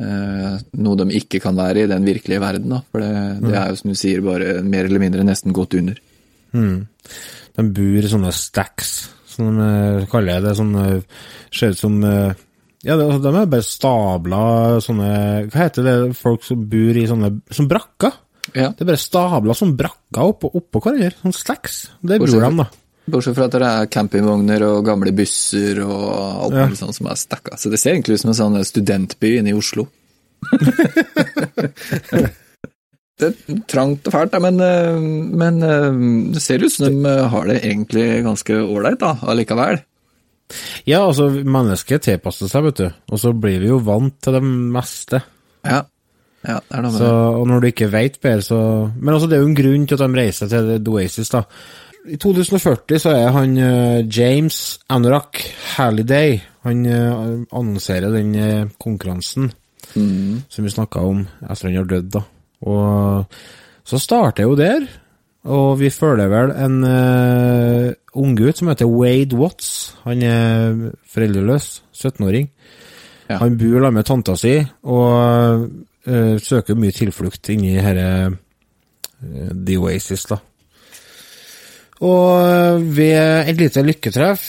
Eh, 0.00 0.56
noe 0.80 0.98
de 1.00 1.06
ikke 1.18 1.40
kan 1.44 1.56
være 1.58 1.84
i 1.84 1.90
den 1.90 2.06
virkelige 2.06 2.42
verden, 2.42 2.72
da. 2.72 2.80
For 2.92 3.02
det, 3.04 3.12
det 3.44 3.54
er 3.58 3.70
jo 3.70 3.80
som 3.80 3.92
du 3.92 3.98
sier, 3.98 4.24
bare 4.24 4.60
mer 4.66 4.88
eller 4.88 5.02
mindre 5.02 5.26
nesten 5.26 5.54
gått 5.56 5.76
under. 5.78 5.98
De 7.56 7.64
bor 7.78 8.04
i 8.04 8.12
sånne 8.12 8.32
stacks, 8.34 8.94
som 9.32 9.56
de 9.58 9.68
eh, 10.02 10.06
kaller 10.12 10.44
det. 10.44 10.54
Sånne, 10.58 10.86
ser 11.52 11.74
ut 11.76 11.80
som 11.80 11.98
eh, 12.04 12.32
Ja, 12.86 12.94
altså, 12.96 13.18
de 13.24 13.32
er 13.32 13.50
bare 13.50 13.66
stabla 13.66 14.40
sånne 14.84 15.10
Hva 15.50 15.62
heter 15.64 15.86
det 15.86 15.96
folk 16.18 16.44
som 16.46 16.60
bor 16.70 16.98
i 17.00 17.06
sånne 17.08 17.30
Som 17.50 17.66
brakker? 17.70 18.12
Ja. 18.54 18.68
Det 18.70 18.84
er 18.84 18.90
bare 18.92 19.00
stabla 19.00 19.56
som 19.58 19.72
brakker 19.78 20.28
oppå, 20.30 20.52
oppå 20.54 20.82
hverandre. 20.84 21.16
Sånn 21.18 21.34
stacks. 21.34 21.80
Det 21.98 22.20
bor 22.22 22.30
de, 22.30 22.50
da. 22.60 22.68
Bortsett 23.06 23.36
fra 23.36 23.46
at 23.46 23.54
det 23.54 23.68
er 23.68 23.90
campingvogner 23.92 24.64
og 24.66 24.84
gamle 24.86 25.12
busser 25.14 25.78
og 25.84 26.46
alt 26.46 26.54
Ja. 26.56 26.66
sånt 26.74 26.96
som 26.96 27.06
er 27.06 27.14
stakka. 27.20 27.56
Så 27.56 27.70
det 27.70 27.78
ser 27.78 27.94
egentlig 27.94 28.14
ut 28.14 28.20
som 28.24 28.30
en 28.30 28.40
sånn 28.40 28.64
studentby 28.64 29.38
inne 29.38 29.50
i 29.50 29.58
Oslo. 29.58 29.86
det 33.16 33.28
er 33.30 33.60
trangt 33.70 34.06
og 34.06 34.12
fælt, 34.12 34.32
da, 34.34 34.40
men, 34.42 34.60
eh, 34.60 34.98
men 35.42 35.62
eh, 35.62 36.32
det 36.34 36.42
ser 36.42 36.62
ut 36.64 36.72
som 36.72 36.86
de 36.86 37.08
eh, 37.08 37.28
har 37.32 37.46
det 37.46 37.62
egentlig 37.62 38.24
ganske 38.26 38.58
ålreit 38.62 39.00
da, 39.00 39.16
allikevel. 39.22 39.80
Ja, 40.86 41.02
altså, 41.02 41.28
mennesket 41.30 42.04
tilpasser 42.06 42.50
seg, 42.50 42.68
vet 42.68 42.82
du. 42.82 42.88
Og 43.10 43.20
så 43.22 43.32
blir 43.34 43.58
vi 43.62 43.70
jo 43.72 43.80
vant 43.82 44.14
til 44.22 44.36
det 44.36 44.42
meste. 44.44 45.22
Ja, 45.66 45.80
ja 46.46 46.60
det 46.60 46.76
er 46.76 46.84
noe 46.84 46.92
med 46.92 47.00
Så, 47.00 47.08
og 47.40 47.48
når 47.50 47.62
du 47.62 47.66
ikke 47.72 47.90
veit 47.90 48.20
bedre, 48.22 48.44
så 48.46 48.60
Men 48.94 49.14
altså, 49.14 49.26
det 49.30 49.38
er 49.38 49.42
jo 49.42 49.50
en 49.50 49.58
grunn 49.58 49.88
til 49.88 49.98
at 49.98 50.04
de 50.04 50.20
reiser 50.20 50.52
til 50.52 50.70
The 50.76 50.94
Oasis, 50.94 51.32
da. 51.34 51.42
I 52.06 52.16
2040 52.22 53.00
så 53.02 53.12
er 53.14 53.32
han 53.34 53.56
eh, 53.58 54.06
James 54.06 54.78
Anorak 54.92 55.40
Halliday 55.76 56.36
Han 56.66 56.84
eh, 56.86 57.14
annonserer 57.50 58.14
den 58.14 58.34
eh, 58.34 58.68
konkurransen 58.78 59.52
som 59.96 60.64
vi 60.66 60.70
snakka 60.70 61.00
om 61.06 61.22
etter 61.46 61.68
han 61.68 61.76
har 61.78 61.86
dødd, 61.88 62.08
da. 62.16 62.20
Og 62.66 63.36
så 63.86 64.00
starter 64.02 64.44
jo 64.44 64.56
der, 64.58 64.82
og 65.46 65.78
vi 65.80 65.92
følger 65.94 66.28
vel 66.28 66.52
en 66.58 66.80
uh, 66.82 67.92
unggutt 68.18 68.58
som 68.58 68.68
heter 68.68 68.90
Wade 68.90 69.38
Watts. 69.38 69.94
Han 70.02 70.24
er 70.26 70.90
foreldreløs, 71.06 71.68
17-åring. 71.94 72.50
Ja. 73.30 73.38
Han 73.38 73.56
bor 73.58 73.78
sammen 73.78 74.00
med 74.00 74.08
tanta 74.10 74.36
si, 74.36 74.56
og 74.82 75.70
uh, 76.10 76.34
søker 76.42 76.78
mye 76.78 76.94
tilflukt 76.94 77.54
inni 77.54 77.76
herre 77.78 78.10
uh, 78.26 79.54
The 79.54 79.78
Oasis, 79.78 80.26
da. 80.32 80.42
Og 82.04 82.24
eh, 82.40 82.82
ved 82.96 83.50
et 83.50 83.60
lite 83.60 83.84
lykketreff 83.84 84.48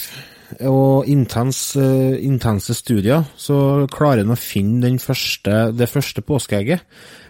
og 0.67 1.07
intens, 1.12 1.75
eh, 1.75 2.17
intense 2.23 2.73
studier, 2.75 3.23
så 3.36 3.88
klarer 3.91 4.23
han 4.23 4.36
å 4.36 4.39
finne 4.39 4.88
den 4.88 4.99
første, 4.99 5.71
det 5.75 5.89
første 5.91 6.23
påskeegget. 6.23 6.83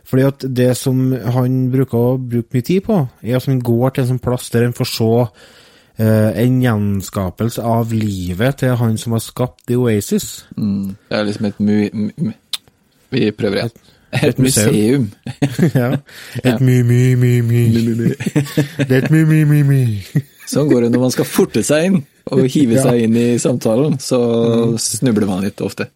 Fordi 0.07 0.23
at 0.23 0.45
det 0.55 0.71
som 0.79 1.11
han 1.11 1.67
bruker 1.73 1.97
å 1.97 2.17
bruke 2.17 2.55
mye 2.55 2.65
tid 2.65 2.85
på, 2.85 3.01
er 3.21 3.37
at 3.37 3.49
han 3.49 3.59
går 3.59 3.93
til 3.93 4.05
en 4.05 4.11
sånn 4.13 4.23
plass 4.23 4.49
der 4.53 4.67
han 4.69 4.77
får 4.77 4.91
se 4.93 5.09
eh, 5.25 6.31
en 6.45 6.61
gjenskapelse 6.63 7.65
av 7.65 7.91
livet 7.91 8.61
til 8.63 8.77
han 8.79 8.95
som 9.01 9.17
har 9.17 9.25
skapt 9.25 9.65
The 9.67 9.79
Oasis. 9.81 10.45
Mm, 10.55 10.95
det 11.09 11.19
er 11.19 11.27
liksom 11.27 11.49
et 11.51 11.59
mu... 11.59 11.77
mu 12.15 12.35
vi 13.07 13.29
prøver 13.31 13.61
igjen. 13.61 13.71
Et, 13.71 13.91
et 14.13 14.39
museum. 14.39 14.71
museum. 14.71 15.09
ja. 15.75 15.89
Et 16.43 16.59
my. 16.61 16.81
Det 18.87 18.91
er 18.91 19.03
et 19.03 19.11
my, 19.11 19.23
my, 19.27 19.43
my, 19.45 19.61
my. 19.67 19.81
Sånn 20.47 20.69
går 20.71 20.85
det 20.85 20.91
når 20.93 21.01
man 21.07 21.11
skal 21.13 21.27
forte 21.27 21.63
seg 21.67 21.89
inn 21.89 21.97
og 22.31 22.45
hive 22.51 22.77
Ja. 22.77 22.83
seg 22.87 23.01
inn 23.03 23.15
i 23.19 23.25
samtalen, 23.39 23.97
så 23.99 24.19
snubler 24.79 25.27
man 25.27 25.43
litt 25.43 25.59
ofte. 25.63 25.89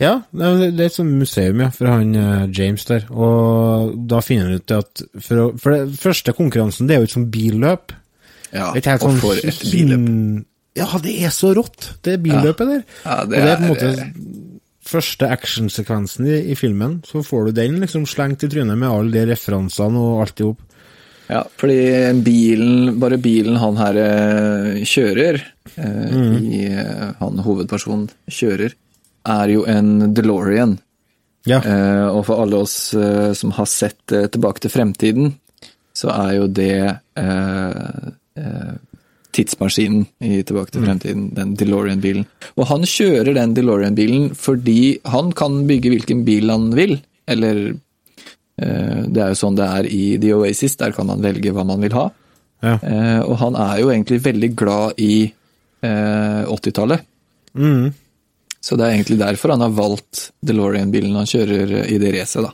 Ja, 0.00 0.12
det 0.34 0.46
er 0.72 0.86
et 0.88 0.96
sånt 0.96 1.14
museum, 1.14 1.60
ja, 1.62 1.68
for 1.72 1.86
han 1.92 2.14
eh, 2.18 2.46
James 2.56 2.84
der. 2.88 3.04
Og 3.12 3.92
da 4.10 4.20
finner 4.24 4.48
han 4.50 4.60
ut 4.60 4.72
at 4.74 5.02
For, 5.20 5.42
å, 5.44 5.48
for 5.60 5.76
det 5.76 5.98
første 6.00 6.34
konkurransen, 6.36 6.88
det 6.88 6.96
er 6.96 7.04
jo 7.04 7.08
et 7.10 7.14
sånt 7.16 7.30
billøp. 7.32 7.92
Ja, 8.52 8.72
Et 8.76 8.88
helt 8.88 9.04
og 9.04 9.12
sånn 9.12 9.20
for 9.22 9.38
et 9.40 9.60
billøp. 9.72 10.08
Ja, 10.76 10.88
det 11.04 11.14
er 11.22 11.32
så 11.36 11.52
rått, 11.56 11.92
det 12.04 12.18
billøpet 12.24 12.68
der. 12.68 12.82
Ja, 13.04 13.20
og 13.22 13.30
det 13.32 13.42
det 13.44 13.52
er 13.52 13.60
på 13.60 13.62
en 13.62 13.72
måte 13.74 14.51
første 14.86 15.28
actionsekvensen 15.30 16.26
i, 16.26 16.36
i 16.52 16.58
filmen. 16.58 17.00
Så 17.06 17.22
får 17.26 17.48
du 17.48 17.56
den 17.60 17.80
liksom 17.82 18.06
slengt 18.10 18.44
i 18.44 18.50
trynet 18.50 18.78
med 18.78 18.90
alle 18.90 19.14
de 19.14 19.32
referansene 19.32 20.00
og 20.00 20.22
alt 20.24 20.42
i 20.42 20.46
hop. 20.48 20.62
Ja, 21.32 21.42
fordi 21.56 21.78
bilen, 22.26 22.96
bare 23.00 23.16
bilen 23.22 23.56
han 23.62 23.78
her 23.78 23.98
eh, 24.02 24.82
kjører, 24.84 25.38
eh, 25.76 26.16
i, 26.42 26.64
eh, 26.68 27.04
han 27.20 27.44
hovedpersonen 27.46 28.08
kjører, 28.28 28.74
er 29.32 29.52
jo 29.54 29.62
en 29.70 30.12
DeLorean. 30.12 30.76
Ja. 31.48 31.58
Eh, 31.58 32.08
og 32.10 32.26
for 32.28 32.42
alle 32.42 32.60
oss 32.62 32.92
eh, 32.94 33.32
som 33.38 33.54
har 33.56 33.66
sett 33.70 34.12
eh, 34.14 34.28
Tilbake 34.30 34.62
til 34.62 34.70
fremtiden, 34.74 35.32
så 35.92 36.12
er 36.14 36.36
jo 36.38 36.46
det 36.48 36.76
tidsmaskinen 39.32 40.06
i 40.20 40.42
Tilbake 40.46 40.74
til 40.74 40.84
fremtiden, 40.84 41.28
den 41.36 41.54
DeLorean-bilen. 41.58 42.26
Og 42.56 42.68
han 42.68 42.84
kjører 42.88 43.32
den 43.36 43.54
DeLorean-bilen 43.56 44.32
fordi 44.38 44.98
han 45.08 45.32
kan 45.36 45.62
bygge 45.68 45.92
hvilken 45.94 46.24
bil 46.26 46.52
han 46.52 46.68
vil, 46.76 46.98
eller 47.30 47.62
eh, 47.70 49.00
det 49.08 49.22
er 49.24 49.32
jo 49.32 49.40
sånn 49.40 49.56
det 49.58 49.68
er 49.68 49.88
i 49.88 50.02
The 50.22 50.34
Oasis, 50.36 50.76
der 50.80 50.94
kan 50.96 51.08
man 51.08 51.24
velge 51.24 51.54
hva 51.54 51.64
man 51.68 51.84
vil 51.84 51.96
ha. 51.96 52.08
Ja. 52.62 52.76
Eh, 52.78 53.20
og 53.24 53.38
han 53.40 53.58
er 53.58 53.80
jo 53.82 53.90
egentlig 53.90 54.20
veldig 54.22 54.52
glad 54.58 55.00
i 55.02 55.14
eh, 55.26 56.42
80-tallet. 56.46 57.08
Mm. 57.58 57.92
Så 58.62 58.78
det 58.78 58.86
er 58.86 58.96
egentlig 58.96 59.18
derfor 59.18 59.56
han 59.56 59.64
har 59.64 59.72
valgt 59.74 60.28
DeLorean-bilen 60.46 61.16
han 61.18 61.28
kjører 61.28 61.80
i 61.88 61.98
det 62.02 62.12
racet, 62.14 62.44
da. 62.46 62.52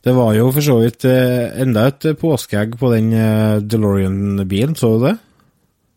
Det 0.00 0.12
var 0.16 0.32
jo 0.32 0.46
for 0.54 0.64
så 0.64 0.78
vidt 0.80 1.04
eh, 1.08 1.50
enda 1.60 1.88
et 1.90 2.06
påskeegg 2.20 2.78
på 2.80 2.92
den 2.94 3.10
eh, 3.12 3.58
DeLorean-bilen, 3.60 4.76
så 4.78 4.94
du 4.94 5.02
det? 5.08 5.16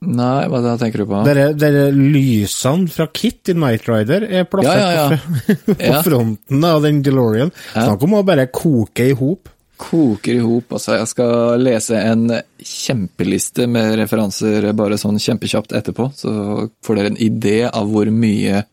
Nei, 0.04 0.46
hva 0.52 0.60
det, 0.64 0.76
tenker 0.82 1.04
du 1.04 1.08
på? 1.10 1.22
Dere, 1.28 1.48
dere 1.58 1.88
lysene 1.96 2.92
fra 2.92 3.08
Kit 3.14 3.52
i 3.54 3.56
Night 3.58 3.88
Rider 3.90 4.26
er 4.28 4.48
plassert 4.50 4.82
Ja, 4.82 4.92
ja, 4.92 5.08
ja. 5.16 5.76
på, 5.80 6.04
fronten 6.10 6.68
av 6.68 6.84
den 6.86 7.02
DeLorean. 7.06 7.54
Snakk 7.72 8.04
om 8.08 8.18
å 8.20 8.24
bare 8.28 8.50
koke 8.54 9.08
i 9.12 9.16
hop. 9.18 9.50
Koker 9.84 10.38
i 10.38 10.44
hop. 10.44 10.76
Altså, 10.76 10.98
jeg 11.00 11.10
skal 11.12 11.64
lese 11.64 11.98
en 12.00 12.28
kjempeliste 12.60 13.68
med 13.72 13.98
referanser 14.00 14.70
bare 14.78 15.00
sånn 15.02 15.20
kjempekjapt 15.22 15.74
etterpå, 15.80 16.12
så 16.18 16.68
får 16.86 17.00
dere 17.00 17.14
en 17.14 17.24
idé 17.24 17.58
av 17.70 17.90
hvor 17.90 18.12
mye 18.14 18.64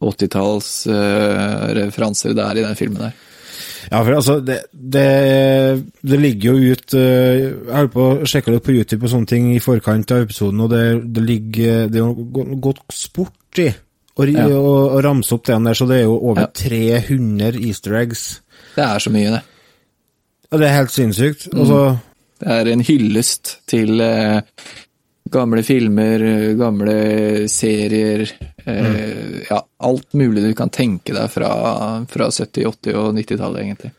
80-talls 0.00 0.70
uh, 0.88 1.72
referanser 1.76 2.36
det 2.36 2.44
er 2.46 2.60
i 2.60 2.64
den 2.64 2.78
filmen 2.78 3.08
her. 3.08 3.26
Ja, 3.88 4.02
for 4.04 4.12
altså, 4.18 4.34
det, 4.44 4.58
det, 4.72 5.04
det 6.04 6.18
ligger 6.20 6.52
jo 6.58 6.74
ut 6.74 6.94
eh, 6.98 7.44
Jeg 7.46 7.74
holdt 7.74 7.92
på 7.94 8.06
å 8.12 8.26
sjekke 8.28 8.52
litt 8.54 8.64
på 8.66 8.74
YouTube 8.76 9.06
og 9.06 9.12
sånne 9.14 9.30
ting 9.30 9.46
i 9.54 9.60
forkant 9.64 10.12
av 10.12 10.26
episoden, 10.26 10.60
og 10.66 10.72
det, 10.74 10.82
det 11.16 11.24
ligger 11.24 11.86
Det 11.88 12.00
er 12.00 12.04
jo 12.04 12.56
gått 12.60 12.82
sport 12.92 13.62
i 13.64 13.70
å 14.20 14.26
Ja. 14.28 15.00
ramse 15.06 15.32
opp 15.32 15.46
den 15.48 15.64
der, 15.64 15.74
så 15.78 15.86
det 15.88 16.02
er 16.02 16.04
jo 16.10 16.18
over 16.18 16.42
Ja. 16.44 16.50
300 16.52 17.56
easter 17.56 17.94
eggs. 17.96 18.26
Det 18.76 18.84
er 18.84 18.98
så 19.00 19.10
mye, 19.14 19.30
det. 19.38 19.40
Ja, 20.50 20.58
det 20.60 20.66
er 20.68 20.74
helt 20.76 20.92
sinnssykt. 20.92 21.46
Mm. 21.54 21.64
så 21.70 21.80
Det 22.40 22.48
er 22.58 22.68
en 22.72 22.80
hyllest 22.84 23.54
til 23.70 24.00
eh, 24.00 24.40
gamle 25.32 25.62
filmer, 25.66 26.22
eh, 26.24 26.50
gamle 26.58 26.96
serier 27.50 28.24
eh, 28.64 29.40
Ja, 29.48 29.62
alt 29.78 30.12
mulig 30.18 30.44
du 30.44 30.52
kan 30.58 30.72
tenke 30.74 31.14
deg 31.16 31.30
fra, 31.32 31.50
fra 32.10 32.30
70-, 32.30 32.66
80- 32.66 33.00
og 33.00 33.14
90-tallet, 33.18 33.64
egentlig. 33.64 33.92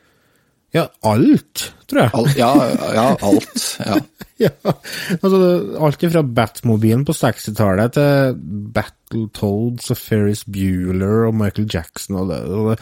Ja, 0.72 0.86
alt, 1.04 1.66
tror 1.92 2.06
jeg. 2.06 2.12
Al 2.16 2.30
ja, 2.40 2.52
ja, 2.96 3.08
alt. 3.20 3.70
Ja. 3.86 4.02
Ja, 4.42 4.50
altså 5.22 5.38
alt 5.86 6.02
fra 6.02 6.24
Batmobilen 6.26 7.04
på 7.06 7.14
60-tallet 7.14 7.92
til 7.94 8.40
Battletoads 8.74 9.92
og 9.94 10.00
Ferris 10.00 10.42
Bueller 10.50 11.28
og 11.28 11.36
Michael 11.38 11.68
Jackson 11.70 12.18
og 12.24 12.32
det, 12.32 12.40
og 12.50 12.72
det 12.72 12.80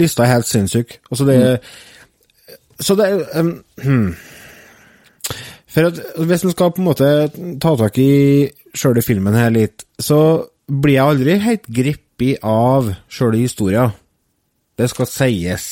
Lista 0.00 0.24
er 0.24 0.32
helt 0.34 0.48
sinnssyk. 0.48 0.96
Altså 1.10 1.26
det 1.28 1.36
Så 2.80 2.96
det 2.96 3.10
um. 3.36 3.52
For 5.76 5.90
at 5.90 5.98
hvis 6.24 6.46
en 6.46 6.54
skal 6.54 6.70
på 6.72 6.80
en 6.80 6.86
måte 6.88 7.06
ta 7.60 7.74
tak 7.76 7.98
i 8.00 8.48
sjøle 8.72 9.02
filmen 9.04 9.34
her 9.36 9.50
litt, 9.52 9.84
så 10.00 10.48
blir 10.64 10.96
jeg 10.96 11.10
aldri 11.12 11.34
helt 11.42 11.68
gripet 11.68 12.46
av 12.48 12.88
sjøle 13.12 13.42
historia. 13.42 13.90
Det 14.76 14.88
skal 14.88 15.08
sies. 15.10 15.66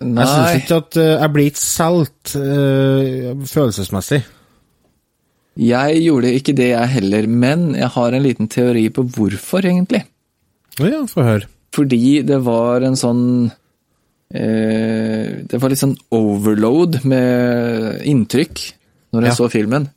Jeg 0.00 0.26
syns 0.26 0.56
ikke 0.58 0.80
at 0.82 0.98
eh, 0.98 1.12
jeg 1.12 1.32
blir 1.34 1.48
ikke 1.52 1.62
solgt 1.62 2.34
øh, 2.38 3.46
følelsesmessig. 3.46 4.20
jeg 5.60 6.02
gjorde 6.02 6.34
ikke 6.34 6.56
det 6.58 6.68
jeg 6.72 6.92
heller, 6.96 7.26
men 7.26 7.74
jeg 7.78 7.88
har 7.94 8.12
en 8.14 8.26
liten 8.26 8.48
teori 8.50 8.88
på 8.90 9.02
hvorfor, 9.06 9.66
egentlig. 9.66 10.02
Å 10.80 10.90
ja, 10.90 11.00
få 11.06 11.26
høre. 11.26 11.46
Fordi 11.74 12.22
det 12.26 12.40
var 12.42 12.82
en 12.82 12.96
sånn 12.98 13.24
øh, 14.34 15.26
Det 15.46 15.58
var 15.62 15.70
litt 15.70 15.78
sånn 15.78 15.94
overload 16.10 17.04
med 17.06 18.02
inntrykk 18.10 18.79
når 19.12 19.22
jeg 19.26 19.30
Ja. 19.32 19.34
så 19.38 19.48
filmen. 19.50 19.88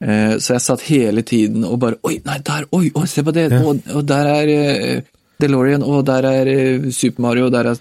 Eh, 0.00 0.36
så 0.38 0.54
jeg 0.54 0.62
satt 0.62 0.80
hele 0.86 1.22
tiden 1.26 1.64
og 1.66 1.78
bare 1.82 1.96
Oi, 2.06 2.20
nei, 2.24 2.38
der! 2.38 2.66
Oi, 2.72 2.90
oi 2.94 3.06
se 3.10 3.22
på 3.26 3.32
det! 3.34 3.48
Ja. 3.50 3.62
Og, 3.66 3.80
og 3.94 4.04
der 4.06 4.26
er 4.30 4.48
eh, 4.52 5.00
DeLorean, 5.40 5.82
og 5.82 6.04
der 6.06 6.22
er 6.26 6.46
eh, 6.52 6.90
Super 6.94 7.22
Mario, 7.22 7.46
og 7.46 7.52
der 7.52 7.72
er 7.72 7.78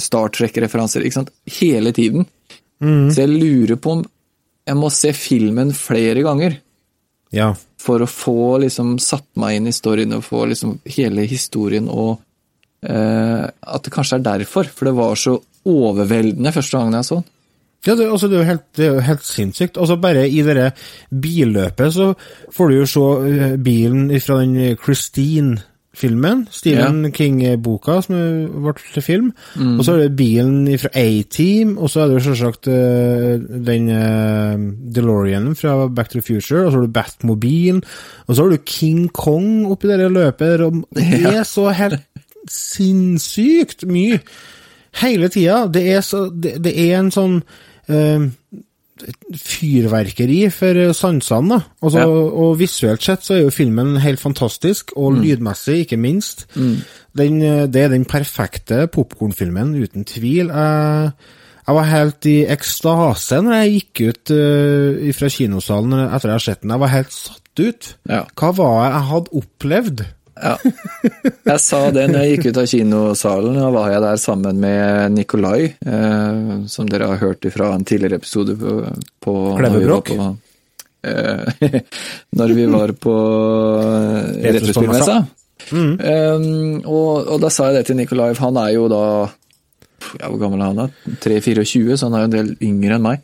Star 0.00 0.28
Trek-referanser. 0.32 1.04
Ikke 1.06 1.18
sant? 1.20 1.30
Hele 1.60 1.92
tiden. 1.96 2.26
Så 2.82 3.22
jeg 3.22 3.30
lurer 3.30 3.76
på 3.78 3.92
om 3.98 4.04
jeg 4.66 4.78
må 4.78 4.88
se 4.94 5.12
filmen 5.14 5.70
flere 5.74 6.22
ganger 6.22 6.56
Ja. 7.34 7.52
for 7.78 8.02
å 8.02 8.08
få 8.10 8.58
liksom 8.62 8.96
satt 9.02 9.24
meg 9.38 9.56
inn 9.56 9.68
i 9.70 9.74
storyen 9.74 10.12
og 10.16 10.24
få 10.26 10.44
liksom 10.50 10.76
hele 10.96 11.22
historien 11.30 11.88
og 11.88 12.18
eh, 12.82 13.46
At 13.62 13.82
det 13.86 13.92
kanskje 13.94 14.18
er 14.18 14.26
derfor, 14.26 14.64
for 14.66 14.84
det 14.90 14.94
var 14.98 15.14
så 15.18 15.36
overveldende 15.66 16.52
første 16.52 16.78
gangen 16.78 16.98
jeg 16.98 17.06
så 17.06 17.20
den. 17.20 17.28
Ja, 17.86 17.96
det, 17.98 18.06
altså, 18.10 18.28
det, 18.28 18.36
er 18.36 18.38
jo 18.38 18.46
helt, 18.46 18.78
er 18.78 18.94
jo 18.94 19.02
helt 19.02 19.24
sinnssykt. 19.26 19.76
Altså, 19.76 19.96
bare 19.96 20.28
i 20.30 20.42
det 20.46 20.70
billøpet 21.22 21.94
så 21.94 22.12
får 22.54 22.68
du 22.68 22.76
jo 22.76 22.86
se 22.86 23.06
eh, 23.26 23.54
bilen 23.58 24.20
fra 24.22 24.36
den 24.38 24.76
Christine-filmen, 24.78 26.44
Stephen 26.50 27.08
King-boka 27.12 27.96
som 28.06 28.20
ble 28.62 28.74
til 28.94 29.02
film, 29.02 29.32
og 29.58 29.82
så 29.84 29.96
er 29.96 30.04
det 30.04 30.16
bilen 30.16 30.70
fra 30.78 30.92
A-Team, 30.94 31.74
og 31.78 31.90
så 31.90 32.04
er 32.04 32.06
det 32.06 32.20
jo 32.20 32.24
selvsagt 32.28 32.70
eh, 32.70 33.42
den 33.66 33.90
DeLorean 33.90 34.94
DeLoreanen 34.94 35.58
fra 35.58 35.88
Back 35.88 36.12
to 36.12 36.20
the 36.20 36.22
Future, 36.22 36.62
og 36.64 36.70
så 36.70 36.78
har 36.78 36.86
du 36.86 36.94
Batmobilen, 36.94 37.82
og 38.28 38.36
så 38.36 38.44
har 38.44 38.54
du 38.54 38.62
King 38.62 39.10
Kong 39.10 39.66
oppi 39.72 39.90
det 39.90 40.06
løpet, 40.06 40.60
og 40.60 40.84
det 40.94 41.34
er 41.34 41.42
så 41.42 41.66
helt 41.74 41.98
sinnssykt 42.50 43.82
mye 43.90 44.22
hele 45.02 45.28
tida. 45.28 45.66
Det 45.66 45.82
Det, 46.42 46.56
det 46.62 46.78
er 46.78 46.98
en 46.98 47.10
sånn 47.10 47.42
eh, 47.88 48.28
fyrverkeri 49.34 50.40
for 50.52 50.78
eh, 50.78 50.94
sansene. 50.94 51.60
Altså, 51.82 51.98
Ja. 51.98 52.06
Og 52.06 52.58
visuelt 52.58 53.02
sett 53.02 53.24
så 53.24 53.34
er 53.34 53.42
jo 53.42 53.50
filmen 53.50 53.96
helt 54.02 54.20
fantastisk, 54.20 54.92
og 54.96 55.14
lydmessig, 55.22 55.80
ikke 55.86 55.96
minst. 55.96 56.46
Den, 57.16 57.42
eh, 57.42 57.66
det 57.66 57.82
er 57.82 57.88
den 57.88 58.04
perfekte 58.04 58.86
popkornfilmen, 58.86 59.74
uten 59.82 60.04
tvil. 60.04 60.48
Jeg, 60.48 61.12
jeg 61.66 61.74
var 61.74 61.84
helt 61.84 62.26
i 62.26 62.44
ekstase 62.50 63.42
når 63.42 63.52
jeg 63.54 63.72
gikk 63.72 64.00
ut 64.08 64.30
uh, 64.34 65.12
fra 65.14 65.28
kinosalen 65.30 65.92
etter 65.94 66.28
jeg 66.28 66.34
har 66.34 66.42
sett 66.42 66.62
den. 66.62 66.70
Jeg 66.74 66.80
var 66.82 66.90
helt 66.90 67.12
satt 67.12 67.60
ut. 67.62 67.94
Ja. 68.10 68.24
Hva 68.34 68.50
var 68.56 68.72
det 68.80 68.88
jeg 68.92 69.06
hadde 69.12 69.38
opplevd? 69.42 70.04
Ja. 70.36 70.54
Jeg 71.44 71.60
sa 71.60 71.80
det 71.94 72.06
når 72.10 72.24
jeg 72.24 72.36
gikk 72.36 72.46
ut 72.50 72.60
av 72.62 72.68
kinosalen. 72.70 73.58
Da 73.60 73.68
var 73.74 73.90
jeg 73.92 74.04
der 74.04 74.20
sammen 74.20 74.62
med 74.62 75.16
Nikolai, 75.16 75.72
eh, 75.74 76.54
som 76.72 76.88
dere 76.88 77.10
har 77.12 77.20
hørt 77.20 77.46
fra 77.52 77.72
en 77.76 77.84
tidligere 77.88 78.20
episode 78.22 78.56
på, 78.58 78.78
på 79.22 79.34
på, 79.58 80.30
eh, 81.04 81.78
Når 82.40 82.54
vi 82.56 82.66
var 82.72 82.94
på 82.96 83.16
Retrospillmessa. 84.46 85.20
Mm. 85.72 85.92
Eh, 86.00 86.48
og, 86.88 87.28
og 87.28 87.42
da 87.42 87.50
sa 87.52 87.70
jeg 87.70 87.80
det 87.80 87.86
til 87.90 88.00
Nikolai, 88.00 88.32
for 88.34 88.48
han 88.48 88.62
er 88.64 88.72
jo 88.74 88.88
da 88.90 89.04
ja, 90.18 90.26
Hvor 90.26 90.40
gammel 90.40 90.60
er 90.60 90.72
han 90.72 90.80
da? 90.80 90.88
3-24, 91.22 91.94
så 91.96 92.08
han 92.08 92.16
er 92.16 92.24
jo 92.24 92.30
en 92.30 92.34
del 92.38 92.50
yngre 92.64 92.98
enn 92.98 93.04
meg. 93.04 93.22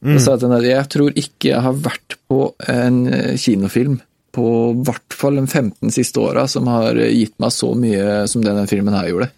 Da 0.00 0.16
sa 0.16 0.32
jeg 0.36 0.40
til 0.40 0.52
ham 0.54 0.62
jeg 0.64 0.84
tror 0.94 1.18
ikke 1.18 1.50
jeg 1.50 1.60
har 1.60 1.74
vært 1.76 2.14
på 2.30 2.44
en 2.72 3.02
eh, 3.12 3.34
kinofilm 3.40 3.98
på 4.34 4.46
hvert 4.86 5.16
fall 5.16 5.40
de 5.40 5.46
15 5.46 5.92
siste 5.94 6.22
åra 6.22 6.46
som 6.50 6.68
har 6.70 6.98
gitt 7.10 7.36
meg 7.42 7.54
så 7.54 7.72
mye 7.78 8.24
som 8.30 8.44
denne 8.44 8.66
filmen 8.70 8.96
her 8.96 9.10
gjorde. 9.10 9.30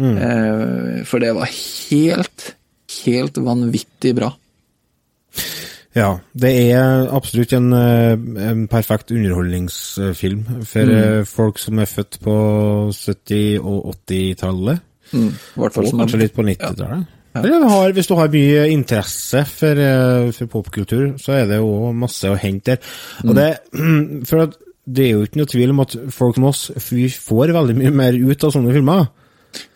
Eh, 0.00 1.04
for 1.04 1.20
det 1.20 1.34
var 1.36 1.50
helt, 1.50 2.46
helt 3.04 3.40
vanvittig 3.44 4.14
bra. 4.16 4.32
Ja, 5.92 6.20
det 6.38 6.50
er 6.70 7.08
absolutt 7.10 7.52
en, 7.56 7.72
eh, 7.74 8.14
en 8.50 8.66
perfekt 8.70 9.10
underholdningsfilm 9.10 10.44
for 10.62 10.92
mm. 10.94 11.26
folk 11.26 11.58
som 11.58 11.80
er 11.82 11.90
født 11.90 12.20
på 12.22 12.36
70- 12.94 13.58
og 13.58 13.94
80-tallet. 14.06 14.86
Mm, 15.10 15.32
i 15.34 15.58
Og 15.58 15.74
kanskje 15.74 16.22
litt 16.22 16.36
på 16.36 16.46
90-tallet. 16.46 16.86
Eller 16.86 17.19
har, 17.34 17.92
hvis 17.94 18.08
du 18.10 18.16
har 18.18 18.32
mye 18.32 18.64
interesse 18.72 19.44
for, 19.46 19.78
eh, 19.78 20.30
for 20.34 20.50
popkultur, 20.50 21.14
så 21.20 21.36
er 21.38 21.46
det 21.46 21.60
jo 21.60 21.92
masse 21.94 22.26
å 22.26 22.38
hente 22.38 22.74
der. 22.74 22.90
Og 23.26 23.36
det, 23.38 23.48
for 24.28 24.46
at 24.48 24.56
det 24.90 25.04
er 25.06 25.12
jo 25.14 25.26
ikke 25.26 25.38
noe 25.38 25.50
tvil 25.50 25.70
om 25.74 25.82
at 25.84 25.94
folk 26.10 26.38
som 26.38 26.48
oss 26.50 26.62
får 26.74 27.52
veldig 27.54 27.76
mye 27.78 27.92
mer 27.94 28.16
ut 28.18 28.46
av 28.46 28.54
sånne 28.54 28.74
filmer. 28.74 29.06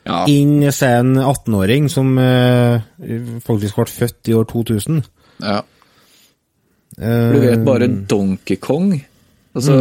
Ja. 0.06 0.24
Inn 0.30 0.62
se 0.74 0.88
en 1.00 1.14
18-åring 1.18 1.88
som 1.90 2.12
eh, 2.18 2.82
faktisk 3.44 3.78
ble 3.78 3.86
født 3.90 4.30
i 4.30 4.36
år 4.38 4.48
2000. 4.50 5.04
ja. 5.44 5.62
Eh, 6.94 7.22
For 7.26 7.34
du 7.34 7.42
vet 7.42 7.64
bare 7.66 7.88
Donkey 8.06 8.60
Kong, 8.62 8.92
altså, 9.58 9.74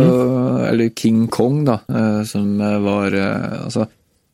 eller 0.66 0.90
King 0.98 1.28
Kong, 1.30 1.60
da, 1.68 1.76
eh, 1.86 2.24
som 2.26 2.56
var 2.58 3.14
Altså, 3.14 3.86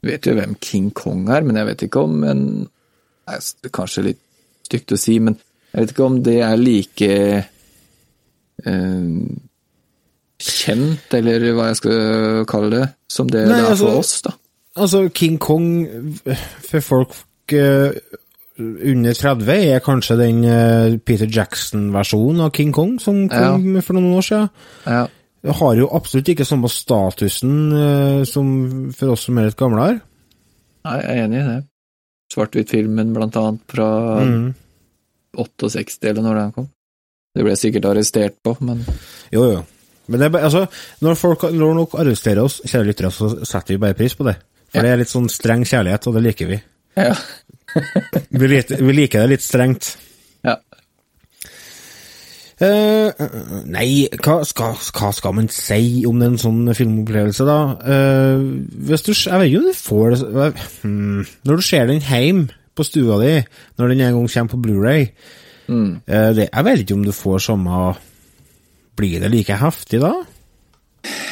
vet 0.08 0.30
jo 0.30 0.36
hvem 0.38 0.56
King 0.64 0.94
Kong 0.96 1.26
er, 1.28 1.44
men 1.44 1.60
jeg 1.60 1.68
vet 1.68 1.84
ikke 1.90 2.06
om 2.08 2.24
en 2.24 2.46
er 3.36 3.72
kanskje 3.76 4.04
litt 4.10 4.22
stygt 4.68 4.94
å 4.96 5.00
si, 5.00 5.20
men 5.20 5.38
jeg 5.74 5.82
vet 5.84 5.94
ikke 5.94 6.06
om 6.08 6.18
det 6.26 6.38
er 6.46 6.58
like 6.58 7.10
eh, 8.66 9.20
kjent, 10.40 11.14
eller 11.20 11.46
hva 11.58 11.68
jeg 11.70 11.80
skal 11.82 12.46
kalle 12.50 12.72
det, 12.74 12.86
som 13.12 13.30
det 13.30 13.46
Nei, 13.48 13.60
det 13.60 13.66
er 13.66 13.70
altså- 13.74 13.90
for 13.92 14.00
oss, 14.00 14.22
da. 14.22 14.32
Altså, 14.80 15.10
King 15.14 15.38
Kong 15.42 15.70
for 16.70 16.80
folk 16.80 17.16
eh, 17.54 17.92
under 18.60 19.14
30 19.14 19.50
er 19.74 19.80
kanskje 19.84 20.18
den 20.18 20.44
eh, 20.44 20.98
Peter 21.04 21.28
Jackson-versjonen 21.28 22.42
av 22.46 22.52
King 22.56 22.72
Kong 22.74 23.00
som 23.00 23.28
kom 23.30 23.82
for 23.82 23.94
noen 23.98 24.14
år 24.20 24.22
siden. 24.22 24.50
Ja. 24.86 25.08
Det 25.40 25.56
har 25.56 25.76
jo 25.80 25.88
absolutt 25.96 26.30
ikke 26.30 26.46
samme 26.46 26.70
statusen 26.70 27.72
eh, 27.72 28.24
som 28.28 28.92
for 28.96 29.16
oss 29.16 29.28
som 29.28 29.38
er 29.40 29.50
litt 29.50 29.60
gamlere. 29.60 30.02
Nei, 30.86 30.98
jeg 31.00 31.18
er 31.18 31.24
enig 31.26 31.40
i 31.40 31.48
det. 31.48 31.60
Svart-hvitt-filmen, 32.34 33.14
blant 33.16 33.36
annet, 33.40 33.62
fra 33.72 33.88
Mm. 34.24 34.54
68, 35.38 36.10
eller 36.10 36.22
når 36.26 36.36
den 36.40 36.52
kom. 36.52 36.70
Det 37.36 37.44
ble 37.46 37.52
jeg 37.54 37.62
sikkert 37.62 37.86
arrestert 37.92 38.36
på, 38.44 38.56
men 38.66 38.84
Jo, 39.32 39.44
jo. 39.52 39.66
Men 40.10 40.20
det 40.24 40.42
altså, 40.42 40.64
når 41.06 41.16
folk 41.16 41.44
når 41.54 41.76
nok 41.78 41.94
arresterer 42.02 42.42
oss, 42.44 42.62
kjære 42.66 42.88
lyttere, 42.90 43.12
så 43.14 43.46
setter 43.46 43.76
vi 43.76 43.78
bare 43.78 43.94
pris 43.94 44.16
på 44.18 44.26
det. 44.26 44.36
For 44.74 44.82
det 44.82 44.90
er 44.90 44.98
litt 44.98 45.12
sånn 45.12 45.30
streng 45.30 45.64
kjærlighet, 45.66 46.08
og 46.10 46.16
det 46.18 46.24
liker 46.24 46.48
vi. 46.48 46.62
ja. 46.98 47.16
Vi 48.34 48.48
liker, 48.50 48.80
vi 48.82 48.94
liker 48.98 49.22
det 49.22 49.30
litt 49.30 49.44
strengt. 49.46 49.92
Eh, 52.60 53.28
nei, 53.72 54.10
hva 54.20 54.42
skal, 54.44 54.74
hva 54.76 55.10
skal 55.16 55.36
man 55.38 55.46
si 55.54 56.02
om 56.08 56.18
en 56.26 56.36
sånn 56.42 56.74
filmopplevelse, 56.76 57.46
da? 57.48 57.60
Uh, 57.80 58.42
hvis 58.90 59.06
du, 59.06 59.14
jeg 59.16 59.40
vet 59.40 59.48
ikke 59.48 59.62
om 59.62 59.70
du 59.70 59.78
får 59.78 60.18
det 60.18 60.48
hmm, 60.82 61.22
Når 61.48 61.62
du 61.62 61.64
ser 61.64 61.88
den 61.88 62.04
hjem 62.04 62.42
på 62.76 62.84
stua 62.84 63.22
di, 63.24 63.32
når 63.80 63.94
den 63.94 64.04
en 64.04 64.18
gang 64.18 64.28
kommer 64.34 64.52
på 64.52 64.60
Blu-ray 64.66 65.06
eh, 65.08 66.30
det, 66.36 66.50
Jeg 66.50 66.68
vet 66.68 66.84
ikke 66.84 67.00
om 67.00 67.08
du 67.08 67.14
får 67.16 67.46
samme 67.48 67.80
Blir 69.00 69.24
det 69.24 69.32
like 69.32 69.56
heftig 69.64 70.04
da? 70.04 70.14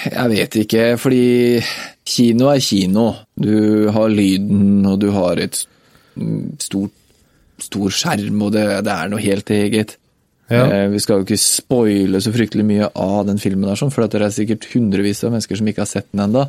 Jeg 0.07 0.31
vet 0.31 0.59
ikke, 0.63 0.83
fordi 0.95 1.59
kino 2.07 2.47
er 2.53 2.63
kino. 2.63 3.09
Du 3.35 3.89
har 3.91 4.07
lyden, 4.07 4.85
og 4.87 5.01
du 5.01 5.09
har 5.11 5.43
et 5.43 5.59
stort, 6.63 6.93
stor 7.59 7.91
skjerm, 7.91 8.45
og 8.47 8.53
det, 8.55 8.63
det 8.87 8.93
er 8.93 9.11
noe 9.11 9.19
helt 9.19 9.51
eget. 9.51 9.97
Ja. 10.47 10.63
Eh, 10.71 10.87
vi 10.93 10.99
skal 11.03 11.19
jo 11.19 11.27
ikke 11.27 11.39
spoile 11.41 12.21
så 12.23 12.31
fryktelig 12.31 12.65
mye 12.67 12.89
av 12.95 13.25
den 13.27 13.39
filmen, 13.41 13.67
der, 13.67 13.79
sånn, 13.79 13.91
for 13.91 14.07
det 14.07 14.21
er 14.21 14.33
sikkert 14.33 14.69
hundrevis 14.71 15.25
av 15.27 15.33
mennesker 15.35 15.59
som 15.59 15.69
ikke 15.71 15.83
har 15.83 15.91
sett 15.91 16.07
den 16.13 16.23
ennå. 16.27 16.47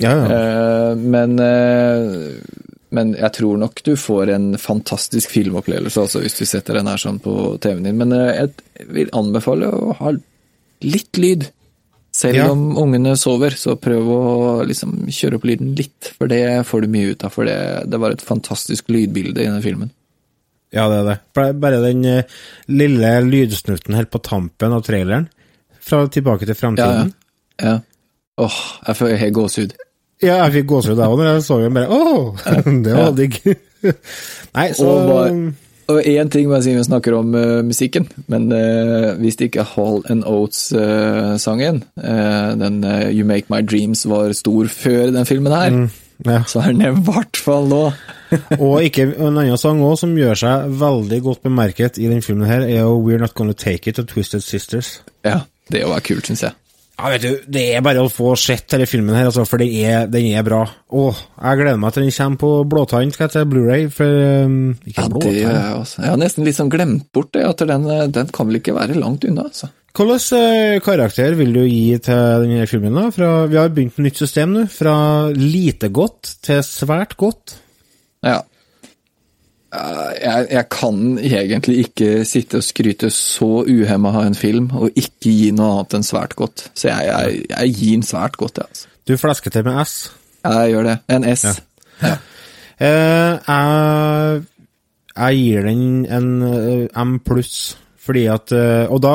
Ja, 0.00 0.14
ja. 0.16 0.26
Eh, 0.34 1.00
men 1.00 1.38
eh, 1.44 2.42
men 2.90 3.12
jeg 3.14 3.30
tror 3.36 3.58
nok 3.60 3.84
du 3.86 3.92
får 3.94 4.32
en 4.34 4.46
fantastisk 4.58 5.30
filmopplevelse 5.30 6.02
altså, 6.02 6.24
hvis 6.24 6.40
du 6.40 6.42
setter 6.48 6.74
den 6.74 6.88
her 6.90 6.98
sånn 6.98 7.20
på 7.22 7.54
TV-en 7.62 7.84
din. 7.86 8.00
Men 8.00 8.14
jeg 8.16 8.88
vil 8.90 9.12
anbefale 9.14 9.68
å 9.70 9.94
ha 10.00 10.10
litt 10.82 11.20
lyd. 11.20 11.46
Selv 12.10 12.50
om 12.50 12.64
ungene 12.82 13.12
sover, 13.14 13.54
så 13.54 13.76
prøv 13.78 14.08
å 14.10 14.22
liksom 14.66 15.04
kjøre 15.06 15.38
opp 15.38 15.46
lyden 15.46 15.76
litt, 15.78 16.10
for 16.18 16.26
det 16.26 16.42
får 16.66 16.82
du 16.82 16.90
mye 16.90 17.12
ut 17.14 17.22
av. 17.22 17.30
For 17.30 17.46
det, 17.46 17.54
det 17.86 18.00
var 18.02 18.16
et 18.16 18.24
fantastisk 18.26 18.90
lydbilde 18.90 19.44
i 19.44 19.46
den 19.46 19.62
filmen. 19.62 19.92
Ja, 20.72 20.84
det 20.88 20.98
er 21.00 21.06
det. 21.08 21.18
Bare- 21.34 21.54
Bare 21.60 21.80
den 21.82 22.04
eh, 22.06 22.22
lille 22.68 23.12
lydsnutten 23.26 23.94
helt 23.98 24.10
på 24.10 24.20
tampen 24.22 24.72
av 24.76 24.82
traileren, 24.86 25.28
fra 25.80 26.04
Tilbake 26.08 26.46
til 26.46 26.54
Ja, 26.54 26.54
ja. 26.54 26.60
fremtiden. 26.60 27.14
ja. 27.62 27.78
Åh, 28.40 28.58
jeg 28.86 28.96
får 28.96 29.16
helt 29.20 29.34
gåsehud. 29.36 29.72
Ja, 30.22 30.36
jeg 30.46 30.52
fikk 30.60 30.66
gåsehud 30.70 30.96
da 31.00 31.08
når 31.10 31.26
jeg 31.34 31.42
så 31.48 31.58
den, 31.62 31.74
bare 31.74 31.88
åh, 31.90 32.36
det 32.84 32.94
var 32.94 33.08
Ja. 33.08 33.10
digg. 33.16 33.40
Nei, 34.54 34.68
så 34.76 34.86
Og 34.86 35.08
bare- 35.10 36.04
én 36.06 36.30
ting 36.30 36.46
må 36.46 36.54
jeg 36.54 36.62
si 36.68 36.74
vi 36.76 36.84
snakker 36.86 37.16
om 37.18 37.34
uh, 37.34 37.62
musikken, 37.66 38.06
men 38.30 38.52
uh, 38.52 39.16
hvis 39.18 39.34
det 39.40 39.48
ikke 39.50 39.64
er 39.64 39.70
Hall 39.74 40.02
and 40.08 40.22
Oates-sangen, 40.24 41.82
den 42.60 42.84
eh, 42.84 43.08
You 43.10 43.24
Make 43.26 43.50
My 43.50 43.60
Dreams 43.66 44.04
var 44.06 44.30
stor 44.38 44.68
før 44.70 45.10
den 45.16 45.26
filmen 45.26 45.52
her, 45.52 45.90
ja. 46.24 46.42
så 46.46 46.60
er 46.62 46.72
den 46.76 46.84
i 46.86 46.92
hvert 47.10 47.36
fall 47.36 47.66
nå. 47.66 47.82
Og 48.58 48.84
ikke, 48.86 49.08
en 49.16 49.38
annen 49.40 49.58
sang 49.60 49.82
også, 49.82 50.04
som 50.06 50.16
gjør 50.18 50.38
seg 50.38 50.72
veldig 50.80 51.20
godt 51.26 51.44
bemerket 51.48 51.98
i 51.98 52.08
denne 52.10 52.24
filmen 52.24 52.48
her, 52.50 52.66
er 52.68 52.82
jo 52.84 52.98
We're 53.02 53.20
Not 53.22 53.34
Gonna 53.38 53.56
Take 53.56 53.90
It 53.90 54.00
av 54.02 54.08
Twisted 54.10 54.44
Sisters. 54.44 54.98
Ja, 55.26 55.42
det 55.70 55.84
var 55.88 56.02
kult, 56.06 56.30
syns 56.30 56.46
jeg. 56.46 56.56
Ja, 57.00 57.08
vet 57.08 57.22
du, 57.24 57.30
Det 57.48 57.62
er 57.72 57.80
bare 57.84 58.02
å 58.04 58.10
få 58.12 58.34
sett 58.36 58.66
denne 58.74 58.84
filmen 58.88 59.16
her, 59.16 59.30
altså, 59.30 59.46
for 59.48 59.62
den 59.62 59.72
er, 59.72 60.04
den 60.10 60.26
er 60.36 60.44
bra. 60.44 60.60
Åh, 60.92 61.20
jeg 61.40 61.60
gleder 61.62 61.80
meg 61.80 61.94
til 61.96 62.04
den 62.04 62.12
kommer 62.12 62.40
på 62.42 62.50
blåtann, 62.68 63.12
skal 63.14 63.26
jeg 63.26 63.34
til 63.38 63.46
Blu-ray, 63.48 63.86
for 63.94 64.24
um, 64.44 64.58
Ikke 64.84 64.98
Ja, 64.98 65.06
det 65.06 65.12
blåtann. 65.14 65.38
jeg 65.40 65.78
også. 65.78 66.02
Jeg 66.02 66.12
har 66.12 66.20
nesten 66.20 66.50
sånn 66.58 66.72
glemt 66.74 67.06
bort 67.16 67.32
det, 67.36 67.46
at 67.48 67.64
den, 67.70 67.88
eh, 67.88 68.08
den 68.12 68.32
kan 68.36 68.50
vel 68.50 68.60
ikke 68.60 68.76
være 68.76 68.98
langt 69.00 69.24
unna, 69.24 69.48
altså. 69.48 69.70
Hvilken 69.96 70.36
eh, 70.38 70.76
karakter 70.84 71.34
vil 71.34 71.56
du 71.56 71.62
gi 71.64 71.96
til 72.04 72.44
denne 72.44 72.68
filmen? 72.70 72.94
da? 72.94 73.08
Fra, 73.14 73.30
vi 73.50 73.58
har 73.58 73.72
begynt 73.74 73.96
med 73.98 74.10
nytt 74.10 74.20
system 74.20 74.52
nå, 74.54 74.68
fra 74.70 74.94
lite 75.34 75.88
godt 75.90 76.36
til 76.46 76.60
svært 76.66 77.16
godt. 77.18 77.56
Ja. 78.26 78.40
Eh, 79.72 80.12
Jeg, 80.22 80.46
jeg 80.50 80.66
kan 80.72 81.18
egentlig 81.18 81.78
ikke 81.86 82.24
sitte 82.28 82.58
og 82.60 82.64
skryte 82.66 83.10
så 83.14 83.50
uhemma 83.64 84.10
av 84.18 84.26
en 84.26 84.34
film, 84.38 84.70
og 84.74 84.90
ikke 84.98 85.30
gi 85.30 85.50
noe 85.56 85.76
annet 85.78 85.98
enn 86.00 86.06
svært 86.06 86.34
godt. 86.38 86.66
Så 86.74 86.88
jeg, 86.90 87.06
jeg, 87.06 87.44
jeg 87.52 87.74
gir 87.78 87.92
den 87.98 88.06
svært 88.06 88.36
godt, 88.40 88.58
jeg, 88.58 88.66
altså. 88.68 88.86
Du 89.08 89.16
flasker 89.18 89.50
til 89.54 89.64
med 89.66 89.78
S. 89.86 89.94
Jeg 90.44 90.72
gjør 90.72 90.88
det. 90.90 90.96
En 91.16 91.24
S. 91.36 91.44
Ja. 92.02 92.16
Eh, 92.80 93.34
jeg, 93.46 94.42
jeg 95.20 95.40
gir 95.40 95.66
den 95.68 95.84
en 96.08 96.30
eh, 96.48 97.04
M 97.04 97.18
pluss, 97.24 97.76
fordi 98.00 98.22
at 98.32 98.52
uh, 98.56 98.86
Og 98.88 99.02
da 99.04 99.14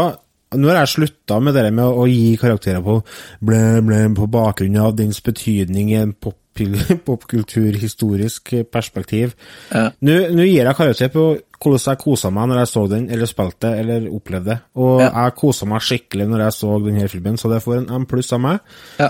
nå 0.56 0.70
har 0.70 0.78
jeg 0.84 0.92
slutta 0.94 1.40
med 1.44 1.56
det 1.58 1.64
med 1.74 1.84
å 1.84 2.06
gi 2.08 2.36
karakterer 2.40 2.84
på 2.86 3.00
ble, 3.44 3.62
ble, 3.84 3.98
på 4.16 4.28
bakgrunn 4.32 4.78
av 4.80 4.94
dens 4.96 5.18
betydning 5.26 5.90
i 5.92 5.98
en 6.00 6.14
pop- 6.14 6.38
popkulturhistorisk 7.08 8.54
perspektiv. 8.72 9.36
Ja. 9.72 9.90
Nå 10.02 10.16
nå 10.36 10.46
gir 10.48 10.64
jeg 10.66 10.78
karakter 10.78 11.12
på 11.14 11.26
hvordan 11.56 11.82
jeg 11.92 12.02
kosa 12.04 12.30
meg 12.36 12.50
når 12.52 12.60
jeg 12.62 12.70
så 12.72 12.84
den, 12.92 13.06
eller 13.12 13.30
spilte 13.30 13.72
eller 13.80 14.08
opplevde 14.14 14.54
det. 14.54 14.58
Og 14.80 15.02
Ja. 15.02 15.10
jeg 15.26 15.36
kosa 15.40 15.66
meg 15.70 15.82
skikkelig 15.82 16.28
når 16.30 16.44
jeg 16.46 16.58
så 16.58 16.80
denne 16.86 17.08
filmen, 17.10 17.38
så 17.42 17.50
det 17.52 17.62
får 17.64 17.78
en 17.82 17.94
M 18.02 18.06
pluss 18.10 18.34
av 18.36 18.42
meg. 18.44 18.60
Ja. 19.00 19.10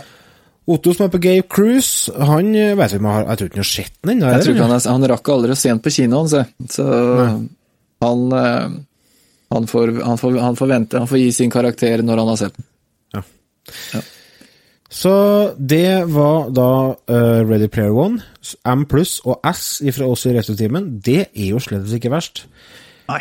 Otto 0.68 0.94
som 0.98 1.06
er 1.06 1.12
på 1.14 1.22
Gay 1.22 1.44
Cruise, 1.46 2.10
han 2.18 2.48
vet 2.54 2.92
jeg 2.96 3.02
har 3.02 3.28
Jeg 3.28 3.38
tror 3.38 3.48
ikke 3.50 3.60
han 3.60 3.66
har 3.66 3.70
sett 3.70 3.94
den 4.02 4.16
ennå. 4.16 4.32
Jeg 4.34 4.44
tror 4.44 4.56
ikke 4.56 4.66
han, 4.66 4.76
er, 4.80 4.90
han 4.90 5.08
rakk 5.12 5.30
aldri 5.30 5.52
å 5.54 5.60
se 5.62 5.70
den 5.70 5.80
på 5.86 5.94
kinoen, 5.94 6.30
så, 6.32 6.42
så 6.74 6.86
han, 8.02 8.24
eh, 8.34 8.80
han, 9.54 9.68
får, 9.70 9.94
han, 10.02 10.18
får, 10.18 10.40
han 10.42 10.58
får 10.58 10.72
vente. 10.72 10.98
Han 10.98 11.08
får 11.12 11.22
gi 11.22 11.32
sin 11.38 11.54
karakter 11.54 12.02
når 12.02 12.18
han 12.24 12.32
har 12.34 12.40
sett 12.42 12.58
den. 12.58 12.66
Så 14.96 15.12
det 15.60 16.06
var 16.08 16.52
da 16.56 16.70
uh, 16.96 17.42
Ready 17.44 17.68
Player 17.68 17.92
One, 17.92 18.22
M 18.64 18.86
pluss 18.88 19.18
og 19.28 19.42
S 19.50 19.82
fra 19.92 20.08
oss 20.08 20.24
i 20.30 20.34
Retrotimen. 20.36 20.94
Det 21.04 21.26
er 21.28 21.50
jo 21.50 21.60
slett 21.60 21.92
ikke 21.98 22.14
verst. 22.14 22.46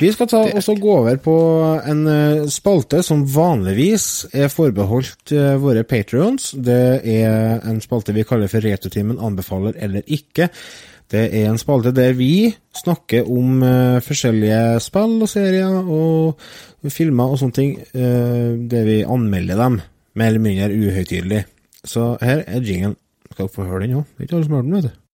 Vi 0.00 0.08
skal 0.14 0.28
ta 0.30 0.38
også 0.56 0.78
gå 0.80 0.92
over 1.02 1.18
på 1.20 1.34
en 1.84 2.06
uh, 2.08 2.46
spalte 2.48 3.02
som 3.04 3.26
vanligvis 3.28 4.06
er 4.32 4.52
forbeholdt 4.52 5.34
uh, 5.36 5.56
våre 5.60 5.82
patrions. 5.84 6.54
Det 6.56 7.02
er 7.02 7.58
en 7.66 7.82
spalte 7.84 8.14
vi 8.16 8.24
kaller 8.24 8.48
for 8.48 8.64
Retrotimen 8.64 9.18
anbefaler 9.20 9.76
eller 9.76 10.06
ikke. 10.06 10.48
Det 11.10 11.26
er 11.26 11.50
en 11.50 11.60
spalte 11.60 11.92
der 11.92 12.14
vi 12.16 12.48
snakker 12.78 13.26
om 13.28 13.58
uh, 13.60 13.98
forskjellige 14.04 14.78
spill 14.86 15.18
og 15.26 15.28
serier 15.28 15.74
og 15.82 16.40
filmer 16.88 17.34
og 17.34 17.42
sånne 17.42 17.56
ting, 17.56 17.76
der 17.94 18.82
vi 18.84 18.98
anmelder 19.08 19.56
dem, 19.56 19.78
mer 20.20 20.28
eller 20.28 20.42
mindre 20.44 20.66
uhøytidelig. 20.68 21.38
Så 21.84 22.16
her 22.20 22.42
er 22.46 22.60
jingen. 22.60 22.96
Skal 23.30 23.42
dere 23.42 23.54
få 23.54 23.64
høre 23.64 23.82
den 23.82 23.96
òg? 23.96 24.04
Det 24.04 24.18
er 24.18 24.22
ikke 24.22 24.36
alle 24.36 24.44
som 24.44 24.54
hører 24.54 24.62
den, 24.62 24.74
vet 24.74 24.82
du. 24.82 24.88
Eh. 24.88 25.04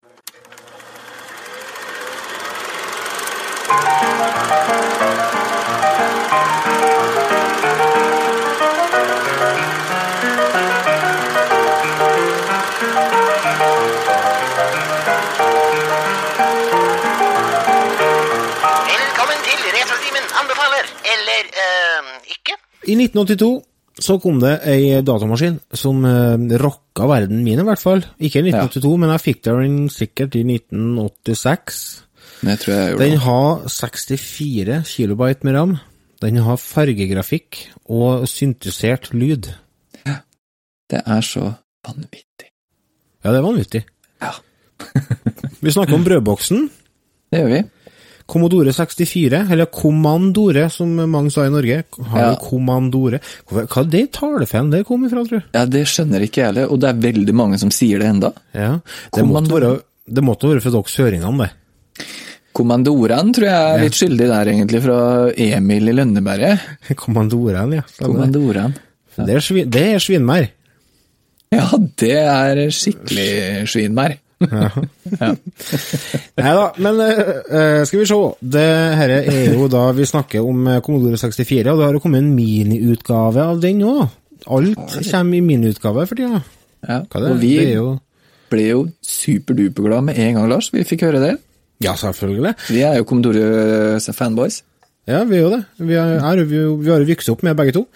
I 22.90 22.94
1982 22.94 23.69
så 24.00 24.16
kom 24.22 24.38
det 24.40 24.52
ei 24.70 25.00
datamaskin 25.04 25.58
som 25.76 26.04
eh, 26.08 26.58
rocka 26.60 27.08
verden 27.10 27.42
min, 27.44 27.60
i 27.60 27.66
hvert 27.66 27.82
fall. 27.82 28.04
Ikke 28.18 28.40
i 28.40 28.48
1982, 28.48 28.92
men 29.02 29.12
jeg 29.14 29.24
fikk 29.24 29.42
den 29.48 29.80
sikkert 29.92 30.36
i 30.38 30.44
1986. 30.46 31.80
Det 32.40 32.56
tror 32.62 32.72
jeg 32.72 32.80
jeg 32.80 32.92
gjorde. 32.92 33.04
Den 33.04 33.22
har 33.26 33.64
64 33.68 34.78
kilobyte 34.94 35.48
med 35.48 35.58
ram. 35.58 35.74
Den 36.20 36.40
har 36.44 36.60
fargegrafikk 36.60 37.58
og 37.92 38.28
syntisert 38.28 39.10
lyd. 39.16 39.50
Ja. 40.04 40.20
Det 40.90 41.02
er 41.04 41.24
så 41.24 41.52
vanvittig. 41.86 42.50
Ja, 43.24 43.32
det 43.32 43.40
er 43.40 43.44
vanvittig. 43.44 43.82
Ja. 44.22 44.32
Vi 45.64 45.72
snakker 45.72 45.98
om 45.98 46.04
brødboksen. 46.04 46.70
Det 47.30 47.42
gjør 47.42 47.52
vi. 47.52 47.60
Commodore 48.30 48.70
64, 48.72 49.40
eller 49.50 49.66
Kommandore, 49.74 50.68
som 50.70 50.92
mange 51.10 51.32
sa 51.34 51.46
i 51.48 51.50
Norge. 51.50 51.80
Har 52.12 52.20
Ja. 52.20 52.36
Kommandore? 52.38 53.18
Hva 53.50 53.64
er 53.66 53.88
det 53.90 54.04
talefeilen 54.14 54.70
det 54.70 54.84
kom 54.86 55.04
ifra, 55.08 55.24
tror 55.26 55.40
du? 55.40 55.48
Ja, 55.54 55.64
Det 55.66 55.82
skjønner 55.90 56.22
ikke 56.22 56.42
jeg 56.44 56.46
heller, 56.52 56.70
og 56.70 56.78
det 56.80 56.88
er 56.90 57.00
veldig 57.12 57.34
mange 57.34 57.58
som 57.58 57.70
sier 57.74 57.98
det 57.98 58.06
enda. 58.06 58.32
Ja, 58.54 58.78
det 59.16 59.24
måtte 59.26 59.50
være, 59.50 59.80
det 60.06 60.22
måtte 60.24 60.48
være 60.48 60.62
for 60.62 60.70
dere 60.70 60.94
søringene, 60.94 61.48
det. 61.48 62.06
Kommandoren 62.52 63.32
tror 63.34 63.46
jeg 63.46 63.74
er 63.74 63.82
litt 63.84 63.98
skyldig 63.98 64.26
der, 64.30 64.48
egentlig, 64.50 64.80
fra 64.82 64.96
Emil 65.36 65.88
i 65.88 65.92
Lønneberget. 65.94 66.64
Kommandoren, 67.02 67.76
ja. 67.78 67.82
Kommandoren. 67.98 68.74
Det 69.16 69.36
er, 69.36 69.40
svin, 69.44 69.68
det 69.70 69.84
er 69.94 70.02
svinmær. 70.02 70.48
Ja, 71.50 71.66
det 71.98 72.14
er 72.16 72.60
skikkelig 72.70 73.66
svinmær. 73.70 74.16
Nei 76.40 76.52
da, 76.56 76.66
men 76.80 77.00
eh, 77.04 77.82
skal 77.84 78.00
vi 78.00 78.06
se. 78.08 78.20
Det 78.40 78.68
her 78.96 79.12
er 79.18 79.50
jo 79.52 79.66
da 79.68 79.82
Vi 79.96 80.06
snakker 80.08 80.46
om 80.46 80.68
eh, 80.70 80.80
Commodore 80.84 81.18
64, 81.20 81.72
og 81.72 81.80
det 81.80 81.86
har 81.88 81.98
jo 81.98 82.02
kommet 82.04 82.24
en 82.24 82.32
miniutgave 82.36 83.44
av 83.52 83.60
den 83.62 83.84
òg. 83.84 84.06
Alt 84.48 84.96
kommer 85.10 85.36
i 85.36 85.42
miniutgave 85.44 86.06
for 86.08 86.16
tida. 86.16 86.40
Ja, 86.88 87.02
og 87.04 87.36
vi 87.42 87.52
jo 87.74 87.98
ble 88.50 88.64
jo 88.64 88.80
superduperglade 89.04 90.08
med 90.08 90.18
en 90.18 90.34
gang, 90.38 90.48
Lars. 90.50 90.72
Vi 90.74 90.82
fikk 90.88 91.04
høre 91.06 91.20
det. 91.22 91.36
Ja, 91.84 91.94
selvfølgelig. 91.96 92.54
Vi 92.68 92.80
er 92.84 92.98
jo 92.98 93.06
Commodore-fanboys. 93.08 94.62
Ja, 95.08 95.22
vi 95.24 95.38
er 95.38 95.44
jo 95.44 95.52
det. 95.54 95.62
Vi, 95.78 95.94
er, 95.96 96.42
vi, 96.44 96.58
vi 96.82 96.90
har 96.90 97.00
jo 97.02 97.08
vokst 97.08 97.30
opp 97.32 97.44
med 97.46 97.56
begge 97.58 97.76
to. 97.76 97.86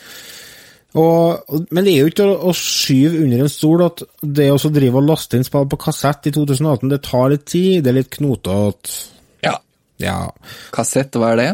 Og, 0.95 1.57
men 1.75 1.83
det 1.83 1.93
er 1.93 2.05
jo 2.05 2.11
ikke 2.13 2.27
å, 2.29 2.37
å 2.51 2.55
skyve 2.55 3.25
under 3.25 3.43
en 3.43 3.51
stol 3.51 3.83
at 3.83 4.05
det 4.23 4.47
å 4.53 4.71
drive 4.71 5.01
og 5.01 5.09
laste 5.09 5.41
inn 5.41 5.47
spill 5.47 5.67
på 5.71 5.81
kassett 5.89 6.31
i 6.31 6.35
2018, 6.37 6.93
det 6.93 7.01
tar 7.03 7.33
litt 7.33 7.49
tid, 7.51 7.81
det 7.83 7.91
er 7.91 7.99
litt 7.99 8.13
knotete. 8.15 8.95
Ja. 9.43 9.57
Ja. 10.03 10.19
Kassett, 10.75 11.19
hva 11.19 11.35
er 11.35 11.43
det? 11.43 11.51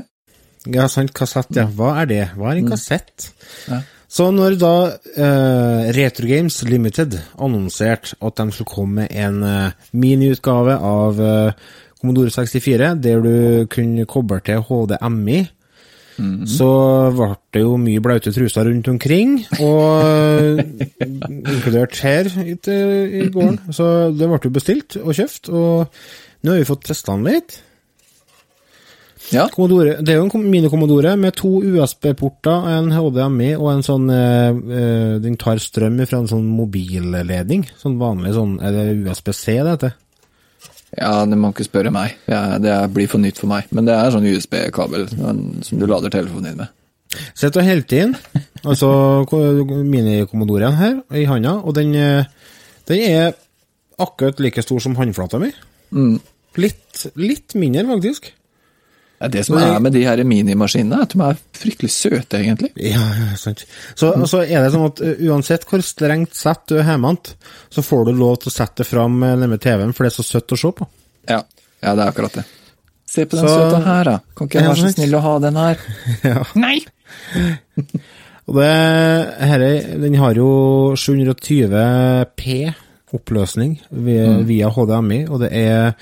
ja, 0.68 0.88
sant, 0.92 1.14
kassett, 1.16 1.54
ja. 1.56 1.64
Hva 1.76 1.94
er 2.02 2.10
det? 2.10 2.24
Hva 2.36 2.52
er 2.52 2.60
en 2.60 2.68
kassett? 2.68 3.30
Ja. 3.70 3.80
Så 4.10 4.26
når 4.34 4.56
da 4.58 4.74
eh, 4.90 5.90
Retro 5.94 6.26
Games 6.26 6.56
Limited 6.66 7.14
annonserte 7.38 8.16
at 8.18 8.40
de 8.40 8.52
skulle 8.52 8.72
komme 8.72 9.04
med 9.04 9.14
en 9.14 9.44
eh, 9.46 9.76
miniutgave 9.94 10.74
av 10.74 11.20
eh, 11.22 11.68
Commodore 12.00 12.32
64, 12.34 12.94
der 12.98 13.22
du 13.22 13.34
kunne 13.70 14.08
koble 14.10 14.40
til 14.44 14.64
HDMI, 14.66 15.44
så 16.50 16.68
ble 17.16 17.30
det 17.54 17.62
jo 17.62 17.76
mye 17.80 18.00
blaute 18.04 18.32
truser 18.34 18.68
rundt 18.68 18.88
omkring, 18.92 19.38
og 19.60 20.60
inkludert 21.00 21.98
her 22.04 22.28
i, 22.44 22.54
i 22.56 23.24
gården. 23.32 23.58
Så 23.74 23.86
det 24.16 24.28
ble 24.30 24.40
jo 24.44 24.52
bestilt 24.54 24.96
og 25.02 25.14
kjøpt, 25.16 25.50
og 25.54 26.00
Nå 26.40 26.54
har 26.54 26.62
vi 26.62 26.64
fått 26.70 26.86
testa 26.88 27.12
den 27.12 27.26
litt. 27.28 27.58
Ja. 29.30 29.42
Commodore, 29.52 29.98
det 30.00 30.14
er 30.14 30.16
jo 30.16 30.22
en 30.24 30.30
kom- 30.32 30.46
mini-Commodore 30.48 31.12
med 31.20 31.34
to 31.36 31.50
USB-porter, 31.60 32.64
en 32.78 32.88
HDMI 32.96 33.50
og 33.58 33.68
en 33.74 33.84
sånn 33.84 34.06
eh, 34.10 34.48
eh, 34.80 35.12
Den 35.22 35.36
tar 35.38 35.60
strøm 35.60 36.00
fra 36.08 36.22
en 36.22 36.30
sånn 36.32 36.46
mobilledning. 36.56 37.66
Sånn 37.78 37.98
vanlig 38.00 38.32
sånn 38.38 38.56
Er 38.64 38.72
det 38.72 38.86
USB-C 39.04 39.58
det 39.60 39.74
heter? 39.76 39.92
Ja, 40.98 41.24
det 41.28 41.38
må 41.38 41.52
ikke 41.52 41.68
spørre 41.68 41.92
meg. 41.94 42.16
Det, 42.26 42.74
blir 42.94 43.10
for 43.10 43.22
nytt 43.22 43.38
for 43.38 43.50
meg. 43.50 43.68
Men 43.74 43.86
det 43.86 43.94
er 43.94 44.10
sånn 44.14 44.26
USB-kabel 44.26 45.06
som 45.12 45.78
du 45.78 45.86
lader 45.86 46.12
telefonen 46.12 46.50
din 46.50 46.62
med. 46.64 46.76
Sitter 47.34 47.62
og 47.62 47.66
holder 47.66 48.02
inn, 48.04 48.12
altså 48.62 48.88
minikommodoren 49.82 50.76
her 50.78 51.00
i 51.18 51.24
handa, 51.26 51.56
og 51.58 51.74
den, 51.74 51.90
eh, 51.98 52.28
den 52.86 53.00
er 53.02 53.32
akkurat 53.98 54.38
like 54.38 54.62
stor 54.62 54.78
som 54.78 54.94
håndflata 54.94 55.40
mi. 55.42 55.50
Mm. 55.90 56.20
Litt, 56.62 57.06
litt 57.18 57.56
mindre, 57.58 57.82
faktisk. 57.88 58.30
Ja, 59.20 59.28
det 59.28 59.42
som 59.44 59.58
er 59.60 59.74
med 59.84 59.92
de 59.92 60.00
her 60.06 60.20
minimaskinene, 60.24 60.96
er 60.96 61.04
at 61.04 61.12
de 61.12 61.20
er 61.26 61.40
fryktelig 61.60 61.90
søte, 61.92 62.38
egentlig. 62.40 62.70
Ja, 62.80 63.02
ja, 63.18 63.34
sant. 63.36 63.66
Så, 63.92 64.14
så 64.30 64.40
er 64.46 64.64
det 64.64 64.70
sånn 64.72 64.86
at 64.88 65.02
uh, 65.04 65.10
uansett 65.28 65.66
hvor 65.68 65.82
strengt 65.84 66.38
sett 66.38 66.62
du 66.72 66.78
er 66.78 66.88
hjemme, 66.88 67.12
så 67.68 67.84
får 67.84 68.08
du 68.08 68.14
lov 68.16 68.38
til 68.40 68.48
å 68.48 68.54
sette 68.54 68.80
det 68.80 68.88
fram 68.88 69.18
med 69.20 69.58
TV-en, 69.60 69.92
for 69.92 70.06
det 70.08 70.14
er 70.14 70.16
så 70.22 70.24
søtt 70.24 70.56
å 70.56 70.60
se 70.62 70.72
på. 70.78 70.88
Ja, 71.28 71.42
ja 71.84 71.92
det 71.98 72.06
er 72.06 72.14
akkurat 72.14 72.40
det. 72.40 72.46
Se 73.10 73.26
på 73.26 73.36
den 73.36 73.44
Så- 73.44 73.54
søte 73.58 73.82
her, 73.84 74.04
da. 74.08 74.16
Kan 74.38 74.48
ikke 74.48 74.60
jeg 74.62 74.68
være 74.70 74.80
så 74.86 74.94
snill 74.96 75.14
å 75.18 75.22
ha 75.26 75.36
den 75.44 75.56
her? 75.66 75.86
Ja. 76.30 76.42
Nei! 76.54 76.76
Og 78.50 78.56
det, 78.56 78.68
her, 79.50 79.62
er- 79.68 79.96
den 80.00 80.16
har 80.18 80.34
jo 80.38 80.50
720p 80.98 82.54
oppløsning 83.14 83.76
via, 83.90 84.30
via 84.46 84.70
HDMI, 84.70 85.24
og 85.28 85.40
det 85.42 85.50
er 85.58 85.92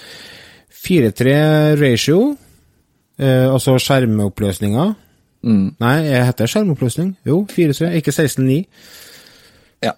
4-3 0.79 1.35
ratio, 1.81 2.19
eh, 3.19 3.47
altså 3.51 3.77
skjermoppløsninga. 3.83 4.87
Mm. 5.47 5.67
Nei, 5.81 5.95
jeg 6.09 6.27
heter 6.29 6.51
skjermoppløsning. 6.51 7.13
Jo, 7.29 7.43
4-3, 7.51 7.93
ikke 8.01 8.15
16-9. 8.15 8.59
Ja. 9.87 9.93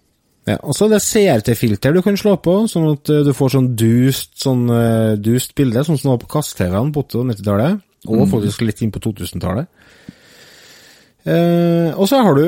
Ja, 0.49 0.57
og 0.61 0.75
så 0.77 0.89
er 0.89 0.97
det 0.97 1.03
CRT-filter 1.05 1.97
du 1.97 2.03
kan 2.05 2.19
slå 2.21 2.37
på, 2.43 2.57
sånn 2.71 2.91
at 2.93 3.13
eh, 3.13 3.23
du 3.27 3.33
får 3.37 3.55
sånn 3.57 3.71
dust, 3.79 4.35
sånn 4.41 4.67
uh, 4.73 5.17
dust 5.21 5.55
bilde, 5.59 5.85
sånn 5.85 6.01
som 6.01 6.11
det 6.11 6.17
var 6.17 6.25
på 6.25 6.33
kast-TV-ene 6.39 6.97
på 6.97 7.05
80- 7.07 7.23
og 7.23 7.31
90-tallet, 7.35 7.87
og 8.11 8.27
faktisk 8.33 8.65
litt 8.65 8.83
inn 8.85 8.93
på 8.95 9.03
2000-tallet. 9.05 9.71
Eh, 11.29 11.93
og 12.01 12.09
så 12.09 12.23
har 12.25 12.37
du 12.39 12.45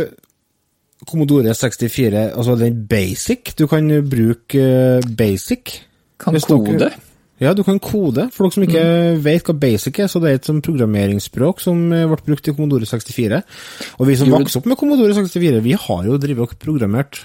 Commodore 1.08 1.54
64, 1.54 2.30
altså 2.30 2.56
den 2.56 2.86
basic. 2.88 3.54
Du 3.58 3.66
kan 3.66 3.88
bruke 4.08 4.62
eh, 4.62 5.14
basic. 5.18 5.82
Kan 6.18 6.38
kode? 6.40 6.78
dere-. 6.78 7.11
Ja, 7.42 7.52
du 7.58 7.64
kan 7.66 7.80
kode. 7.82 8.28
For 8.30 8.46
dere 8.46 8.54
som 8.54 8.62
ikke 8.68 8.82
vet 9.24 9.48
hva 9.48 9.54
basic 9.58 9.98
er, 10.04 10.06
så 10.12 10.20
det 10.22 10.30
er 10.30 10.38
et 10.38 10.46
sånn 10.46 10.60
programmeringsspråk 10.62 11.62
som 11.64 11.80
eh, 11.92 12.04
ble 12.06 12.18
brukt 12.28 12.46
i 12.48 12.54
Commodore 12.54 12.86
64. 12.86 13.40
Og 13.98 14.06
vi 14.06 14.16
som 14.20 14.30
vokste 14.30 14.60
opp 14.60 14.68
med 14.70 14.78
Commodore 14.78 15.16
64, 15.18 15.58
vi 15.64 15.74
har 15.74 16.04
jo 16.06 16.18
drevet 16.22 16.44
og 16.54 16.58
programmert 16.62 17.24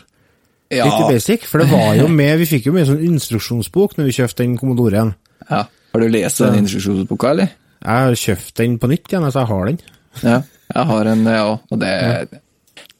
Ja. 0.73 0.83
litt 0.89 0.99
i 1.05 1.13
basic. 1.13 1.45
For 1.47 1.61
det 1.61 1.69
var 1.71 1.93
jo 1.99 2.07
med, 2.11 2.33
vi 2.41 2.49
fikk 2.49 2.65
jo 2.67 2.73
med 2.75 2.87
sånn 2.89 3.03
instruksjonsbok 3.05 3.93
når 3.99 4.09
vi 4.09 4.15
kjøpte 4.17 4.43
den 4.43 4.57
Commodoren. 4.59 5.13
ja. 5.49 5.63
Har 5.93 6.01
du 6.03 6.09
lest 6.11 6.41
den 6.43 6.57
instruksjonsboka, 6.59 7.29
eller? 7.31 7.47
Jeg 7.81 8.03
har 8.07 8.17
kjøpt 8.19 8.55
den 8.59 8.73
på 8.81 8.89
nytt 8.91 9.07
igjen, 9.09 9.23
så 9.31 9.39
jeg 9.45 9.47
har 9.53 9.65
den. 9.69 9.77
Ja. 10.21 10.41
Jeg 10.75 10.85
har 10.89 11.05
en, 11.13 11.23
jeg 11.25 11.45
òg, 11.47 11.59
og 11.71 11.79
det 11.79 11.93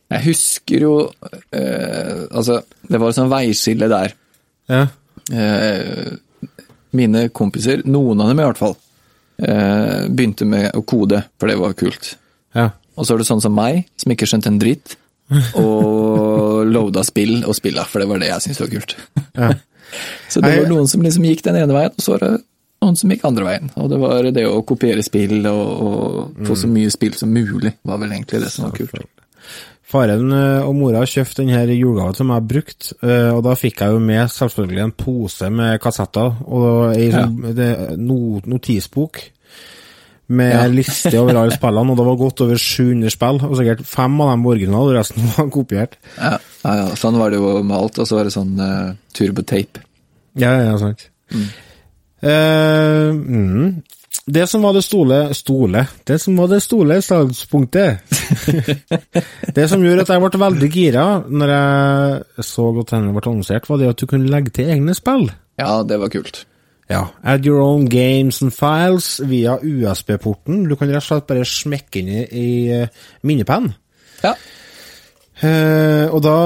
Jeg 0.08 0.22
husker 0.24 0.80
jo 0.86 0.94
eh, 1.52 2.22
Altså, 2.32 2.62
det 2.88 3.00
var 3.02 3.10
et 3.12 3.18
sånt 3.18 3.30
veiskille 3.34 3.90
der. 3.92 4.14
Ja. 4.72 4.86
Eh, 5.34 6.16
mine 6.96 7.28
kompiser, 7.36 7.84
noen 7.86 8.22
av 8.22 8.32
dem 8.32 8.42
i 8.42 8.46
hvert 8.46 8.60
fall, 8.60 8.76
eh, 9.42 10.08
begynte 10.08 10.48
med 10.48 10.72
å 10.78 10.84
kode, 10.86 11.24
for 11.40 11.52
det 11.52 11.58
var 11.62 11.78
kult. 11.78 12.16
ja. 12.56 12.72
Og 12.98 13.06
så 13.06 13.14
er 13.14 13.22
det 13.22 13.28
sånn 13.28 13.42
som 13.44 13.54
meg, 13.54 13.84
som 14.02 14.10
ikke 14.10 14.26
skjønte 14.26 14.50
en 14.50 14.58
dritt, 14.58 14.96
og 15.60 16.66
loada 16.66 17.04
spill 17.06 17.44
og 17.44 17.54
spilla, 17.54 17.84
for 17.86 18.02
det 18.02 18.08
var 18.10 18.22
det 18.24 18.32
jeg 18.32 18.46
syntes 18.46 18.62
var 18.64 18.72
kult. 18.72 18.96
Ja. 19.38 19.50
Så 20.28 20.42
det 20.44 20.50
var 20.52 20.66
noen 20.68 20.88
som 20.92 21.04
liksom 21.06 21.24
gikk 21.24 21.46
den 21.46 21.56
ene 21.62 21.72
veien, 21.72 21.94
og 21.96 22.04
så 22.04 22.18
var 22.18 22.24
det 22.26 22.32
noen 22.84 22.98
som 23.00 23.12
gikk 23.14 23.22
andre 23.30 23.46
veien. 23.48 23.70
Og 23.80 23.88
det 23.88 24.00
var 24.02 24.28
det 24.36 24.44
å 24.50 24.58
kopiere 24.68 25.06
spill 25.06 25.46
og, 25.48 25.70
og 25.88 26.42
få 26.50 26.58
så 26.60 26.68
mye 26.68 26.92
spill 26.92 27.16
som 27.16 27.32
mulig, 27.32 27.72
var 27.88 28.02
vel 28.02 28.12
egentlig 28.12 28.42
det 28.44 28.50
som 28.52 28.68
var 28.68 28.76
kult. 28.76 29.08
Faren 29.88 30.32
eh, 30.36 30.66
og 30.68 30.74
mora 30.76 31.06
kjøpte 31.08 31.46
denne 31.46 31.62
julegaven 31.78 32.18
som 32.18 32.28
jeg 32.34 32.36
har 32.42 32.48
brukt, 32.52 32.90
eh, 33.08 33.30
og 33.32 33.40
da 33.46 33.54
fikk 33.56 33.80
jeg 33.86 33.96
jo 33.96 34.02
med 34.04 34.28
selvfølgelig 34.34 34.84
en 34.84 34.92
pose 35.00 35.48
med 35.54 35.80
kassetter 35.84 36.42
og 36.44 36.92
ei 36.98 37.06
ja. 37.14 37.24
det- 37.56 37.96
notisbok 37.98 39.22
med 40.28 40.52
Ja. 40.52 40.66
liste 40.68 41.14
over 41.22 41.38
alle 41.40 41.56
spillene, 41.60 41.92
og 41.94 41.98
det 42.02 42.06
var 42.10 42.18
godt 42.20 42.42
over 42.44 42.58
700 42.60 43.10
spill, 43.16 43.40
og 43.48 43.56
sikkert 43.56 43.86
fem 43.88 44.20
av 44.20 44.34
dem 44.34 44.44
var 44.44 44.58
originale, 44.58 44.90
og 44.92 44.98
resten 45.00 45.24
var 45.38 45.48
kopiert. 45.56 45.96
Ja, 46.18 46.34
ja, 46.66 46.74
ja, 46.82 46.88
sånn 47.00 47.16
var 47.22 47.32
det 47.32 47.40
jo 47.40 47.54
med 47.64 47.78
alt, 47.78 48.00
og 48.04 48.10
så 48.10 48.18
var 48.20 48.28
det 48.28 48.34
sånn 48.36 48.60
uh, 48.60 48.92
turbotape. 49.16 49.86
Ja, 50.36 50.52
ja, 50.68 50.76
sant. 50.84 51.08
Eh, 52.22 53.10
mm. 53.14 53.84
Det 54.28 54.44
som 54.52 54.64
var 54.66 54.76
det 54.76 54.84
stole 54.84 55.18
Stole? 55.34 55.86
Det 56.04 56.18
som 56.20 56.36
var 56.36 56.50
det 56.52 56.60
stole 56.64 56.98
salgspunktet 57.02 58.16
Det 59.56 59.68
som 59.72 59.84
gjorde 59.86 60.04
at 60.04 60.12
jeg 60.12 60.24
ble 60.24 60.42
veldig 60.42 60.70
gira 60.74 61.06
når 61.28 61.54
jeg 61.54 62.46
så 62.50 62.68
at 62.82 62.92
denne 62.92 63.16
ble 63.16 63.24
annonsert, 63.24 63.70
var 63.70 63.80
det 63.80 63.94
at 63.94 64.02
du 64.02 64.06
kunne 64.10 64.30
legge 64.30 64.52
til 64.54 64.70
egne 64.74 64.94
spill. 64.98 65.30
Ja, 65.58 65.80
det 65.88 65.98
var 66.02 66.12
kult. 66.14 66.44
Ja. 66.92 67.08
Add 67.24 67.48
your 67.48 67.64
own 67.64 67.88
games 67.92 68.42
and 68.44 68.54
files 68.56 69.18
via 69.28 69.58
USB-porten. 69.64 70.68
Du 70.70 70.76
kan 70.76 70.92
rett 70.92 71.02
og 71.02 71.08
slett 71.08 71.28
bare 71.32 71.48
smekke 71.48 72.04
inn 72.04 72.12
i, 72.12 72.22
i 72.28 72.50
eh, 72.76 73.08
minnepenn. 73.28 73.72
Ja. 74.24 74.36
Eh, 75.38 76.06
og 76.10 76.22
da 76.26 76.38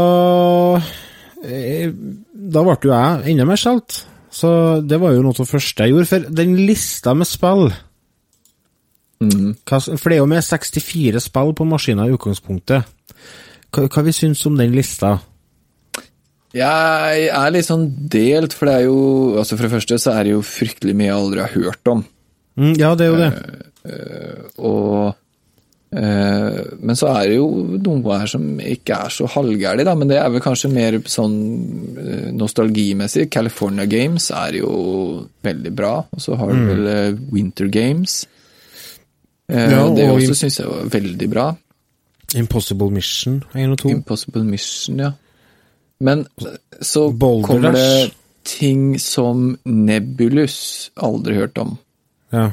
eh, 1.47 1.91
Da 1.91 2.63
ble 2.65 2.75
jo 2.83 2.91
jeg 2.91 3.31
enda 3.31 3.45
mer 3.47 3.59
skjelt. 3.59 4.01
Så 4.31 4.49
det 4.87 4.99
var 5.01 5.15
jo 5.15 5.23
noe 5.25 5.35
av 5.35 5.41
det 5.43 5.51
første 5.51 5.85
jeg 5.85 5.93
gjorde. 5.93 6.09
For 6.09 6.35
den 6.41 6.53
lista 6.63 7.15
med 7.17 7.29
spill 7.29 7.71
hva, 9.21 9.77
For 9.77 10.09
det 10.09 10.15
er 10.15 10.21
jo 10.23 10.29
med 10.29 10.41
64 10.41 11.21
spill 11.21 11.51
på 11.57 11.67
maskina 11.69 12.07
i 12.07 12.15
utgangspunktet. 12.15 12.87
Hva, 13.71 13.85
hva 13.85 14.03
vi 14.07 14.13
syns 14.15 14.41
om 14.49 14.57
den 14.57 14.73
lista? 14.75 15.19
Jeg 16.55 17.27
er 17.31 17.51
litt 17.53 17.67
sånn 17.67 17.85
delt, 18.11 18.55
for 18.57 18.67
det 18.67 18.73
er 18.81 18.87
jo 18.89 18.97
altså 19.39 19.55
For 19.55 19.63
det 19.63 19.71
første 19.77 19.99
så 20.03 20.15
er 20.17 20.27
det 20.27 20.33
jo 20.33 20.41
fryktelig 20.43 20.95
mye 20.99 21.07
jeg 21.07 21.19
aldri 21.19 21.43
har 21.45 21.53
hørt 21.55 21.91
om. 21.93 22.01
Mm, 22.59 22.73
ja, 22.79 22.89
det 22.97 23.05
er 23.05 23.11
jo 23.11 23.19
det. 23.21 23.29
Og 24.59 24.87
eh, 25.07 25.13
Men 25.91 26.95
så 26.95 27.09
er 27.11 27.25
det 27.27 27.35
jo 27.35 27.47
noe 27.83 28.19
her 28.21 28.29
som 28.31 28.45
ikke 28.63 28.95
er 28.95 29.11
så 29.11 29.25
halvgærlig, 29.27 29.83
da. 29.83 29.95
Men 29.99 30.07
det 30.07 30.19
er 30.21 30.29
vel 30.31 30.43
kanskje 30.43 30.69
mer 30.71 30.95
sånn 31.11 31.33
eh, 31.99 32.29
nostalgimessig. 32.31 33.25
California 33.33 33.83
Games 33.91 34.29
er 34.31 34.61
jo 34.61 34.71
veldig 35.43 35.73
bra. 35.75 35.97
Og 36.15 36.23
så 36.23 36.37
har 36.39 36.53
du 36.55 36.61
vel 36.69 36.87
eh, 36.87 37.19
Winter 37.33 37.67
Games. 37.67 38.21
Eh, 39.51 39.67
Ja, 39.73 39.83
det 39.91 40.07
og 40.07 40.21
også 40.21 40.37
syns 40.45 40.61
jeg 40.61 40.71
var 40.71 40.87
veldig 40.95 41.29
bra. 41.33 41.49
Impossible 42.39 42.87
Mission 42.95 43.41
1 43.51 43.73
og 43.75 43.77
2. 43.83 43.89
Impossible 43.97 44.45
Mission, 44.47 44.99
ja. 45.03 45.11
Men 45.99 46.23
eh, 46.39 46.55
så 46.79 47.09
Boulder 47.11 47.47
kommer 47.51 47.75
det 47.75 48.13
ting 48.47 48.95
som 48.97 49.57
Nebulus, 49.67 50.89
aldri 50.95 51.35
hørt 51.35 51.59
om. 51.61 51.75
Ja. 52.31 52.47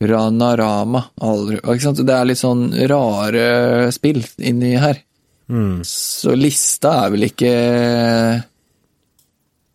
Ranarama? 0.00 1.02
Det 1.20 2.14
er 2.14 2.24
litt 2.28 2.40
sånn 2.40 2.70
rare 2.88 3.90
spill 3.92 4.22
inni 4.38 4.74
her. 4.80 5.00
Mm. 5.50 5.80
Så 5.84 6.32
lista 6.38 6.92
er 7.06 7.10
vel 7.16 7.26
ikke 7.26 7.50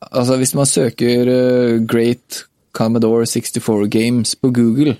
Altså, 0.06 0.38
hvis 0.40 0.54
man 0.56 0.68
søker 0.70 1.28
eh, 1.34 1.78
Great 1.90 2.44
Commodore 2.76 3.26
64 3.28 3.88
Games 3.92 4.36
på 4.40 4.52
Google, 4.54 4.98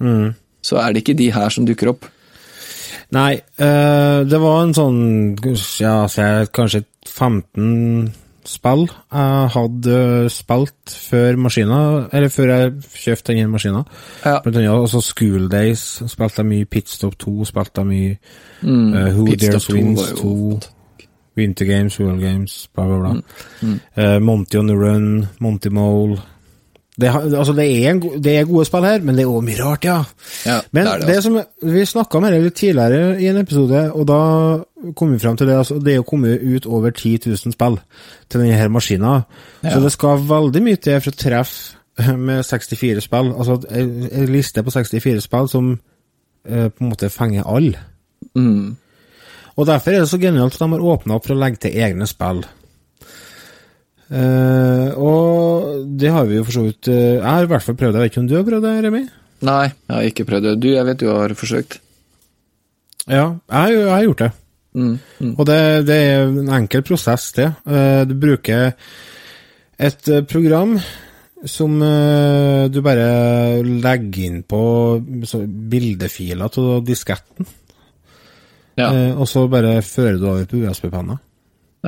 Mm. 0.00 0.34
så 0.62 0.76
er 0.78 0.92
det 0.92 1.00
ikke 1.02 1.16
de 1.18 1.30
her 1.34 1.48
som 1.50 1.64
dukker 1.66 1.88
opp. 1.90 2.04
Nei, 3.10 3.32
eh, 3.58 4.18
det 4.24 4.38
var 4.38 4.62
en 4.62 4.74
sånn 4.74 5.34
Ja, 5.80 6.06
kanskje 6.54 6.84
15 7.04 8.12
spill 8.48 8.86
jeg 8.88 9.50
hadde 9.54 9.96
spilt 10.32 10.94
før 11.10 11.36
maskina, 11.36 11.80
eller 12.12 12.28
før 12.32 12.52
jeg 12.54 12.72
kjøpte 12.94 13.34
denne 13.34 13.50
maskina. 13.52 13.82
Ja. 14.24 14.38
Blant 14.44 14.56
annet 14.56 14.70
også 14.72 15.02
School 15.04 15.50
Days 15.52 15.82
spilte 16.08 16.42
jeg 16.42 16.46
mye, 16.50 16.64
Pitstop 16.64 17.18
2 17.20 17.44
spilte 17.52 17.84
jeg 17.84 17.86
mye, 17.92 18.16
Mm. 18.62 18.92
uh, 18.92 19.04
Who 19.14 19.26
Dares 19.36 19.68
Wins 19.70 20.00
var 20.00 20.16
2, 20.16 20.60
Winter 21.36 21.64
Games, 21.68 22.00
World 22.00 22.20
Games, 22.20 22.68
bla, 22.74 22.86
bla, 22.86 22.98
bla. 22.98 23.12
Mm. 23.62 23.80
Eh, 23.96 24.18
Monty 24.18 24.56
on 24.58 24.66
the 24.66 24.74
Run, 24.76 25.26
Monty 25.40 25.68
Mole 25.68 26.16
det, 26.98 27.10
altså 27.14 27.52
det, 27.54 27.64
er 27.64 27.92
en, 27.92 28.00
det 28.22 28.32
er 28.34 28.46
gode 28.48 28.64
spill 28.66 28.86
her, 28.88 29.02
men 29.06 29.14
det 29.14 29.22
er 29.22 29.30
òg 29.30 29.44
mye 29.46 29.58
rart, 29.60 29.84
ja. 29.86 29.98
Ja, 30.46 30.56
Men 30.74 30.88
det 30.98 31.06
det, 31.06 31.18
som 31.22 31.36
Vi 31.62 31.84
snakka 31.86 32.18
om 32.18 32.26
det 32.26 32.40
litt 32.42 32.56
tidligere 32.58 33.20
i 33.22 33.28
en 33.30 33.38
episode, 33.38 33.84
og 33.94 34.06
da 34.08 34.22
kom 34.98 35.12
vi 35.12 35.20
frem 35.22 35.36
til 35.38 35.46
det. 35.46 35.60
Altså, 35.60 35.78
det 35.78 35.92
er 35.92 36.00
jo 36.00 36.08
kommet 36.08 36.42
ut 36.42 36.66
over 36.66 36.90
10 36.90 37.20
000 37.26 37.54
spill 37.54 37.78
til 38.28 38.40
denne 38.40 38.58
her 38.58 38.68
maskina. 38.68 39.20
Så 39.62 39.78
det 39.84 39.92
skal 39.94 40.26
veldig 40.26 40.64
mye 40.64 40.82
til 40.82 40.98
for 41.04 41.14
å 41.14 41.20
treffe 41.22 41.78
med 42.16 42.42
64 42.46 43.06
spill, 43.06 43.32
altså 43.34 43.60
en 43.74 44.08
en 44.12 44.28
liste 44.30 44.62
på 44.62 44.70
64 44.70 45.22
spill 45.22 45.48
som 45.50 45.72
eh, 46.46 46.68
på 46.68 46.84
en 46.84 46.90
måte 46.92 47.10
fenger 47.10 47.46
alle. 47.46 47.78
Mm. 48.34 48.76
Og 49.56 49.66
derfor 49.66 49.90
er 49.90 50.04
det 50.04 50.10
så 50.10 50.18
genialt 50.18 50.54
at 50.54 50.62
de 50.62 50.70
har 50.70 50.86
åpna 50.94 51.18
opp 51.18 51.26
for 51.26 51.34
å 51.34 51.40
legge 51.40 51.62
til 51.64 51.78
egne 51.78 52.06
spill. 52.06 52.44
Eh, 54.08 54.88
og 54.96 55.84
det 56.00 56.08
har 56.08 56.28
vi 56.28 56.38
jo 56.38 56.44
for 56.46 56.56
så 56.56 56.62
vidt 56.64 56.88
eh, 56.88 57.18
Jeg 57.18 57.26
har 57.26 57.44
i 57.44 57.50
hvert 57.50 57.64
fall 57.64 57.76
prøvd 57.76 57.92
det. 57.92 58.00
Jeg 58.00 58.06
vet 58.06 58.14
ikke 58.14 58.22
om 58.22 58.28
du 58.30 58.36
har 58.38 58.46
prøvd 58.46 58.64
det, 58.64 58.76
Remi? 58.86 59.02
Nei, 59.48 59.64
jeg 59.68 59.94
har 59.94 60.06
ikke 60.08 60.26
prøvd 60.28 60.46
det. 60.48 60.54
Du, 60.62 60.68
jeg 60.72 60.86
vet 60.88 61.02
du 61.02 61.10
har 61.12 61.34
forsøkt. 61.38 61.80
Ja, 63.08 63.26
jeg, 63.52 63.76
jeg 63.76 63.92
har 63.92 64.06
gjort 64.06 64.24
det. 64.24 64.30
Mm. 64.78 64.94
Mm. 65.20 65.34
Og 65.34 65.44
det, 65.48 65.60
det 65.88 65.98
er 66.06 66.24
en 66.28 66.50
enkel 66.58 66.82
prosess, 66.86 67.30
det. 67.36 67.50
Uh, 67.68 68.02
Du 68.08 68.16
bruker 68.20 68.72
et 69.78 70.10
program 70.28 70.74
som 71.46 71.76
uh, 71.78 72.66
du 72.66 72.80
bare 72.82 73.62
legger 73.62 74.24
inn 74.26 74.42
på 74.42 74.60
så 75.28 75.44
bildefiler 75.46 76.50
til 76.54 76.82
disketten. 76.86 77.46
Ja. 78.78 78.90
Og 79.18 79.26
så 79.26 79.48
bare 79.50 79.80
fører 79.82 80.18
du 80.18 80.28
over 80.30 80.44
på 80.46 80.60
USB-penna. 80.62 81.16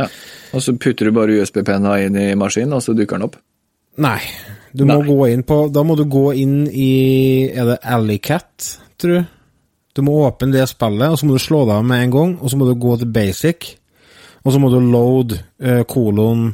Ja. 0.00 0.08
Og 0.56 0.64
så 0.64 0.74
putter 0.74 1.06
du 1.08 1.14
bare 1.14 1.36
USB-penna 1.38 1.98
inn 2.04 2.16
i 2.18 2.30
maskinen, 2.38 2.74
og 2.78 2.82
så 2.84 2.94
dukker 2.96 3.20
den 3.20 3.28
opp. 3.28 3.36
Nei, 4.00 4.18
du 4.72 4.84
må 4.86 5.00
Nei. 5.00 5.06
gå 5.10 5.18
inn 5.34 5.42
på 5.44 5.56
Da 5.74 5.82
må 5.84 5.96
du 5.98 6.04
gå 6.08 6.30
inn 6.38 6.60
i 6.70 6.92
Er 7.50 7.66
det 7.72 7.80
Alleycat, 7.90 8.68
tror 9.02 9.16
du? 9.18 9.36
Du 9.98 10.04
må 10.06 10.14
åpne 10.22 10.54
det 10.54 10.68
spillet, 10.70 11.10
og 11.10 11.18
så 11.18 11.26
må 11.26 11.34
du 11.34 11.42
slå 11.42 11.64
deg 11.66 11.74
av 11.80 11.86
med 11.86 12.04
en 12.04 12.12
gang, 12.14 12.34
og 12.38 12.52
så 12.52 12.56
må 12.56 12.68
du 12.68 12.76
gå 12.78 12.94
til 13.00 13.10
basic, 13.10 13.72
og 14.46 14.54
så 14.54 14.60
må 14.62 14.70
du 14.70 14.78
load 14.78 15.34
eh, 15.34 15.82
kolon 15.90 16.52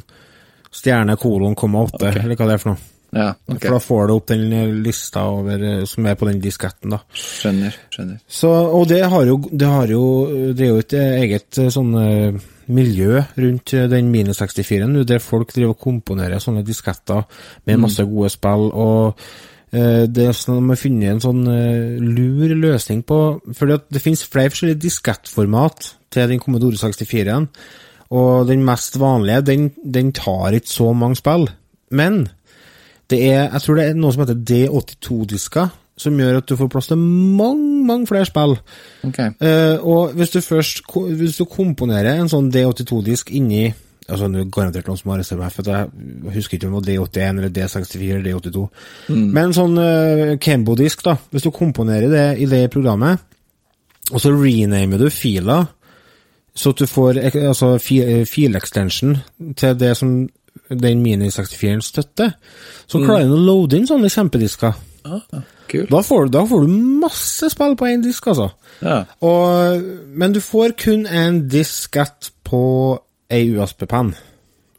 stjerne 0.73 1.15
kolon 1.21 1.55
komma 1.55 1.85
åtte, 1.85 2.01
okay. 2.09 2.23
eller 2.23 2.37
hva 2.37 2.47
det 2.49 2.57
er 2.57 2.63
for 2.63 2.73
noe. 2.73 2.83
Ja, 3.15 3.29
ok. 3.45 3.61
For 3.61 3.71
da 3.77 3.79
får 3.79 4.07
du 4.07 4.13
opp 4.17 4.27
den 4.33 4.51
eh, 4.53 4.73
lista 4.83 5.23
over, 5.31 5.63
eh, 5.63 5.85
som 5.87 6.09
er 6.09 6.17
på 6.19 6.27
den 6.27 6.41
disketten, 6.43 6.91
da. 6.93 6.99
Skjønner. 7.15 7.77
skjønner. 7.93 8.19
Så, 8.27 8.51
og 8.51 8.87
det 8.89 8.99
har 9.05 9.25
jo, 9.29 9.39
det 9.47 9.71
har 9.71 9.93
jo 9.93 10.03
Det 10.57 10.65
er 10.65 10.73
jo 10.73 10.83
et 10.83 10.97
eget 10.97 11.61
eh, 11.61 11.71
sånn 11.73 11.93
miljø 12.73 13.21
rundt 13.37 13.73
eh, 13.75 13.87
den 13.91 14.09
Mini 14.11 14.35
64-en, 14.35 14.93
nå, 14.93 15.03
der 15.07 15.23
folk 15.23 15.53
driver 15.53 15.75
og 15.75 15.83
komponerer 15.83 16.41
sånne 16.43 16.65
disketter 16.67 17.25
med 17.67 17.83
masse 17.83 18.05
gode 18.07 18.31
spill, 18.33 18.67
og 18.71 19.19
eh, 19.71 20.05
det 20.11 20.27
er 20.27 20.37
sånn 20.37 20.61
de 20.61 20.73
har 20.73 20.81
funnet 20.81 21.13
en 21.13 21.23
sånn 21.23 21.43
eh, 21.53 21.97
lur 22.03 22.55
løsning 22.57 23.03
på 23.07 23.19
For 23.55 23.71
det 23.77 24.03
finnes 24.03 24.25
flere 24.27 24.53
forskjellige 24.53 24.83
diskettformat 24.87 25.91
til 26.13 26.31
den 26.31 26.43
Commodore 26.43 26.79
64-en, 26.79 27.49
og 28.17 28.47
den 28.47 28.63
mest 28.67 28.95
vanlige, 28.99 29.43
den, 29.49 29.71
den 29.83 30.13
tar 30.15 30.55
ikke 30.55 30.71
så 30.71 30.93
mange 30.95 31.19
spill. 31.19 31.49
Men 31.91 32.25
det 33.11 33.19
er, 33.27 33.49
jeg 33.51 33.63
tror 33.63 33.79
det 33.79 33.83
er 33.87 33.99
noe 33.99 34.15
som 34.15 34.23
heter 34.23 34.39
D82-disker, 34.47 35.75
som 35.97 36.19
gjør 36.19 36.39
at 36.41 36.47
du 36.49 36.55
får 36.59 36.69
plass 36.71 36.91
til 36.91 37.01
mange, 37.01 37.81
mange 37.87 38.07
flere 38.09 38.27
spill. 38.29 38.55
Okay. 39.07 39.33
Uh, 39.41 39.81
og 39.81 40.15
hvis 40.17 40.35
du 40.35 40.39
først 40.45 40.83
hvis 40.93 41.39
du 41.41 41.45
komponerer 41.49 42.15
en 42.15 42.31
sånn 42.31 42.51
D82-disk 42.53 43.33
inni 43.35 43.67
Altså, 44.07 44.29
det 44.31 44.39
er 44.39 44.51
garantert 44.55 44.87
noen 44.87 44.95
som 44.95 45.09
har 45.11 45.17
reservert, 45.19 45.51
for 45.51 45.67
jeg 45.67 46.31
husker 46.31 46.55
ikke 46.55 46.69
om 46.69 46.77
det 46.79 46.93
var 46.95 47.09
D81 47.11 47.41
eller 47.41 47.49
D64 47.51 48.05
eller 48.15 48.37
D82. 48.37 48.61
Men 49.35 49.51
sånn 49.51 49.73
uh, 49.75 50.37
Kembo-disk, 50.39 51.03
da. 51.03 51.17
Hvis 51.33 51.43
du 51.43 51.49
komponerer 51.51 52.07
det 52.13 52.27
i 52.39 52.47
det 52.47 52.61
programmet, 52.71 53.19
og 54.07 54.23
så 54.23 54.31
renamer 54.31 55.03
du 55.03 55.09
fila, 55.11 55.57
så 56.55 56.71
at 56.71 56.79
du 56.79 56.87
får 56.87 57.19
altså, 57.35 57.73
eh, 57.75 58.23
file-extension 58.25 59.17
til 59.59 59.79
det 59.79 59.91
som 59.97 60.15
den 60.69 61.01
Mini 61.03 61.27
64-en 61.27 61.81
støtter, 61.81 62.31
så 62.87 63.03
klarer 63.03 63.27
den 63.27 63.35
å 63.35 63.43
loade 63.43 63.77
inn 63.77 63.87
sånne 63.87 64.09
kjempedisker. 64.11 64.73
Ah. 65.05 65.19
Da 65.89 66.01
får, 66.03 66.25
du- 66.25 66.31
da 66.37 66.45
får 66.47 66.61
du 66.65 66.73
masse 67.01 67.49
spill 67.53 67.75
på 67.79 67.85
én 67.89 68.01
disk, 68.03 68.27
altså. 68.27 68.49
Ja. 68.81 69.03
Og, 69.21 69.83
men 70.07 70.33
du 70.33 70.39
får 70.41 70.75
kun 70.77 71.05
en 71.07 71.47
diskett 71.49 72.31
på 72.47 72.61
ei 73.29 73.49
USB-penn. 73.55 74.13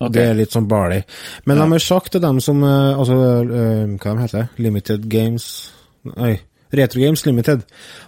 Okay. 0.01 0.13
Det 0.15 0.23
er 0.31 0.35
litt 0.39 0.53
sånn 0.55 0.69
barlig. 0.71 1.03
Men 1.45 1.59
de 1.59 1.65
har 1.73 1.79
sagt 1.83 2.13
til 2.13 2.21
dem 2.23 2.39
som 2.41 2.61
eh, 2.63 2.95
Altså, 2.99 3.17
eh, 3.43 3.97
hva 3.99 4.13
de 4.15 4.21
heter 4.23 4.45
Limited 4.63 5.09
Games 5.11 5.73
Nei, 6.05 6.37
Retro 6.73 7.01
Games 7.01 7.25
Limited 7.27 7.63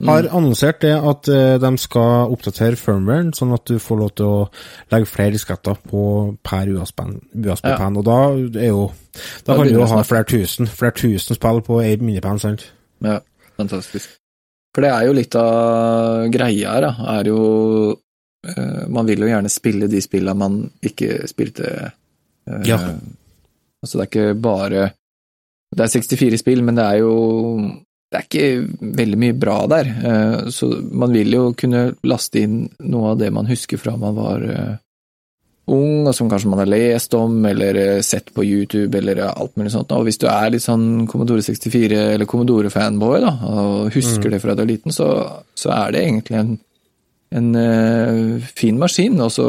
har 0.05 0.27
annonsert 0.37 0.81
det 0.85 0.93
at 0.93 1.29
eh, 1.33 1.55
de 1.63 1.71
skal 1.81 2.33
oppdatere 2.35 2.77
firmwaren, 2.77 3.33
sånn 3.33 3.55
at 3.57 3.65
du 3.71 3.79
får 3.81 3.99
lov 4.03 4.11
til 4.21 4.27
å 4.27 4.51
legge 4.93 5.09
flere 5.09 5.33
disketter 5.33 5.79
på 5.89 6.03
per 6.45 6.69
USB-penn. 6.69 7.17
USB 7.35 7.71
Ja. 7.71 7.89
og 7.89 8.05
da 8.05 8.19
er 8.61 8.69
jo 8.69 8.93
Da 9.47 9.55
Da 9.55 9.57
kan 9.57 9.67
du 9.67 9.73
jo 9.79 9.87
ha 9.87 10.03
flere 10.03 10.25
tusen, 10.29 10.67
flere 10.67 10.93
tusen 10.93 11.35
spill 11.37 11.63
på 11.67 11.81
ei 11.83 11.97
minipenn, 11.97 12.39
sant? 12.39 12.67
Ja, 13.03 13.19
fantastisk. 13.57 14.09
For 14.75 14.83
det 14.83 14.91
er 14.93 15.07
jo 15.09 15.13
litt 15.17 15.35
av 15.35 16.29
greia 16.31 16.75
her, 16.77 16.81
da. 16.81 16.93
Er 17.19 17.25
jo 17.25 17.97
eh, 18.47 18.87
Man 18.89 19.07
vil 19.07 19.19
jo 19.25 19.27
gjerne 19.33 19.51
spille 19.51 19.89
de 19.91 20.01
spillene 20.01 20.37
man 20.37 20.71
ikke 20.83 21.27
spilte. 21.29 21.93
eh, 22.47 22.63
Ja. 22.69 22.77
Altså, 23.83 23.97
det 23.99 24.03
er 24.05 24.11
ikke 24.11 24.41
bare 24.41 24.93
Det 25.75 25.81
er 25.81 25.89
64 26.01 26.39
spill, 26.39 26.63
men 26.63 26.75
det 26.77 26.85
er 26.85 26.99
jo 26.99 27.15
Det 28.11 28.19
er 28.19 28.27
ikke 28.27 28.93
veldig 28.99 29.19
mye 29.23 29.35
bra 29.39 29.57
der. 29.71 29.91
eh, 30.11 30.49
så 30.51 30.69
man 30.91 31.13
vil 31.15 31.35
jo 31.37 31.43
kunne 31.55 31.93
laste 32.03 32.43
inn 32.43 32.65
noe 32.83 33.13
av 33.13 33.21
det 33.21 33.31
man 33.31 33.47
husker 33.47 33.79
fra 33.79 33.95
man 33.97 34.17
var 34.17 34.47
eh, 34.51 34.73
ung, 35.71 36.09
og 36.09 36.15
som 36.17 36.31
kanskje 36.31 36.51
man 36.51 36.63
har 36.65 36.71
lest 36.71 37.15
om, 37.15 37.39
eller 37.47 37.79
eh, 37.79 38.03
sett 38.03 38.33
på 38.35 38.45
YouTube, 38.45 38.99
eller 38.99 39.23
alt 39.29 39.55
mulig 39.61 39.71
sånt. 39.77 39.95
Og 39.95 40.09
hvis 40.09 40.19
du 40.19 40.27
er 40.31 40.51
litt 40.51 40.67
sånn 40.67 41.07
Commodore 41.11 41.45
64- 41.47 42.03
eller 42.17 42.27
Commodore-fanboy, 42.27 43.21
da, 43.23 43.33
og 43.47 43.95
husker 43.95 44.35
det 44.35 44.43
fra 44.43 44.57
du 44.59 44.65
er 44.65 44.73
liten, 44.73 44.95
så, 44.95 45.09
så 45.55 45.71
er 45.77 45.95
det 45.95 46.05
egentlig 46.09 46.41
en, 46.41 46.55
en 47.39 47.51
uh, 47.55 48.51
fin 48.59 48.79
maskin. 48.81 49.21
Og 49.23 49.31
så, 49.35 49.47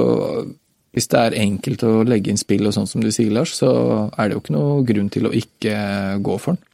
hvis 0.94 1.10
det 1.10 1.22
er 1.22 1.40
enkelt 1.42 1.86
å 1.88 2.02
legge 2.06 2.30
inn 2.30 2.42
spill 2.42 2.70
og 2.70 2.76
sånn 2.78 2.90
som 2.90 3.02
du 3.02 3.10
sier, 3.10 3.34
Lars, 3.34 3.56
så 3.58 3.72
er 4.12 4.30
det 4.30 4.38
jo 4.38 4.44
ikke 4.44 4.58
noe 4.58 4.84
grunn 4.86 5.10
til 5.14 5.30
å 5.30 5.34
ikke 5.34 5.78
gå 6.22 6.38
for 6.38 6.54
den. 6.54 6.68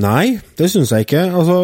Nei, 0.00 0.38
det 0.58 0.70
syns 0.72 0.92
jeg 0.94 1.06
ikke. 1.06 1.24
Altså, 1.28 1.58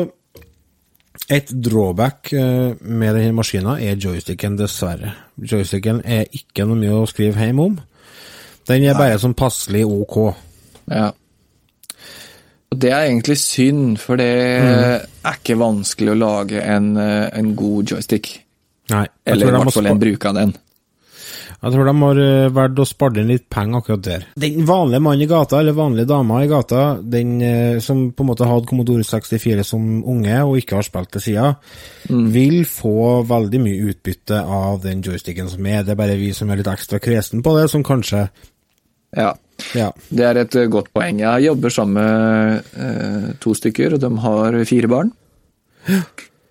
et 1.32 1.52
drawback 1.64 2.32
eh, 2.32 2.74
med 2.80 3.14
denne 3.16 3.36
maskina 3.36 3.78
er 3.80 3.96
joysticken, 4.00 4.58
dessverre. 4.58 5.14
Joysticken 5.38 6.02
er 6.04 6.28
ikke 6.36 6.66
noe 6.68 6.78
mye 6.80 7.00
å 7.02 7.08
skrive 7.08 7.40
hjem 7.40 7.62
om. 7.64 7.78
Den 8.68 8.84
er 8.84 8.98
bare 8.98 9.16
sånn 9.20 9.36
passelig 9.36 9.86
ok. 9.88 10.18
Ja. 10.92 11.08
Og 12.68 12.80
det 12.82 12.90
er 12.92 13.06
egentlig 13.06 13.38
synd, 13.40 13.96
for 14.02 14.20
det 14.20 14.28
er 14.28 15.06
ikke 15.32 15.56
vanskelig 15.60 16.12
å 16.12 16.20
lage 16.20 16.60
en, 16.60 16.96
eh, 17.00 17.28
en 17.32 17.54
god 17.56 17.94
joystick. 17.94 18.34
Nei, 18.92 19.06
Eller 19.24 19.48
i 19.48 19.56
hvert 19.56 19.72
fall 19.72 19.88
en 19.88 20.00
bruk 20.00 20.24
av 20.28 20.36
den. 20.36 20.56
Jeg 21.58 21.74
tror 21.74 21.88
de 21.88 21.92
har 21.98 22.18
eh, 22.22 22.48
valgt 22.54 22.78
å 22.78 22.84
spare 22.86 23.18
inn 23.18 23.32
litt 23.32 23.48
penger 23.50 23.80
akkurat 23.80 24.02
der. 24.06 24.26
Den 24.38 24.60
vanlige 24.68 25.00
mannen 25.02 25.24
i 25.24 25.26
gata, 25.30 25.58
eller 25.58 25.74
vanlige 25.74 26.06
dama 26.06 26.36
i 26.44 26.50
gata, 26.50 26.82
den 27.02 27.32
eh, 27.42 27.80
som 27.82 28.04
på 28.14 28.22
en 28.22 28.28
måte 28.30 28.46
hadde 28.46 28.68
Commodore 28.70 29.02
64 29.02 29.64
som 29.66 29.88
unge 30.06 30.36
og 30.46 30.54
ikke 30.60 30.76
har 30.78 30.86
spilt 30.86 31.10
til 31.16 31.24
sida, 31.24 31.48
vil 32.06 32.60
få 32.70 33.24
veldig 33.26 33.62
mye 33.64 33.90
utbytte 33.90 34.38
av 34.38 34.78
den 34.86 35.02
joysticken 35.02 35.50
som 35.50 35.66
er. 35.66 35.82
Det 35.82 35.96
er 35.96 36.00
bare 36.04 36.14
vi 36.20 36.30
som 36.36 36.50
er 36.54 36.62
litt 36.62 36.70
ekstra 36.70 37.02
kresen 37.02 37.42
på 37.42 37.56
det, 37.58 37.66
som 37.74 37.82
kanskje 37.86 38.28
Ja, 39.16 39.32
Ja. 39.74 39.90
det 40.14 40.24
er 40.30 40.36
et 40.44 40.54
eh, 40.54 40.70
godt 40.70 40.92
poeng. 40.94 41.18
Jeg 41.24 41.48
jobber 41.48 41.74
sammen 41.74 41.98
med 41.98 42.72
eh, 42.78 43.28
to 43.42 43.54
stykker, 43.58 43.96
og 43.96 44.00
de 44.06 44.14
har 44.28 44.62
fire 44.68 44.94
barn. 44.94 45.10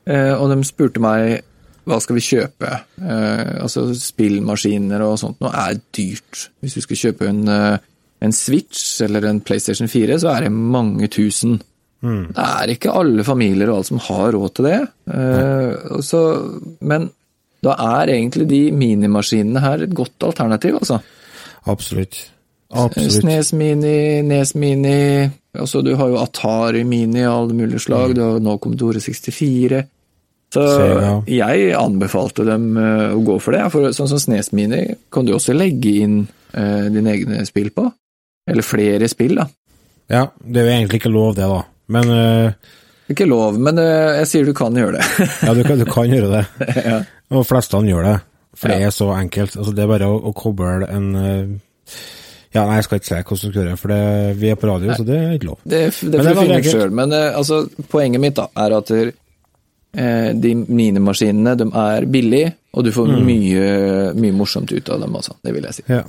Eh, 0.08 0.32
og 0.40 0.48
de 0.48 0.64
spurte 0.64 1.02
meg 1.04 1.42
hva 1.88 2.00
skal 2.04 2.18
vi 2.18 2.26
kjøpe. 2.26 2.74
Eh, 3.00 3.54
altså 3.64 3.88
spillmaskiner 3.96 5.04
og 5.06 5.18
sånt 5.22 5.40
noe 5.44 5.54
er 5.56 5.80
dyrt. 5.96 6.50
Hvis 6.62 6.78
du 6.78 6.84
skal 6.84 7.02
kjøpe 7.06 7.30
en, 7.30 7.42
eh, 7.48 7.78
en 8.22 8.36
Switch 8.36 9.02
eller 9.06 9.30
en 9.30 9.42
PlayStation 9.42 9.88
4, 9.88 10.20
så 10.20 10.36
er 10.36 10.48
det 10.48 10.52
mange 10.52 11.08
tusen. 11.08 11.60
Det 11.98 12.44
er 12.44 12.72
ikke 12.76 12.94
alle 12.94 13.24
familier 13.26 13.72
og 13.72 13.80
alle 13.80 13.90
som 13.90 14.02
har 14.06 14.36
råd 14.36 14.54
til 14.56 14.68
det. 14.70 14.80
Eh, 15.10 16.02
så, 16.06 16.22
men 16.86 17.10
da 17.66 17.74
er 17.98 18.14
egentlig 18.14 18.48
de 18.52 18.62
minimaskinene 18.72 19.64
her 19.64 19.84
et 19.84 19.96
godt 19.98 20.28
alternativ, 20.28 20.78
altså. 20.78 21.00
Absolutt. 21.68 22.20
Absolutt. 22.68 23.22
Snes 23.22 23.54
Mini, 23.56 24.22
Nes 24.28 24.54
Mini, 24.60 25.30
altså 25.56 25.82
du 25.82 25.94
har 25.96 26.12
jo 26.12 26.20
Atari 26.20 26.84
Mini 26.84 27.24
og 27.26 27.34
alle 27.34 27.56
mulige 27.62 27.80
slag, 27.80 28.16
du 28.16 28.22
har 28.26 28.42
nå 28.44 28.58
Commodore 28.62 29.02
64. 29.02 29.86
Så 30.54 30.64
jeg 31.28 31.74
anbefalte 31.76 32.46
dem 32.48 32.70
eh, 32.80 33.12
å 33.18 33.20
gå 33.28 33.36
for 33.44 33.52
det, 33.58 33.66
for 33.74 33.92
sånn 33.96 34.08
som 34.14 34.20
Snes 34.22 34.54
Mini 34.56 34.86
kan 35.12 35.28
du 35.28 35.34
også 35.36 35.52
legge 35.58 35.92
inn 36.06 36.22
eh, 36.56 36.86
dine 36.94 37.12
egne 37.18 37.42
spill 37.50 37.68
på. 37.76 37.84
Eller 38.48 38.64
flere 38.64 39.10
spill, 39.12 39.36
da. 39.42 39.48
Ja, 40.08 40.22
det 40.40 40.62
er 40.62 40.70
jo 40.70 40.76
egentlig 40.78 41.02
ikke 41.02 41.12
lov, 41.12 41.34
det, 41.36 41.50
da. 41.52 41.60
Men 41.92 42.14
eh, 42.16 42.72
Ikke 43.12 43.28
lov, 43.28 43.60
men 43.60 43.80
eh, 43.84 44.22
jeg 44.22 44.30
sier 44.32 44.48
du 44.48 44.54
kan 44.56 44.76
gjøre 44.80 45.02
det. 45.02 45.28
ja, 45.50 45.54
du 45.58 45.62
kan, 45.68 45.84
du 45.84 45.86
kan 45.92 46.08
gjøre 46.16 46.32
det. 46.38 46.46
ja. 46.94 47.02
Og 47.36 47.44
flestene 47.48 47.92
gjør 47.92 48.08
det, 48.08 48.16
for 48.56 48.72
det 48.72 48.80
Ja. 48.80 48.88
er 48.88 48.96
så 48.96 49.10
enkelt. 49.18 49.60
Altså, 49.60 49.76
det 49.76 49.84
er 49.84 49.92
bare 49.92 50.08
å, 50.08 50.16
å 50.32 50.36
koble 50.38 50.88
en 50.88 51.12
Ja, 52.56 52.64
nei, 52.64 52.78
jeg 52.80 52.88
skal 52.88 53.02
ikke 53.02 53.10
si 53.12 53.20
hvordan 53.20 53.36
du 53.36 53.52
skal 53.52 53.60
gjøre 53.60 53.70
det, 53.76 53.80
for 53.84 53.92
det, 53.92 54.02
vi 54.40 54.50
er 54.56 54.60
på 54.64 54.72
radio, 54.72 54.96
så 54.96 55.04
det 55.06 55.18
er 55.20 55.36
ikke 55.36 55.50
lov. 55.52 55.60
Det, 55.68 55.82
det 55.92 56.16
Men 56.16 56.24
får 56.24 56.24
det 56.24 56.34
du 56.34 56.42
finne 56.46 56.60
ut 56.64 56.72
sjøl. 56.72 56.94
Men 57.04 57.16
altså, 57.20 57.60
poenget 57.92 58.24
mitt 58.24 58.40
da, 58.40 58.48
er 58.64 58.78
at 58.80 58.96
de 59.94 60.52
minimaskinene 60.68 61.56
de 61.58 61.66
er 61.74 62.06
billige, 62.06 62.54
og 62.74 62.84
du 62.84 62.90
Mm. 62.92 62.94
får 62.94 63.08
mye, 63.26 64.14
mye 64.16 64.32
morsomt 64.36 64.72
ut 64.72 64.90
av 64.90 65.00
dem 65.02 65.16
også. 65.16 65.34
Det 65.44 65.54
vil 65.56 65.64
jeg 65.64 65.74
si. 65.74 65.84
Ja. 65.90 66.04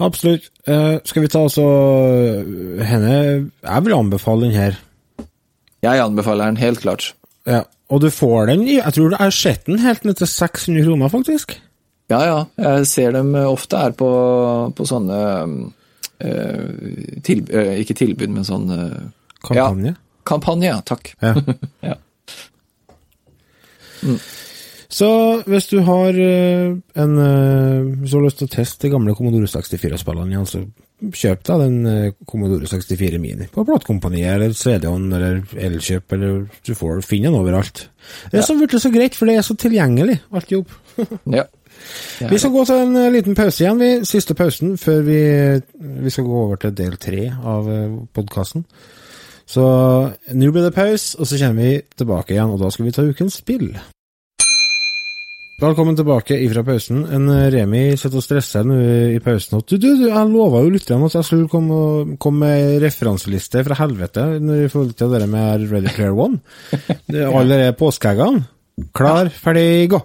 Absolutt. 0.00 0.50
Uh, 0.68 0.98
skal 1.04 1.22
vi 1.22 1.28
ta 1.28 1.42
altså 1.42 1.64
henne 2.84 3.50
Jeg 3.62 3.84
vil 3.84 3.92
anbefale 3.96 4.46
den 4.46 4.54
her. 4.56 4.78
Jeg 5.82 6.00
anbefaler 6.00 6.46
den 6.52 6.56
helt 6.62 6.80
klart. 6.80 7.14
Ja. 7.46 7.62
Og 7.90 8.00
du 8.00 8.08
får 8.10 8.46
den 8.46 8.62
i 8.68 8.76
Jeg 8.78 8.92
tror 8.94 9.10
jeg 9.10 9.18
har 9.18 9.30
sett 9.34 9.66
den 9.66 9.78
helt 9.82 10.04
ned 10.04 10.14
til 10.16 10.26
600 10.30 10.84
kroner, 10.86 11.08
faktisk. 11.12 11.56
Ja, 12.10 12.20
ja. 12.24 12.38
Jeg 12.58 12.86
ser 12.86 13.12
dem 13.12 13.34
ofte 13.34 13.76
her 13.78 13.90
på, 13.98 14.08
på 14.76 14.86
sånne 14.86 15.18
uh, 16.22 17.20
tilb, 17.24 17.50
uh, 17.52 17.74
Ikke 17.82 17.96
tilbud, 17.98 18.28
men 18.30 18.44
sånn 18.46 18.70
eh, 18.70 18.96
Kampanje. 19.42 19.92
Ja, 19.96 20.22
kampanje. 20.24 20.72
Takk. 20.86 21.14
Ja. 21.22 21.34
Ja. 21.92 21.94
Så 24.92 25.08
hvis 25.48 25.70
du 25.70 25.78
har 25.86 26.16
eh, 26.20 26.74
en 27.00 27.12
eh, 27.24 27.84
Hvis 28.02 28.12
du 28.12 28.18
har 28.18 28.26
lyst 28.26 28.42
til 28.42 28.50
å 28.50 28.52
teste 28.52 28.86
de 28.86 28.92
gamle 28.92 29.14
Commodore 29.16 29.48
64-spillene 29.48 30.34
igjen, 30.34 30.48
så 30.48 30.60
kjøp 31.02 31.46
deg 31.48 31.62
den 31.64 31.78
eh, 31.88 32.18
Commodore 32.28 32.68
64 32.68 33.20
Mini 33.22 33.48
på 33.50 33.64
platekompaniet 33.66 34.36
eller 34.36 34.52
CD-en 34.56 35.08
eller 35.08 35.40
Elkjøp, 35.68 36.12
eller 36.18 36.44
du 36.60 36.74
får 36.76 37.00
finne 37.08 37.30
den 37.30 37.40
overalt. 37.40 37.86
Det 38.28 38.42
er 38.42 38.46
så 38.46 38.58
blitt 38.58 38.76
så 38.84 38.92
greit, 38.92 39.16
for 39.16 39.30
det 39.30 39.40
er 39.40 39.46
så 39.46 39.56
tilgjengelig, 39.58 40.20
alt 40.36 40.54
jobb. 40.58 40.78
ja. 41.32 41.48
Vi 42.30 42.38
skal 42.38 42.52
gå 42.54 42.60
til 42.68 42.78
en 42.78 43.08
liten 43.10 43.34
pause 43.34 43.64
igjen, 43.64 43.80
vi. 43.80 43.88
Siste 44.06 44.36
pausen 44.38 44.76
før 44.78 45.00
vi, 45.02 45.16
vi 46.04 46.12
skal 46.14 46.28
gå 46.28 46.42
over 46.44 46.60
til 46.62 46.74
del 46.78 46.94
tre 47.00 47.24
av 47.32 47.66
podkasten. 48.14 48.62
Så 49.52 49.62
nå 50.32 50.52
blir 50.54 50.64
det 50.64 50.74
pause, 50.76 51.16
og 51.20 51.28
så 51.28 51.36
kommer 51.40 51.66
vi 51.66 51.80
tilbake 51.98 52.32
igjen, 52.32 52.52
og 52.54 52.60
da 52.62 52.70
skal 52.72 52.86
vi 52.88 52.94
ta 52.96 53.04
ukens 53.04 53.40
spill. 53.42 53.72
Velkommen 55.62 55.94
tilbake 55.94 56.34
ifra 56.42 56.64
pausen. 56.66 57.04
En 57.14 57.28
eh, 57.30 57.44
Remi 57.54 57.82
sitter 58.00 58.18
og 58.18 58.24
stresser 58.24 58.64
nå 58.66 58.78
i 59.14 59.20
pausen. 59.22 59.60
at, 59.60 59.68
Du, 59.70 59.76
du, 59.78 59.90
du, 60.00 60.08
jeg 60.08 60.30
lova 60.32 60.62
jo 60.64 60.72
lytterne 60.74 61.06
at 61.06 61.14
jeg 61.20 61.28
skulle 61.28 61.50
komme, 61.52 61.76
og- 61.76 62.16
komme 62.18 62.48
med 62.48 62.80
referanseliste 62.82 63.62
fra 63.68 63.76
helvete 63.78 64.24
når 64.42 64.64
i 64.64 64.72
forhold 64.72 64.96
til 64.98 65.12
det 65.14 65.28
med 65.30 65.68
Ready 65.70 65.92
Player 65.94 66.16
One. 66.18 66.40
Alle 67.38 67.60
de 67.62 67.68
påskeeggene. 67.78 68.42
Klar, 68.96 69.28
ferdig, 69.30 69.90
gå! 69.92 70.00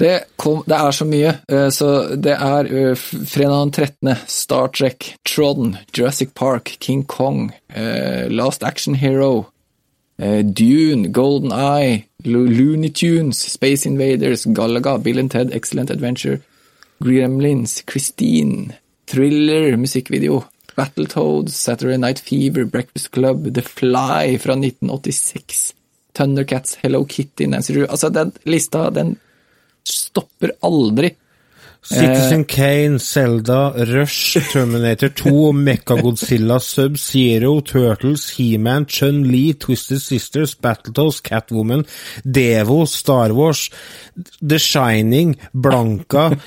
Det, 0.00 0.14
kom, 0.40 0.62
det 0.66 0.76
er 0.80 0.94
så 0.96 1.04
mye. 1.04 1.34
eh, 1.52 1.68
Så 1.68 2.16
det 2.16 2.32
er 2.32 2.68
eh, 2.72 2.94
fredag 2.96 3.58
den 3.66 3.72
13. 3.76 4.14
Star 4.26 4.68
Trek, 4.72 5.10
Trodden, 5.28 5.74
Jurassic 5.92 6.30
Park, 6.34 6.76
King 6.80 7.02
Kong, 7.04 7.50
eh, 7.68 8.28
Last 8.32 8.62
Action 8.64 8.94
Hero, 8.94 9.46
Dune, 10.20 11.08
Golden 11.12 11.52
Eye, 11.52 12.04
Looney 12.24 12.90
Tunes, 12.90 13.38
Space 13.52 13.86
Invaders, 13.88 14.44
Galaga, 14.44 14.98
Bill 14.98 15.18
and 15.18 15.30
Ted, 15.30 15.50
Excellent 15.54 15.90
Adventure, 15.90 16.40
Gremlins, 17.02 17.82
Christine, 17.86 18.74
Thriller, 19.06 19.76
musikkvideo, 19.76 20.42
Battletoads, 20.76 21.54
Saturday 21.56 21.96
Night 21.96 22.18
Fever, 22.20 22.64
Breakfast 22.66 23.10
Club, 23.12 23.54
The 23.54 23.62
Fly 23.62 24.36
fra 24.38 24.52
1986, 24.52 25.74
Thundercats, 26.12 26.76
Hello 26.82 27.04
Kitty, 27.04 27.46
Nancy 27.46 27.72
Drew 27.72 27.86
Altså, 27.88 28.08
den 28.08 28.32
lista, 28.44 28.90
den 28.90 29.16
stopper 29.90 30.56
aldri. 30.62 31.16
Citizen 31.82 32.44
Kane, 32.44 32.98
Zelda, 32.98 33.72
Rush, 33.74 34.36
Terminator 34.52 35.08
2, 35.08 35.52
Mechagodzilla, 35.52 36.60
Sub-Zero, 36.60 37.62
Turtles, 37.62 38.28
He-Man, 38.36 38.84
Chun-Li, 38.84 39.54
Twisted 39.54 40.00
Sisters, 40.00 40.54
Battletoads, 40.54 41.22
Catwoman, 41.22 41.86
Devo, 42.22 42.86
Star 42.86 43.32
Wars, 43.32 43.70
The 44.42 44.58
Shining, 44.58 45.36
Blanka, 45.54 46.38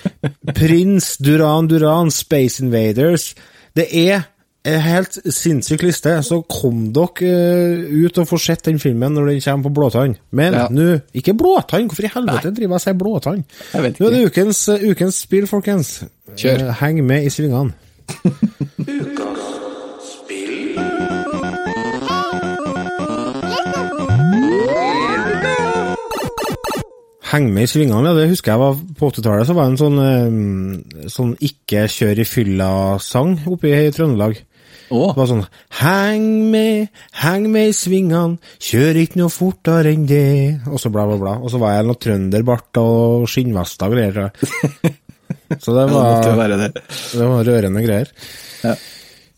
Prince, 0.54 1.18
Duran 1.18 1.68
Duran, 1.68 2.12
Space 2.12 2.60
Invaders. 2.60 3.34
Det 3.74 3.90
er 3.90 4.28
helt 4.64 5.18
sinnssyk 5.28 5.82
liste, 5.84 6.14
så 6.24 6.38
kom 6.48 6.86
dere 6.96 7.28
eh, 7.28 8.06
ut 8.06 8.18
og 8.22 8.28
får 8.30 8.40
sett 8.46 8.64
den 8.70 8.80
filmen 8.80 9.12
når 9.14 9.34
den 9.34 9.42
kommer 9.44 9.68
på 9.70 9.74
blåtann. 9.76 10.16
Men 10.32 10.54
Ja. 10.54 10.68
nå 10.72 11.02
Ikke 11.14 11.34
blåtann, 11.36 11.88
hvorfor 11.90 12.04
i 12.08 12.12
helvete 12.14 12.54
driver 12.56 12.72
jeg 12.72 12.80
og 12.80 12.82
sier 12.82 12.94
blåtann? 12.94 13.44
Nå 13.74 14.08
er 14.08 14.16
det 14.16 14.26
ukens, 14.32 14.68
eh, 14.70 14.80
ukens 14.92 15.16
spill, 15.26 15.48
folkens. 15.48 16.04
Kjør. 16.38 16.70
Eh, 16.70 16.74
Heng 16.80 17.04
med 17.06 17.24
i 17.26 17.30
svingene. 17.30 17.74
Heng 27.34 27.48
med 27.54 27.66
i 27.66 27.70
svingene, 27.72 28.12
ja, 28.12 28.14
det 28.18 28.28
husker 28.30 28.52
jeg 28.54 28.62
var 28.62 28.76
på 29.00 29.08
80-tallet. 29.10 29.48
Så 29.50 29.56
var 29.58 29.66
det 29.66 29.74
en 29.74 29.80
sånn, 29.82 31.08
sånn 31.10 31.32
ikke 31.42 31.86
kjør 31.90 32.20
i 32.22 32.26
fylla-sang 32.30 33.32
oppe 33.50 33.72
i 33.74 33.88
Trøndelag. 33.96 34.38
Å, 34.92 35.04
Det 35.14 35.20
var 35.20 35.30
sånn 35.30 35.46
Heng 35.80 36.28
med, 36.52 36.90
heng 37.24 37.48
med 37.54 37.72
i 37.72 37.76
svingene, 37.78 38.40
kjør 38.62 39.00
ikke 39.04 39.22
noe 39.22 39.34
fortere 39.34 39.94
enn 39.94 40.08
det. 40.10 40.26
Og 40.70 40.82
så 40.82 40.92
bla, 40.94 41.06
bla, 41.10 41.20
bla. 41.22 41.38
Og 41.40 41.54
så 41.54 41.62
var 41.62 41.78
jeg 41.78 41.88
noe 41.88 42.02
trønderbart 42.08 42.82
og 42.82 43.30
skinnvester 43.32 43.90
og 43.90 43.98
greier. 43.98 45.00
Så 45.62 45.74
det 45.76 45.86
var, 45.92 46.50
det. 46.50 46.70
det 46.74 47.26
var 47.30 47.46
rørende 47.46 47.82
greier. 47.86 48.10
Ja. 48.64 48.74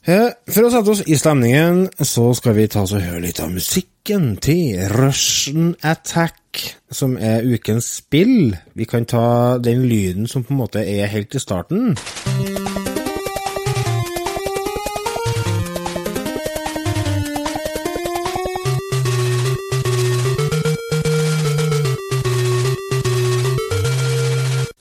For 0.05 0.67
å 0.67 0.69
sette 0.69 0.91
oss 0.93 1.01
i 1.09 1.17
stemningen, 1.17 1.87
så 2.05 2.27
skal 2.37 2.53
vi 2.59 2.67
ta 2.69 2.83
oss 2.85 2.93
og 2.93 3.01
høre 3.01 3.23
litt 3.23 3.41
av 3.41 3.49
musikken 3.49 4.35
til 4.43 4.83
Russian 4.93 5.73
Attack, 5.81 6.61
som 6.93 7.17
er 7.17 7.41
ukens 7.41 7.89
spill. 8.03 8.53
Vi 8.77 8.85
kan 8.85 9.09
ta 9.09 9.57
den 9.57 9.87
lyden 9.89 10.29
som 10.29 10.45
på 10.45 10.53
en 10.53 10.61
måte 10.61 10.85
er 10.85 11.09
helt 11.09 11.33
i 11.33 11.41
starten. 11.41 11.97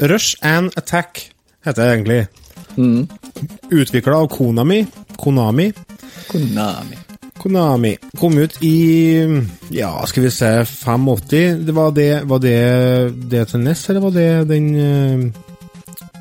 Rush 0.02 0.36
and 0.42 0.72
Attack 0.76 1.30
heter 1.64 1.82
det 1.82 1.92
egentlig. 1.92 2.26
Mm. 2.76 3.08
Utvikla 3.70 4.16
av 4.16 4.28
Konami. 4.28 4.86
Konami. 5.16 5.72
Konami. 6.28 6.98
Konami 7.38 7.96
kom 8.18 8.38
ut 8.38 8.56
i 8.62 9.22
ja, 9.70 10.06
skal 10.06 10.22
vi 10.22 10.30
se 10.30 10.64
85. 10.64 11.66
Det 11.66 11.74
var 11.74 11.90
det, 11.90 12.22
var 12.24 12.38
det, 12.38 12.58
det 13.30 13.48
til 13.48 13.60
NES, 13.60 13.88
eller 13.90 14.00
var 14.00 14.10
det 14.10 14.48
den 14.48 14.68
uh, 14.74 15.30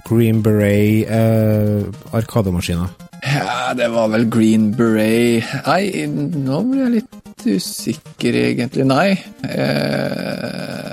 Green 0.09 0.43
Beret 0.43 1.09
uh, 1.09 1.87
arkademaskina? 2.13 2.87
Ja, 3.23 3.73
det 3.73 3.87
var 3.89 4.09
vel 4.11 4.29
Green 4.29 4.73
Beret 4.75 5.47
Nei, 5.65 6.05
nå 6.05 6.61
blir 6.67 6.85
jeg 6.85 6.95
litt 6.99 7.23
usikker, 7.43 8.35
egentlig. 8.35 8.85
Nei. 8.87 9.09
Eh, 9.43 10.92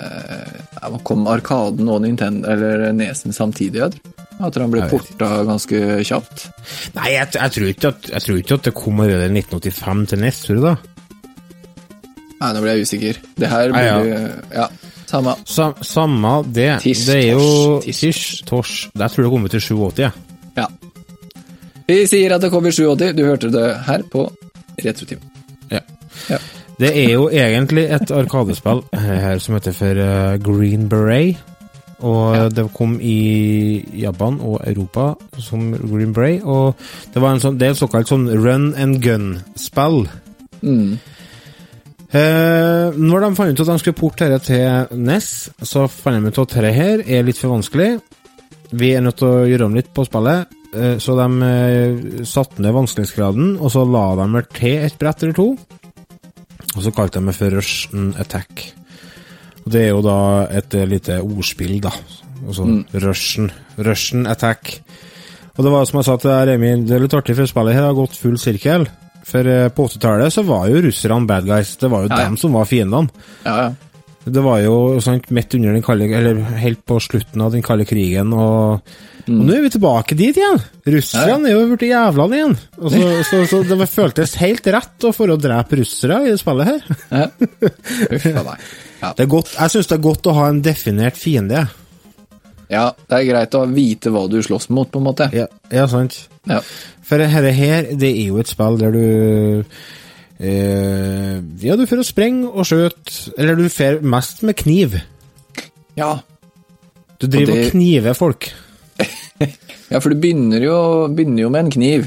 ja, 0.81 0.91
kom 1.05 1.27
Arkaden 1.31 1.89
og 1.93 2.03
Nintendo, 2.05 2.49
eller 2.51 2.93
Nesen 2.97 3.37
samtidig? 3.37 3.83
Jeg 3.83 3.97
tror. 3.97 4.17
At 4.41 4.57
han 4.57 4.71
ble 4.73 4.81
Jeg 4.81 4.89
porta 4.89 5.27
ganske 5.45 5.81
kjapt. 6.09 6.47
Nei, 6.97 7.11
jeg, 7.13 7.29
jeg, 7.35 7.53
tror 7.57 7.67
ikke 7.75 7.91
at, 7.93 8.07
jeg 8.15 8.25
tror 8.25 8.39
ikke 8.41 8.57
at 8.57 8.69
det 8.71 8.73
kom 8.79 9.03
allerede 9.05 9.29
i 9.29 9.43
1985 9.43 10.07
til 10.09 10.23
NES, 10.23 10.39
tror 10.47 10.57
du 10.57 10.65
da? 10.65 10.77
Nei, 12.41 12.53
nå 12.57 12.63
ble 12.65 12.73
jeg 12.73 12.89
usikker. 12.89 13.21
Det 13.37 13.51
her 13.53 13.75
blir... 13.75 14.09
ja. 14.09 14.21
Ja, 14.63 14.69
samme. 15.11 15.35
Sam, 15.45 15.75
samme 15.85 16.33
det. 16.49 16.71
Tisch, 16.87 17.05
det 17.11 17.19
er 17.19 17.35
jo 17.35 17.81
Tisch, 17.85 18.41
Tosh. 18.49 18.89
Jeg 18.97 19.13
tror 19.13 19.27
det 19.27 19.33
kommer 19.35 19.53
til 19.53 19.65
87, 19.67 20.01
jeg. 20.07 20.13
Ja. 20.57 20.71
Vi 21.91 21.99
sier 22.09 22.37
at 22.37 22.47
det 22.47 22.53
kommer 22.55 22.73
87. 22.73 23.13
Du 23.19 23.27
hørte 23.27 23.53
det 23.53 23.67
her 23.91 24.07
på 24.09 24.25
Retrotimen. 24.81 25.29
Ja. 25.69 25.85
Ja. 26.31 26.41
Det 26.81 26.91
er 26.97 27.11
jo 27.13 27.29
egentlig 27.29 27.85
et 27.93 28.11
arkadespill 28.17 28.81
her 28.97 29.41
som 29.43 29.57
heter 29.59 29.75
for 29.77 30.01
eh, 30.01 30.39
Green 30.41 30.89
Beret. 30.89 31.47
Og 32.01 32.55
det 32.57 32.65
kom 32.73 32.95
i 33.05 33.85
Japan 34.01 34.39
og 34.41 34.63
Europa 34.65 35.11
som 35.37 35.75
Green 35.77 36.15
Beret. 36.17 36.41
Og 36.43 36.75
det, 37.13 37.21
var 37.21 37.35
en 37.35 37.43
sånn, 37.43 37.59
det 37.61 37.69
er 37.69 37.75
et 37.75 37.83
såkalt 37.83 38.09
sånn 38.09 38.31
run 38.33 38.71
and 38.81 39.03
gun-spill. 39.05 40.07
Mm. 40.65 40.97
Eh, 42.11 42.97
når 42.97 43.27
de 43.27 43.35
fant 43.39 43.53
ut 43.53 43.61
at 43.63 43.69
de 43.71 43.83
skulle 43.83 43.99
porte 43.99 44.31
dette 44.33 44.49
til 44.49 44.97
NES, 44.99 45.29
så 45.61 45.85
fant 45.93 46.17
de 46.17 46.33
ut 46.33 46.41
at 46.43 46.57
dette 46.57 46.73
her 46.75 47.05
er 47.05 47.29
litt 47.29 47.39
for 47.39 47.53
vanskelig. 47.53 47.91
Vi 48.73 48.95
er 48.95 49.05
nødt 49.05 49.21
til 49.21 49.29
å 49.29 49.45
gjøre 49.51 49.69
om 49.69 49.77
litt 49.77 49.93
på 49.95 50.07
spillet. 50.09 50.57
Eh, 50.71 50.97
så 51.03 51.19
de 51.19 51.29
eh, 51.47 52.25
satte 52.27 52.63
ned 52.63 52.75
vanskelighetsgraden, 52.75 53.59
og 53.61 53.73
så 53.75 53.85
la 53.85 54.07
de 54.19 54.27
vel 54.33 54.49
til 54.57 54.89
et 54.89 54.99
brett 54.99 55.27
eller 55.27 55.37
to. 55.37 55.49
Og 56.77 56.83
så 56.85 56.93
kalte 56.95 57.19
de 57.21 57.27
det 57.27 57.35
for 57.37 57.51
Russian 57.57 58.13
Attack. 58.23 58.65
Og 59.65 59.73
det 59.75 59.83
er 59.87 59.91
jo 59.91 60.03
da 60.07 60.17
et 60.61 60.75
eh, 60.79 60.87
lite 60.89 61.19
ordspill, 61.23 61.81
da. 61.83 61.91
Altså 62.47 62.65
Mm. 62.65 62.85
Russian, 63.03 63.51
Russian 63.79 64.27
Attack. 64.27 64.81
Og 65.59 65.65
det 65.67 65.73
var 65.73 65.85
som 65.85 65.99
jeg 65.99 66.05
sa 66.07 66.17
til 66.17 66.31
Remi, 66.49 66.71
det 66.87 66.95
er 66.97 67.01
litt 67.05 67.15
artig, 67.15 67.35
for 67.37 67.47
spillet 67.51 67.75
her 67.77 67.83
har 67.91 67.95
gått 67.99 68.17
full 68.17 68.39
sirkel. 68.39 68.87
For 69.27 69.45
eh, 69.47 69.69
på 69.69 69.85
80-tallet 69.91 70.33
så 70.33 70.43
var 70.47 70.69
jo 70.71 70.81
russerne 70.87 71.27
bad 71.29 71.45
guys. 71.45 71.75
Det 71.77 71.91
var 71.91 72.07
jo 72.07 72.09
Ja, 72.09 72.17
ja. 72.23 72.25
dem 72.31 72.37
som 72.41 72.53
var 72.57 72.65
fiendene. 72.65 73.11
Ja, 73.45 73.57
ja. 73.67 73.71
Det 74.25 74.43
var 74.45 74.59
jo 74.61 74.75
sant, 75.01 75.31
midt 75.33 75.55
under 75.57 75.73
den 75.73 75.85
kalde 75.85 76.05
Eller 76.13 76.43
helt 76.61 76.83
på 76.85 76.99
slutten 77.01 77.41
av 77.41 77.55
den 77.55 77.65
kalde 77.65 77.87
krigen, 77.89 78.35
og, 78.37 78.83
og 79.25 79.41
nå 79.47 79.55
er 79.55 79.65
vi 79.65 79.71
tilbake 79.73 80.17
dit 80.19 80.37
igjen! 80.37 80.61
Russerne 80.91 81.49
er 81.49 81.55
jo 81.55 81.65
blitt 81.71 81.87
jævlene 81.89 82.37
igjen. 82.37 82.57
Og 82.81 82.93
så, 82.93 83.03
så, 83.29 83.41
så 83.49 83.61
det 83.65 83.89
føltes 83.89 84.37
helt 84.41 84.67
rett 84.75 85.07
å 85.07 85.13
få 85.15 85.29
å 85.31 85.39
drepe 85.41 85.79
russere 85.81 86.21
i 86.27 86.33
det 86.33 86.41
spillet 86.41 86.69
her. 86.69 87.03
ja. 87.15 87.29
Uff 88.17 88.27
a 88.31 88.45
meg. 88.51 88.65
Ja. 89.01 89.13
Det 89.17 89.25
er 89.25 89.31
godt, 89.33 89.55
jeg 89.57 89.73
syns 89.73 89.89
det 89.89 89.97
er 89.97 90.03
godt 90.05 90.29
å 90.29 90.37
ha 90.37 90.49
en 90.51 90.61
definert 90.65 91.17
fiende. 91.17 91.63
ja, 92.69 92.91
det 92.93 93.21
er 93.21 93.29
greit 93.31 93.57
å 93.57 93.63
vite 93.71 94.13
hva 94.13 94.27
du 94.29 94.41
slåss 94.45 94.69
mot, 94.75 94.91
på 94.91 95.01
en 95.01 95.07
måte. 95.09 95.31
Ja, 95.37 95.47
ja 95.73 95.87
sant. 95.89 96.19
Ja. 96.49 96.61
For 97.07 97.23
dette 97.23 97.55
her, 97.57 97.89
det 97.97 98.11
er 98.11 98.27
jo 98.29 98.43
et 98.43 98.53
spill 98.53 98.77
der 98.83 98.93
du 98.95 99.65
eh, 100.41 101.37
Ja, 101.63 101.77
du 101.77 101.85
får 101.87 102.01
å 102.03 102.07
sprenge 102.09 102.49
og 102.51 102.65
skjøte, 102.69 103.33
eller 103.39 103.57
du 103.61 103.69
får 103.73 104.01
mest 104.03 104.43
med 104.47 104.57
kniv. 104.61 105.01
ja. 105.97 106.21
Du 107.21 107.27
driver 107.29 107.53
og, 107.53 107.59
det- 107.59 107.71
kniver 107.75 108.15
folk. 108.17 108.47
Ja, 109.91 109.99
for 109.99 110.09
du 110.13 110.21
begynner 110.23 110.63
jo, 110.63 111.09
begynner 111.13 111.43
jo 111.43 111.51
med 111.51 111.65
en 111.67 111.71
kniv. 111.75 112.05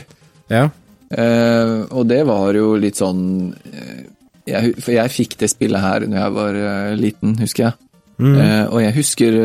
Ja. 0.49 0.69
Eh, 1.11 1.83
og 1.91 2.07
det 2.09 2.21
var 2.25 2.53
jo 2.55 2.71
litt 2.79 2.95
sånn 2.97 3.53
eh, 3.69 4.05
jeg, 4.47 4.71
For 4.81 4.93
jeg 4.95 5.11
fikk 5.13 5.35
det 5.41 5.49
spillet 5.51 5.81
her 5.83 6.05
når 6.07 6.17
jeg 6.17 6.33
var 6.37 6.57
liten, 6.97 7.35
husker 7.41 7.63
jeg. 7.67 7.73
Eh, 8.23 8.65
og 8.71 8.79
jeg 8.81 8.93
husker 8.95 9.35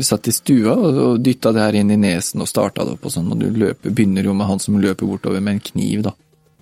vi 0.00 0.02
satt 0.04 0.28
i 0.28 0.34
stua 0.34 0.72
og, 0.74 0.98
og 1.04 1.20
dytta 1.24 1.52
det 1.54 1.62
her 1.62 1.78
inn 1.80 1.92
i 1.94 1.98
nesen 2.00 2.42
og 2.42 2.48
starta 2.50 2.84
det 2.84 2.96
opp 2.98 3.06
og 3.06 3.12
sånn, 3.14 3.30
og 3.32 3.38
du 3.40 3.48
løper, 3.54 3.92
begynner 3.94 4.26
jo 4.26 4.34
med 4.34 4.48
han 4.50 4.58
som 4.60 4.76
løper 4.82 5.06
bortover 5.06 5.40
med 5.44 5.56
en 5.58 5.64
kniv, 5.70 6.02
da. 6.08 6.12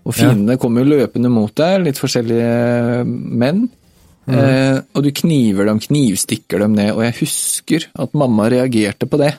Og 0.08 0.16
fiendene 0.16 0.56
kommer 0.60 0.84
jo 0.84 0.96
løpende 0.96 1.28
mot 1.32 1.52
deg, 1.58 1.82
litt 1.84 2.00
forskjellige 2.00 3.04
menn. 3.04 3.66
Eh, 4.28 4.76
og 4.92 5.04
du 5.04 5.08
kniver 5.16 5.68
dem, 5.68 5.80
knivstikker 5.80 6.64
dem 6.64 6.74
ned, 6.76 6.92
og 6.96 7.04
jeg 7.06 7.16
husker 7.22 7.86
at 7.92 8.16
mamma 8.16 8.48
reagerte 8.52 9.08
på 9.08 9.20
det. 9.20 9.34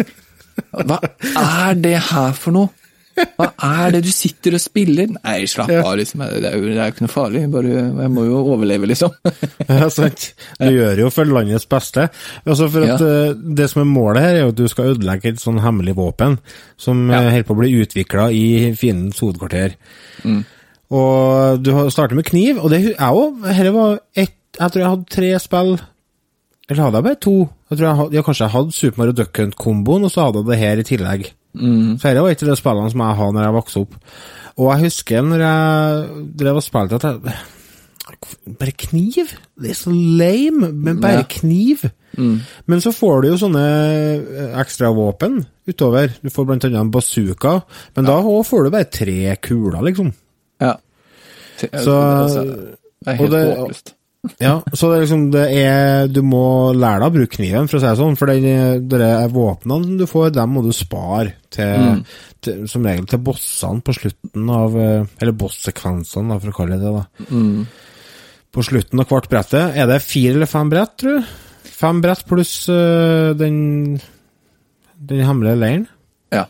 Hva 0.86 0.98
er 1.02 1.78
det 1.78 1.96
her 2.10 2.34
for 2.38 2.54
noe? 2.54 2.79
Hva 3.40 3.48
er 3.86 3.90
det 3.94 4.00
du 4.04 4.10
sitter 4.12 4.54
og 4.56 4.60
spiller? 4.62 5.08
Nei, 5.24 5.44
slapp 5.50 5.70
av, 5.72 5.94
liksom. 6.00 6.20
Det 6.20 6.48
er 6.50 6.56
jo 6.58 6.66
det 6.68 6.76
er 6.78 6.90
jo 6.90 6.94
ikke 6.94 7.04
noe 7.06 7.12
farlig. 7.12 7.42
Bare, 7.52 7.72
jeg 8.04 8.10
må 8.14 8.24
jo 8.28 8.40
overleve, 8.54 8.86
liksom. 8.90 9.14
Ja, 9.70 9.88
sant. 9.92 10.26
Du 10.60 10.68
gjør 10.70 11.02
jo 11.04 11.10
for 11.14 11.24
landets 11.30 11.66
beste. 11.70 12.08
Altså 12.46 12.68
for 12.72 12.86
at 12.86 13.00
Ja. 13.00 13.10
eh, 13.30 13.34
Det 13.60 13.68
som 13.70 13.82
er 13.82 13.90
målet 13.90 14.22
her, 14.22 14.34
er 14.34 14.40
jo 14.44 14.48
at 14.54 14.56
du 14.60 14.66
skal 14.68 14.92
ødelegge 14.94 15.32
et 15.34 15.40
sånn 15.42 15.60
hemmelig 15.64 15.94
våpen 15.98 16.38
som 16.76 17.06
Ja. 17.10 17.20
eh, 17.22 17.30
holder 17.36 17.48
på 17.48 17.54
å 17.56 17.60
bli 17.60 17.72
utvikla 17.84 18.28
i 18.32 18.46
fiendens 18.76 19.20
hovedkvarter. 19.20 19.76
Mm. 20.24 20.44
Og 20.90 21.62
du 21.62 21.70
har- 21.72 21.90
starter 21.90 22.16
med 22.18 22.24
kniv, 22.26 22.58
og 22.58 22.70
det 22.70 22.96
er 22.98 23.12
jo 23.14 23.36
Dette 23.42 23.72
var 23.72 24.00
ett 24.16 24.34
Jeg 24.58 24.70
tror 24.72 24.80
jeg 24.82 24.90
hadde 24.90 25.06
tre 25.14 25.38
spill 25.38 25.78
Eller 26.68 26.82
hadde 26.82 26.96
jeg 26.98 27.04
bare 27.04 27.20
to? 27.22 27.48
Jeg 27.70 27.78
tror 27.78 27.86
jeg 27.86 27.96
hadde, 28.00 28.14
ja, 28.14 28.22
Kanskje 28.22 28.44
jeg 28.46 28.50
hadde 28.54 28.72
Super 28.74 28.98
Mario 28.98 29.12
Duck 29.12 29.36
Hunt-komboen, 29.38 30.04
og 30.04 30.10
så 30.10 30.24
hadde 30.26 30.40
jeg 30.42 30.46
det 30.50 30.58
her 30.58 30.78
i 30.78 30.82
tillegg. 30.82 31.30
Mm. 31.54 31.96
Så 31.98 32.02
dette 32.08 32.22
var 32.22 32.30
av 32.30 32.36
de 32.50 32.56
spillene 32.56 32.90
som 32.92 33.00
jeg 33.00 33.16
hadde 33.20 33.32
når 33.36 33.42
jeg 33.48 33.56
vokste 33.56 33.80
opp. 33.80 33.94
Og 34.60 34.68
jeg 34.74 34.84
husker 34.84 35.22
når 35.26 35.40
jeg 35.46 36.26
drev 36.42 36.56
og 36.60 36.62
spilte 36.62 36.94
at 37.00 37.02
jeg 37.08 37.34
bare 38.58 38.72
kniv? 38.76 39.30
Det 39.60 39.70
er 39.70 39.78
så 39.78 39.90
lame, 39.94 40.72
men 40.72 41.00
bare 41.00 41.20
Ja. 41.20 41.22
kniv. 41.28 41.84
Men 42.66 42.80
så 42.80 42.90
får 42.92 43.22
du 43.22 43.28
jo 43.28 43.36
sånne 43.38 43.62
eh, 43.62 44.60
ekstravåpen 44.60 45.46
utover. 45.68 46.10
Du 46.22 46.28
får 46.30 46.46
blant 46.46 46.64
annet 46.64 46.80
en 46.80 46.90
bazooka, 46.90 47.60
men 47.96 48.04
da 48.04 48.20
får 48.20 48.64
du 48.64 48.70
bare 48.70 48.84
tre 48.90 49.36
kuler, 49.42 49.80
liksom. 49.82 50.12
Ja. 50.60 50.74
Så- 51.58 51.68
altså, 51.70 52.44
det 52.44 53.06
er 53.06 53.12
helt 53.14 53.32
håpløst. 53.32 53.94
Ja, 54.36 54.58
så 54.76 54.90
det 54.90 54.96
er 54.98 55.02
liksom 55.06 55.22
det 55.32 55.42
er 55.56 56.08
Du 56.12 56.18
må 56.20 56.74
lære 56.76 57.00
deg 57.00 57.06
å 57.08 57.14
bruke 57.14 57.36
kniven, 57.38 57.68
for 57.70 57.78
å 57.78 57.80
si 57.80 57.86
det 57.88 57.96
sånn. 57.96 58.16
For 58.20 58.28
de 58.28 59.30
våpnene 59.32 59.96
du 59.96 60.04
får, 60.10 60.30
dem 60.36 60.50
må 60.52 60.60
du 60.66 60.72
spare 60.76 61.32
til, 61.48 62.02
til 62.44 62.66
som 62.68 62.84
regel 62.84 63.06
til 63.08 63.22
bossene 63.24 63.80
på 63.86 63.94
slutten 63.96 64.50
av 64.52 64.76
eh, 64.76 65.06
Eller 65.22 65.32
bossekvensene, 65.40 66.36
for 66.42 66.52
å 66.52 66.56
kalle 66.58 66.76
det 66.76 66.84
det. 66.84 66.92
da. 67.00 67.64
På 68.52 68.64
slutten 68.66 69.00
av 69.00 69.08
hvert 69.08 69.28
brettet. 69.32 69.76
Er 69.78 69.86
det 69.88 70.00
fire 70.04 70.34
eller 70.36 70.50
fem 70.50 70.68
brett, 70.72 70.96
tror 71.00 71.20
du? 71.22 71.30
Fem 71.80 72.00
brett 72.04 72.26
pluss 72.28 72.52
uh, 72.68 73.30
den 73.40 74.00
Den 75.00 75.22
hemmelige 75.24 75.56
leiren? 75.62 75.86
Ja. 76.34 76.44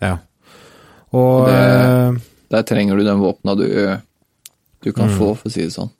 Ja. 0.00 0.14
Og 1.12 1.46
Det- 1.50 1.58
eh, 1.60 2.22
Der 2.54 2.62
trenger 2.62 2.96
du 2.96 3.04
den 3.04 3.18
våpna 3.20 3.56
du, 3.58 3.66
du 4.80 4.92
kan 4.92 5.08
Mm. 5.10 5.18
få, 5.18 5.34
for 5.36 5.48
å 5.48 5.52
si 5.52 5.60
det 5.68 5.72
sånn. 5.74 5.90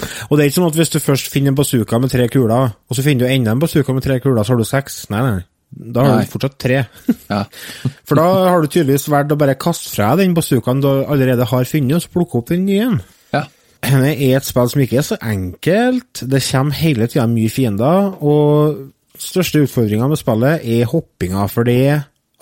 Og 0.00 0.36
det 0.36 0.42
er 0.42 0.50
ikke 0.50 0.58
sånn 0.58 0.70
at 0.70 0.78
hvis 0.80 0.92
du 0.94 0.98
først 1.02 1.30
finner 1.30 1.52
en 1.52 1.58
bazooka 1.58 1.98
med 2.02 2.10
tre 2.12 2.26
kuler, 2.32 2.72
og 2.88 2.96
så 2.96 3.04
finner 3.04 3.26
du 3.26 3.32
enda 3.32 3.52
en 3.54 3.62
bazooka 3.62 3.94
med 3.94 4.04
tre 4.06 4.18
kuler, 4.24 4.42
så 4.42 4.54
har 4.54 4.62
du 4.62 4.68
seks. 4.68 5.02
Nei, 5.12 5.22
nei. 5.22 5.40
Da 5.72 6.04
har 6.04 6.18
Nei. 6.18 6.24
du 6.26 6.32
fortsatt 6.34 6.58
tre. 6.60 6.82
Ja. 7.32 7.44
For 8.08 8.18
da 8.18 8.26
har 8.50 8.60
du 8.60 8.68
tydeligvis 8.68 9.08
valgt 9.12 9.32
å 9.32 9.38
bare 9.40 9.56
kaste 9.60 9.88
fra 9.88 10.10
deg 10.16 10.26
den 10.26 10.36
bazookaen 10.36 10.82
du 10.84 10.88
allerede 10.90 11.46
har 11.48 11.68
funnet, 11.68 11.96
og 11.96 12.04
så 12.04 12.12
plukke 12.12 12.40
opp 12.40 12.50
den 12.52 12.66
nye 12.68 12.88
ja. 13.32 13.46
Det 14.04 14.12
er 14.12 14.36
et 14.36 14.46
spill 14.48 14.68
som 14.68 14.82
ikke 14.84 14.98
er 15.00 15.06
så 15.06 15.18
enkelt. 15.18 16.24
Det 16.28 16.42
kommer 16.44 16.76
hele 16.76 17.08
tida 17.08 17.24
mye 17.30 17.52
fiender, 17.52 18.10
og 18.20 18.82
største 19.22 19.62
utfordringa 19.64 20.10
med 20.10 20.20
spillet 20.20 20.66
er 20.76 20.90
hoppinga, 20.90 21.46
fordi 21.50 21.78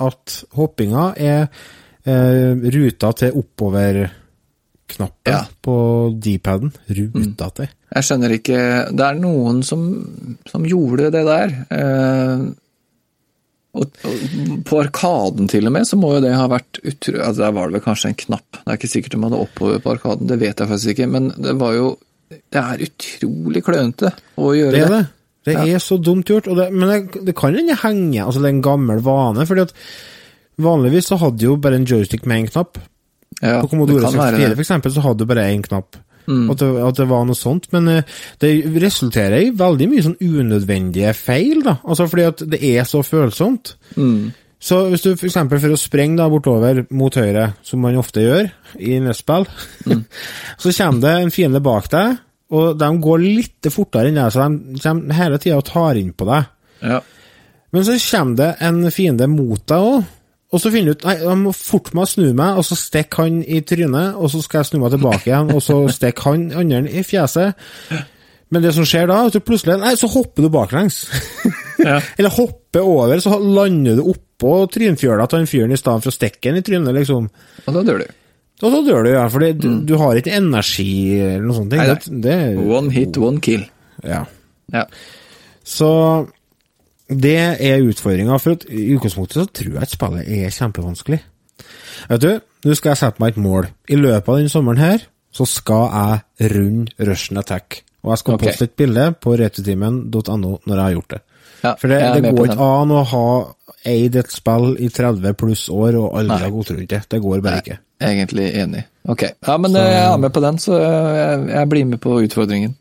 at 0.00 0.36
hoppinga 0.56 1.10
er 1.20 1.42
eh, 2.08 2.66
ruta 2.74 3.12
til 3.20 3.36
oppover-knappen 4.90 5.32
Ja. 5.32 5.44
på 5.62 5.74
D-paden. 6.20 6.72
Ruta 6.88 7.50
til. 7.54 7.68
Jeg 7.94 8.02
skjønner 8.06 8.30
ikke 8.36 8.58
Det 8.96 9.00
er 9.06 9.14
noen 9.18 9.62
som, 9.66 9.86
som 10.46 10.64
gjorde 10.64 11.10
det 11.10 11.24
der. 11.26 11.54
Eh, 11.70 12.44
og, 13.72 13.86
og 14.04 14.64
på 14.66 14.80
Arkaden 14.82 15.46
til 15.48 15.66
og 15.66 15.72
med, 15.72 15.86
så 15.86 15.96
må 15.96 16.16
jo 16.16 16.20
det 16.24 16.32
ha 16.34 16.48
vært 16.50 16.80
utro... 16.82 17.20
Altså, 17.22 17.42
der 17.44 17.52
var 17.54 17.68
det 17.70 17.76
vel 17.78 17.84
kanskje 17.84 18.08
en 18.10 18.18
knapp. 18.18 18.50
Det 18.58 18.66
er 18.66 18.78
ikke 18.80 18.90
sikkert 18.90 19.12
de 19.14 19.22
hadde 19.22 19.38
oppover 19.44 19.78
på 19.84 19.92
Arkaden, 19.94 20.26
det 20.30 20.40
vet 20.42 20.58
jeg 20.58 20.68
faktisk 20.72 20.90
ikke. 20.96 21.06
Men 21.10 21.30
det 21.38 21.54
var 21.60 21.74
jo 21.78 21.96
Det 22.30 22.58
er 22.62 22.82
utrolig 22.86 23.62
klønete 23.66 24.10
å 24.38 24.52
gjøre 24.54 24.72
Det 24.74 24.80
det. 24.82 24.86
er 24.86 24.96
det. 24.98 25.06
Det 25.50 25.74
er 25.74 25.78
så 25.82 25.96
dumt 26.02 26.28
gjort. 26.28 26.44
Det, 26.54 26.66
men 26.74 26.88
det, 26.90 27.22
det 27.30 27.34
kan 27.38 27.54
hende 27.56 27.74
henge 27.80 28.20
Altså, 28.22 28.42
det 28.42 28.50
er 28.50 28.56
en 28.58 28.62
gammel 28.66 28.98
vane. 29.02 29.46
fordi 29.48 29.62
at 29.68 29.72
vanligvis 30.60 31.06
så 31.08 31.16
hadde 31.22 31.46
jo 31.46 31.54
bare 31.56 31.78
en 31.80 31.86
joystick 31.88 32.26
med 32.28 32.42
én 32.44 32.50
knapp. 32.52 32.76
Ja, 33.40 33.60
På 33.62 33.70
Commodore 33.72 34.02
det 34.02 34.10
kan 34.10 34.18
være 34.20 34.36
64 34.38 34.54
for 34.54 34.64
eksempel, 34.66 34.92
så 34.94 35.04
hadde 35.04 35.24
du 35.24 35.30
bare 35.30 35.48
én 35.54 35.62
knapp. 35.64 35.96
Mm. 36.30 36.50
At, 36.52 36.60
det, 36.60 36.68
at 36.86 36.98
det 37.00 37.06
var 37.10 37.24
noe 37.26 37.38
sånt. 37.38 37.70
Men 37.72 37.88
eh, 37.88 38.04
det 38.42 38.50
resulterer 38.82 39.40
i 39.46 39.54
veldig 39.56 39.88
mye 39.90 40.04
sånn 40.04 40.18
unødvendige 40.20 41.14
feil, 41.16 41.62
da. 41.64 41.78
Altså 41.82 42.06
fordi 42.10 42.26
at 42.28 42.44
det 42.52 42.60
er 42.68 42.84
så 42.86 43.00
følsomt. 43.06 43.74
Mm. 43.96 44.30
Så 44.60 44.82
hvis 44.92 45.00
du 45.06 45.14
for 45.16 45.24
eksempel 45.30 45.60
for 45.62 45.72
å 45.72 45.78
sprenge 45.80 46.20
da 46.20 46.26
bortover 46.28 46.82
mot 46.92 47.14
høyre, 47.16 47.54
som 47.64 47.80
man 47.80 47.96
ofte 47.96 48.20
gjør 48.26 48.50
i 48.78 48.98
nettspill, 49.00 49.48
Mm. 49.88 50.04
så 50.60 50.72
kommer 50.76 51.00
det 51.00 51.14
en 51.22 51.32
fiende 51.32 51.62
bak 51.64 51.88
deg, 51.90 52.18
og 52.52 52.76
de 52.78 52.90
går 53.00 53.22
litt 53.24 53.68
fortere 53.72 54.10
enn 54.10 54.18
deg, 54.20 54.32
så 54.34 54.44
de 54.50 54.82
kommer 54.84 55.16
hele 55.16 55.38
tida 55.40 55.56
og 55.56 55.64
tar 55.64 55.96
inn 55.96 56.12
på 56.12 56.28
deg. 56.28 56.50
Ja. 56.84 57.00
Men 57.72 57.86
så 57.86 57.96
kommer 58.04 58.36
det 58.36 58.50
en 58.68 58.80
fiende 58.92 59.28
mot 59.30 59.62
deg 59.70 59.88
òg, 59.94 60.04
og 60.50 60.58
så 60.62 60.70
finner 60.74 60.92
du 60.94 60.98
ut 60.98 61.04
Nei, 61.06 61.16
jeg 61.22 61.38
må 61.38 61.52
fort 61.54 61.92
meg 61.94 62.08
snu 62.10 62.24
meg, 62.34 62.56
og 62.58 62.64
så 62.66 62.74
stikker 62.78 63.24
han 63.26 63.40
i 63.46 63.60
trynet, 63.66 64.16
og 64.18 64.30
så 64.32 64.40
skal 64.42 64.60
jeg 64.64 64.70
snu 64.72 64.80
meg 64.82 64.94
tilbake 64.96 65.28
igjen, 65.30 65.52
og 65.54 65.62
så 65.62 65.76
stikker 65.94 66.26
han 66.32 66.48
andre 66.58 66.80
i 66.90 67.04
fjeset. 67.06 67.54
Men 68.50 68.64
det 68.64 68.72
som 68.74 68.82
skjer 68.88 69.06
da, 69.06 69.20
er 69.22 69.30
at 69.30 69.36
du 69.36 69.44
plutselig 69.46 69.76
Nei, 69.78 69.92
så 69.98 70.08
hopper 70.10 70.46
du 70.46 70.52
baklengs. 70.52 71.04
Ja. 71.80 71.94
Eller 72.20 72.28
hopper 72.34 72.84
over, 72.84 73.16
så 73.24 73.38
lander 73.40 73.94
du 73.96 74.02
oppå 74.10 74.50
trynfjøla 74.68 75.24
til 75.32 75.38
han 75.40 75.46
fyren 75.48 75.70
i 75.72 75.78
stedet 75.80 76.02
for 76.04 76.12
å 76.12 76.12
stikke 76.12 76.50
han 76.50 76.58
i 76.58 76.62
trynet, 76.66 76.92
liksom. 76.92 77.30
Og 77.64 77.70
da 77.72 77.80
dør 77.86 78.02
du. 78.02 78.10
Og 78.60 78.74
så 78.74 78.80
dør 78.84 79.06
du, 79.06 79.08
ja, 79.14 79.22
for 79.32 79.46
du, 79.56 79.70
du 79.88 79.94
har 79.96 80.18
ikke 80.20 80.34
energi 80.36 80.90
eller 81.16 81.46
noe 81.46 81.56
sånt. 81.56 81.72
Nei, 81.72 81.86
nei. 81.88 81.94
Det, 81.96 82.18
det, 82.26 82.36
One 82.76 82.92
hit, 82.92 83.16
one 83.16 83.40
kill. 83.40 83.64
ja. 84.04 84.26
Ja. 84.76 84.84
Så 85.64 85.88
det 87.10 87.36
er 87.58 87.84
utfordringa. 87.84 88.38
For 88.38 88.56
i 88.70 88.86
utgangspunktet 88.94 89.40
så 89.40 89.46
tror 89.46 89.76
jeg 89.76 89.86
at 89.86 89.94
spillet 89.94 90.30
er 90.30 90.54
kjempevanskelig. 90.54 91.20
Vet 92.10 92.24
du, 92.24 92.30
nå 92.64 92.76
skal 92.76 92.94
jeg 92.94 93.02
sette 93.02 93.22
meg 93.22 93.34
et 93.34 93.42
mål. 93.42 93.70
I 93.90 93.98
løpet 93.98 94.28
av 94.28 94.40
denne 94.40 94.52
sommeren 94.52 94.82
her, 94.82 95.06
så 95.34 95.46
skal 95.46 95.88
jeg 95.90 96.52
runde 96.54 97.08
Russian 97.08 97.40
Attack. 97.42 97.82
Og 98.04 98.14
jeg 98.14 98.22
skal 98.22 98.36
okay. 98.36 98.48
poste 98.48 98.68
et 98.70 98.78
bilde 98.78 99.10
på 99.20 99.34
retutimen.no 99.36 100.54
når 100.64 100.74
jeg 100.74 100.82
har 100.82 100.94
gjort 100.96 101.14
det. 101.16 101.20
Ja, 101.60 101.74
For 101.76 101.92
det, 101.92 101.98
det 102.24 102.30
går 102.32 102.54
ikke 102.54 102.66
an 102.80 102.92
å 102.96 103.02
ha 103.04 103.26
eid 103.90 104.16
et 104.16 104.32
spill 104.32 104.72
i 104.80 104.88
30 104.92 105.36
pluss 105.36 105.66
år 105.72 105.98
og 106.00 106.16
aldri 106.16 106.38
ha 106.40 106.52
gått 106.54 106.72
rundt 106.72 106.92
det. 106.92 107.02
Det 107.12 107.20
går 107.20 107.42
bare 107.44 107.58
Nei, 107.58 107.64
ikke. 107.66 107.78
Egentlig 108.00 108.46
enig. 108.62 108.84
Ok. 109.12 109.26
Ja, 109.28 109.56
men 109.60 109.76
så, 109.76 109.82
jeg 109.84 110.06
er 110.06 110.22
med 110.22 110.32
på 110.32 110.42
den, 110.44 110.60
så 110.62 110.78
jeg, 110.80 111.42
jeg 111.52 111.70
blir 111.74 111.90
med 111.90 112.00
på 112.00 112.16
utfordringen. 112.24 112.76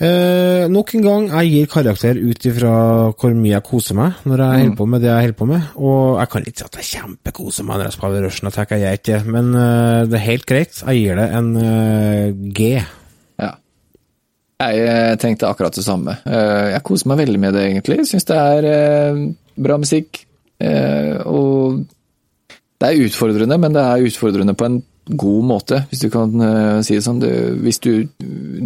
Eh, 0.00 0.64
nok 0.72 0.94
en 0.96 1.02
gang, 1.04 1.26
jeg 1.28 1.50
gir 1.52 1.66
karakter 1.68 2.16
ut 2.16 2.46
ifra 2.48 2.70
hvor 3.12 3.34
mye 3.36 3.52
jeg 3.52 3.64
koser 3.66 3.94
meg 3.98 4.22
når 4.24 4.40
jeg 4.40 4.62
holder 4.62 4.76
på 4.78 4.86
med 4.88 5.02
det 5.04 5.10
jeg 5.10 5.20
holder 5.26 5.36
på 5.42 5.48
med. 5.50 5.66
Og 5.76 5.98
jeg 6.22 6.30
kan 6.32 6.46
ikke 6.48 6.58
si 6.62 6.64
at 6.64 6.78
jeg 6.80 6.88
kjempekoser 6.94 7.66
meg 7.68 7.76
når 7.78 7.90
jeg 7.90 7.96
spiller 7.98 8.24
Russian 8.26 8.48
Attack, 8.50 8.72
jeg 8.72 8.80
gjør 8.86 8.96
ikke 8.98 9.12
det. 9.12 9.34
Men 9.36 9.50
eh, 9.60 10.00
det 10.08 10.18
er 10.18 10.24
helt 10.30 10.46
greit. 10.48 10.80
Jeg 10.86 11.02
gir 11.02 11.20
det 11.20 11.28
en 11.38 11.50
eh, 11.60 12.32
G. 12.56 12.70
Ja. 13.42 13.50
Jeg 14.64 14.84
eh, 14.88 15.14
tenkte 15.20 15.50
akkurat 15.52 15.76
det 15.76 15.84
samme. 15.84 16.16
Eh, 16.24 16.70
Jeg 16.72 16.82
koser 16.88 17.12
meg 17.12 17.20
veldig 17.26 17.42
med 17.44 17.54
det, 17.58 17.66
egentlig. 17.68 18.00
Syns 18.08 18.26
det 18.32 18.38
er 18.40 18.70
eh, 18.72 19.20
bra 19.68 19.76
musikk. 19.82 20.22
eh, 20.62 21.18
Og 21.28 21.82
det 22.80 22.88
er 22.88 23.04
utfordrende, 23.04 23.60
men 23.60 23.76
det 23.76 23.84
er 23.84 24.08
utfordrende 24.08 24.56
på 24.58 24.66
en 24.70 24.80
god 25.08 25.44
måte, 25.44 25.86
hvis 25.90 26.00
du 26.04 26.10
kan 26.10 26.40
eh, 26.40 26.82
si 26.82 26.94
det 26.94 27.02
sånn. 27.04 27.20
Du- 27.20 27.58
Hvis 27.62 27.80
du 27.80 28.08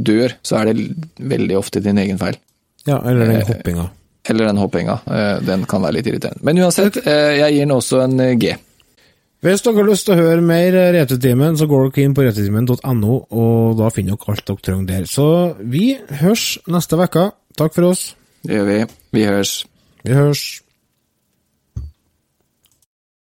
dør, 0.05 0.32
så 0.43 0.59
er 0.61 0.72
det 0.72 0.95
veldig 1.18 1.57
ofte 1.59 1.80
din 1.82 1.99
egen 1.99 2.18
feil. 2.18 2.37
Ja, 2.87 2.99
eller 3.05 3.26
den 3.26 3.37
Eh, 3.41 3.47
hoppinga. 3.47 3.91
Eller 4.28 4.47
den 4.47 4.57
hoppinga. 4.59 5.01
Eh, 5.07 5.41
Den 5.47 5.64
kan 5.66 5.82
være 5.82 5.95
litt 5.95 6.07
irriterende. 6.07 6.43
Men 6.43 6.57
uansett, 6.59 6.97
jeg 7.05 7.53
gir 7.53 7.61
den 7.66 7.70
også 7.76 8.03
en 8.05 8.39
G. 8.39 8.55
Hvis 9.43 9.62
dere 9.62 9.74
har 9.76 9.84
lyst 9.84 10.07
til 10.07 10.14
å 10.14 10.18
høre 10.18 10.43
mer 10.43 10.72
Retutimen, 10.93 11.57
så 11.57 11.66
går 11.68 11.91
dere 11.93 12.05
inn 12.05 12.14
på 12.14 12.24
retutimen.no, 12.24 13.26
og 13.30 13.76
da 13.78 13.89
finner 13.91 14.16
dere 14.16 14.32
alt 14.34 14.45
dere 14.47 14.57
trenger 14.64 14.87
der. 14.87 15.05
Så 15.07 15.57
vi 15.61 15.97
hørs 16.11 16.59
neste 16.66 16.97
uke. 16.99 17.30
Takk 17.57 17.74
for 17.74 17.84
oss. 17.93 18.14
Det 18.45 18.57
gjør 18.57 18.66
vi. 18.66 18.87
Vi 19.12 19.24
hørs. 19.24 19.64
Vi 20.05 20.12
høres. 20.12 20.61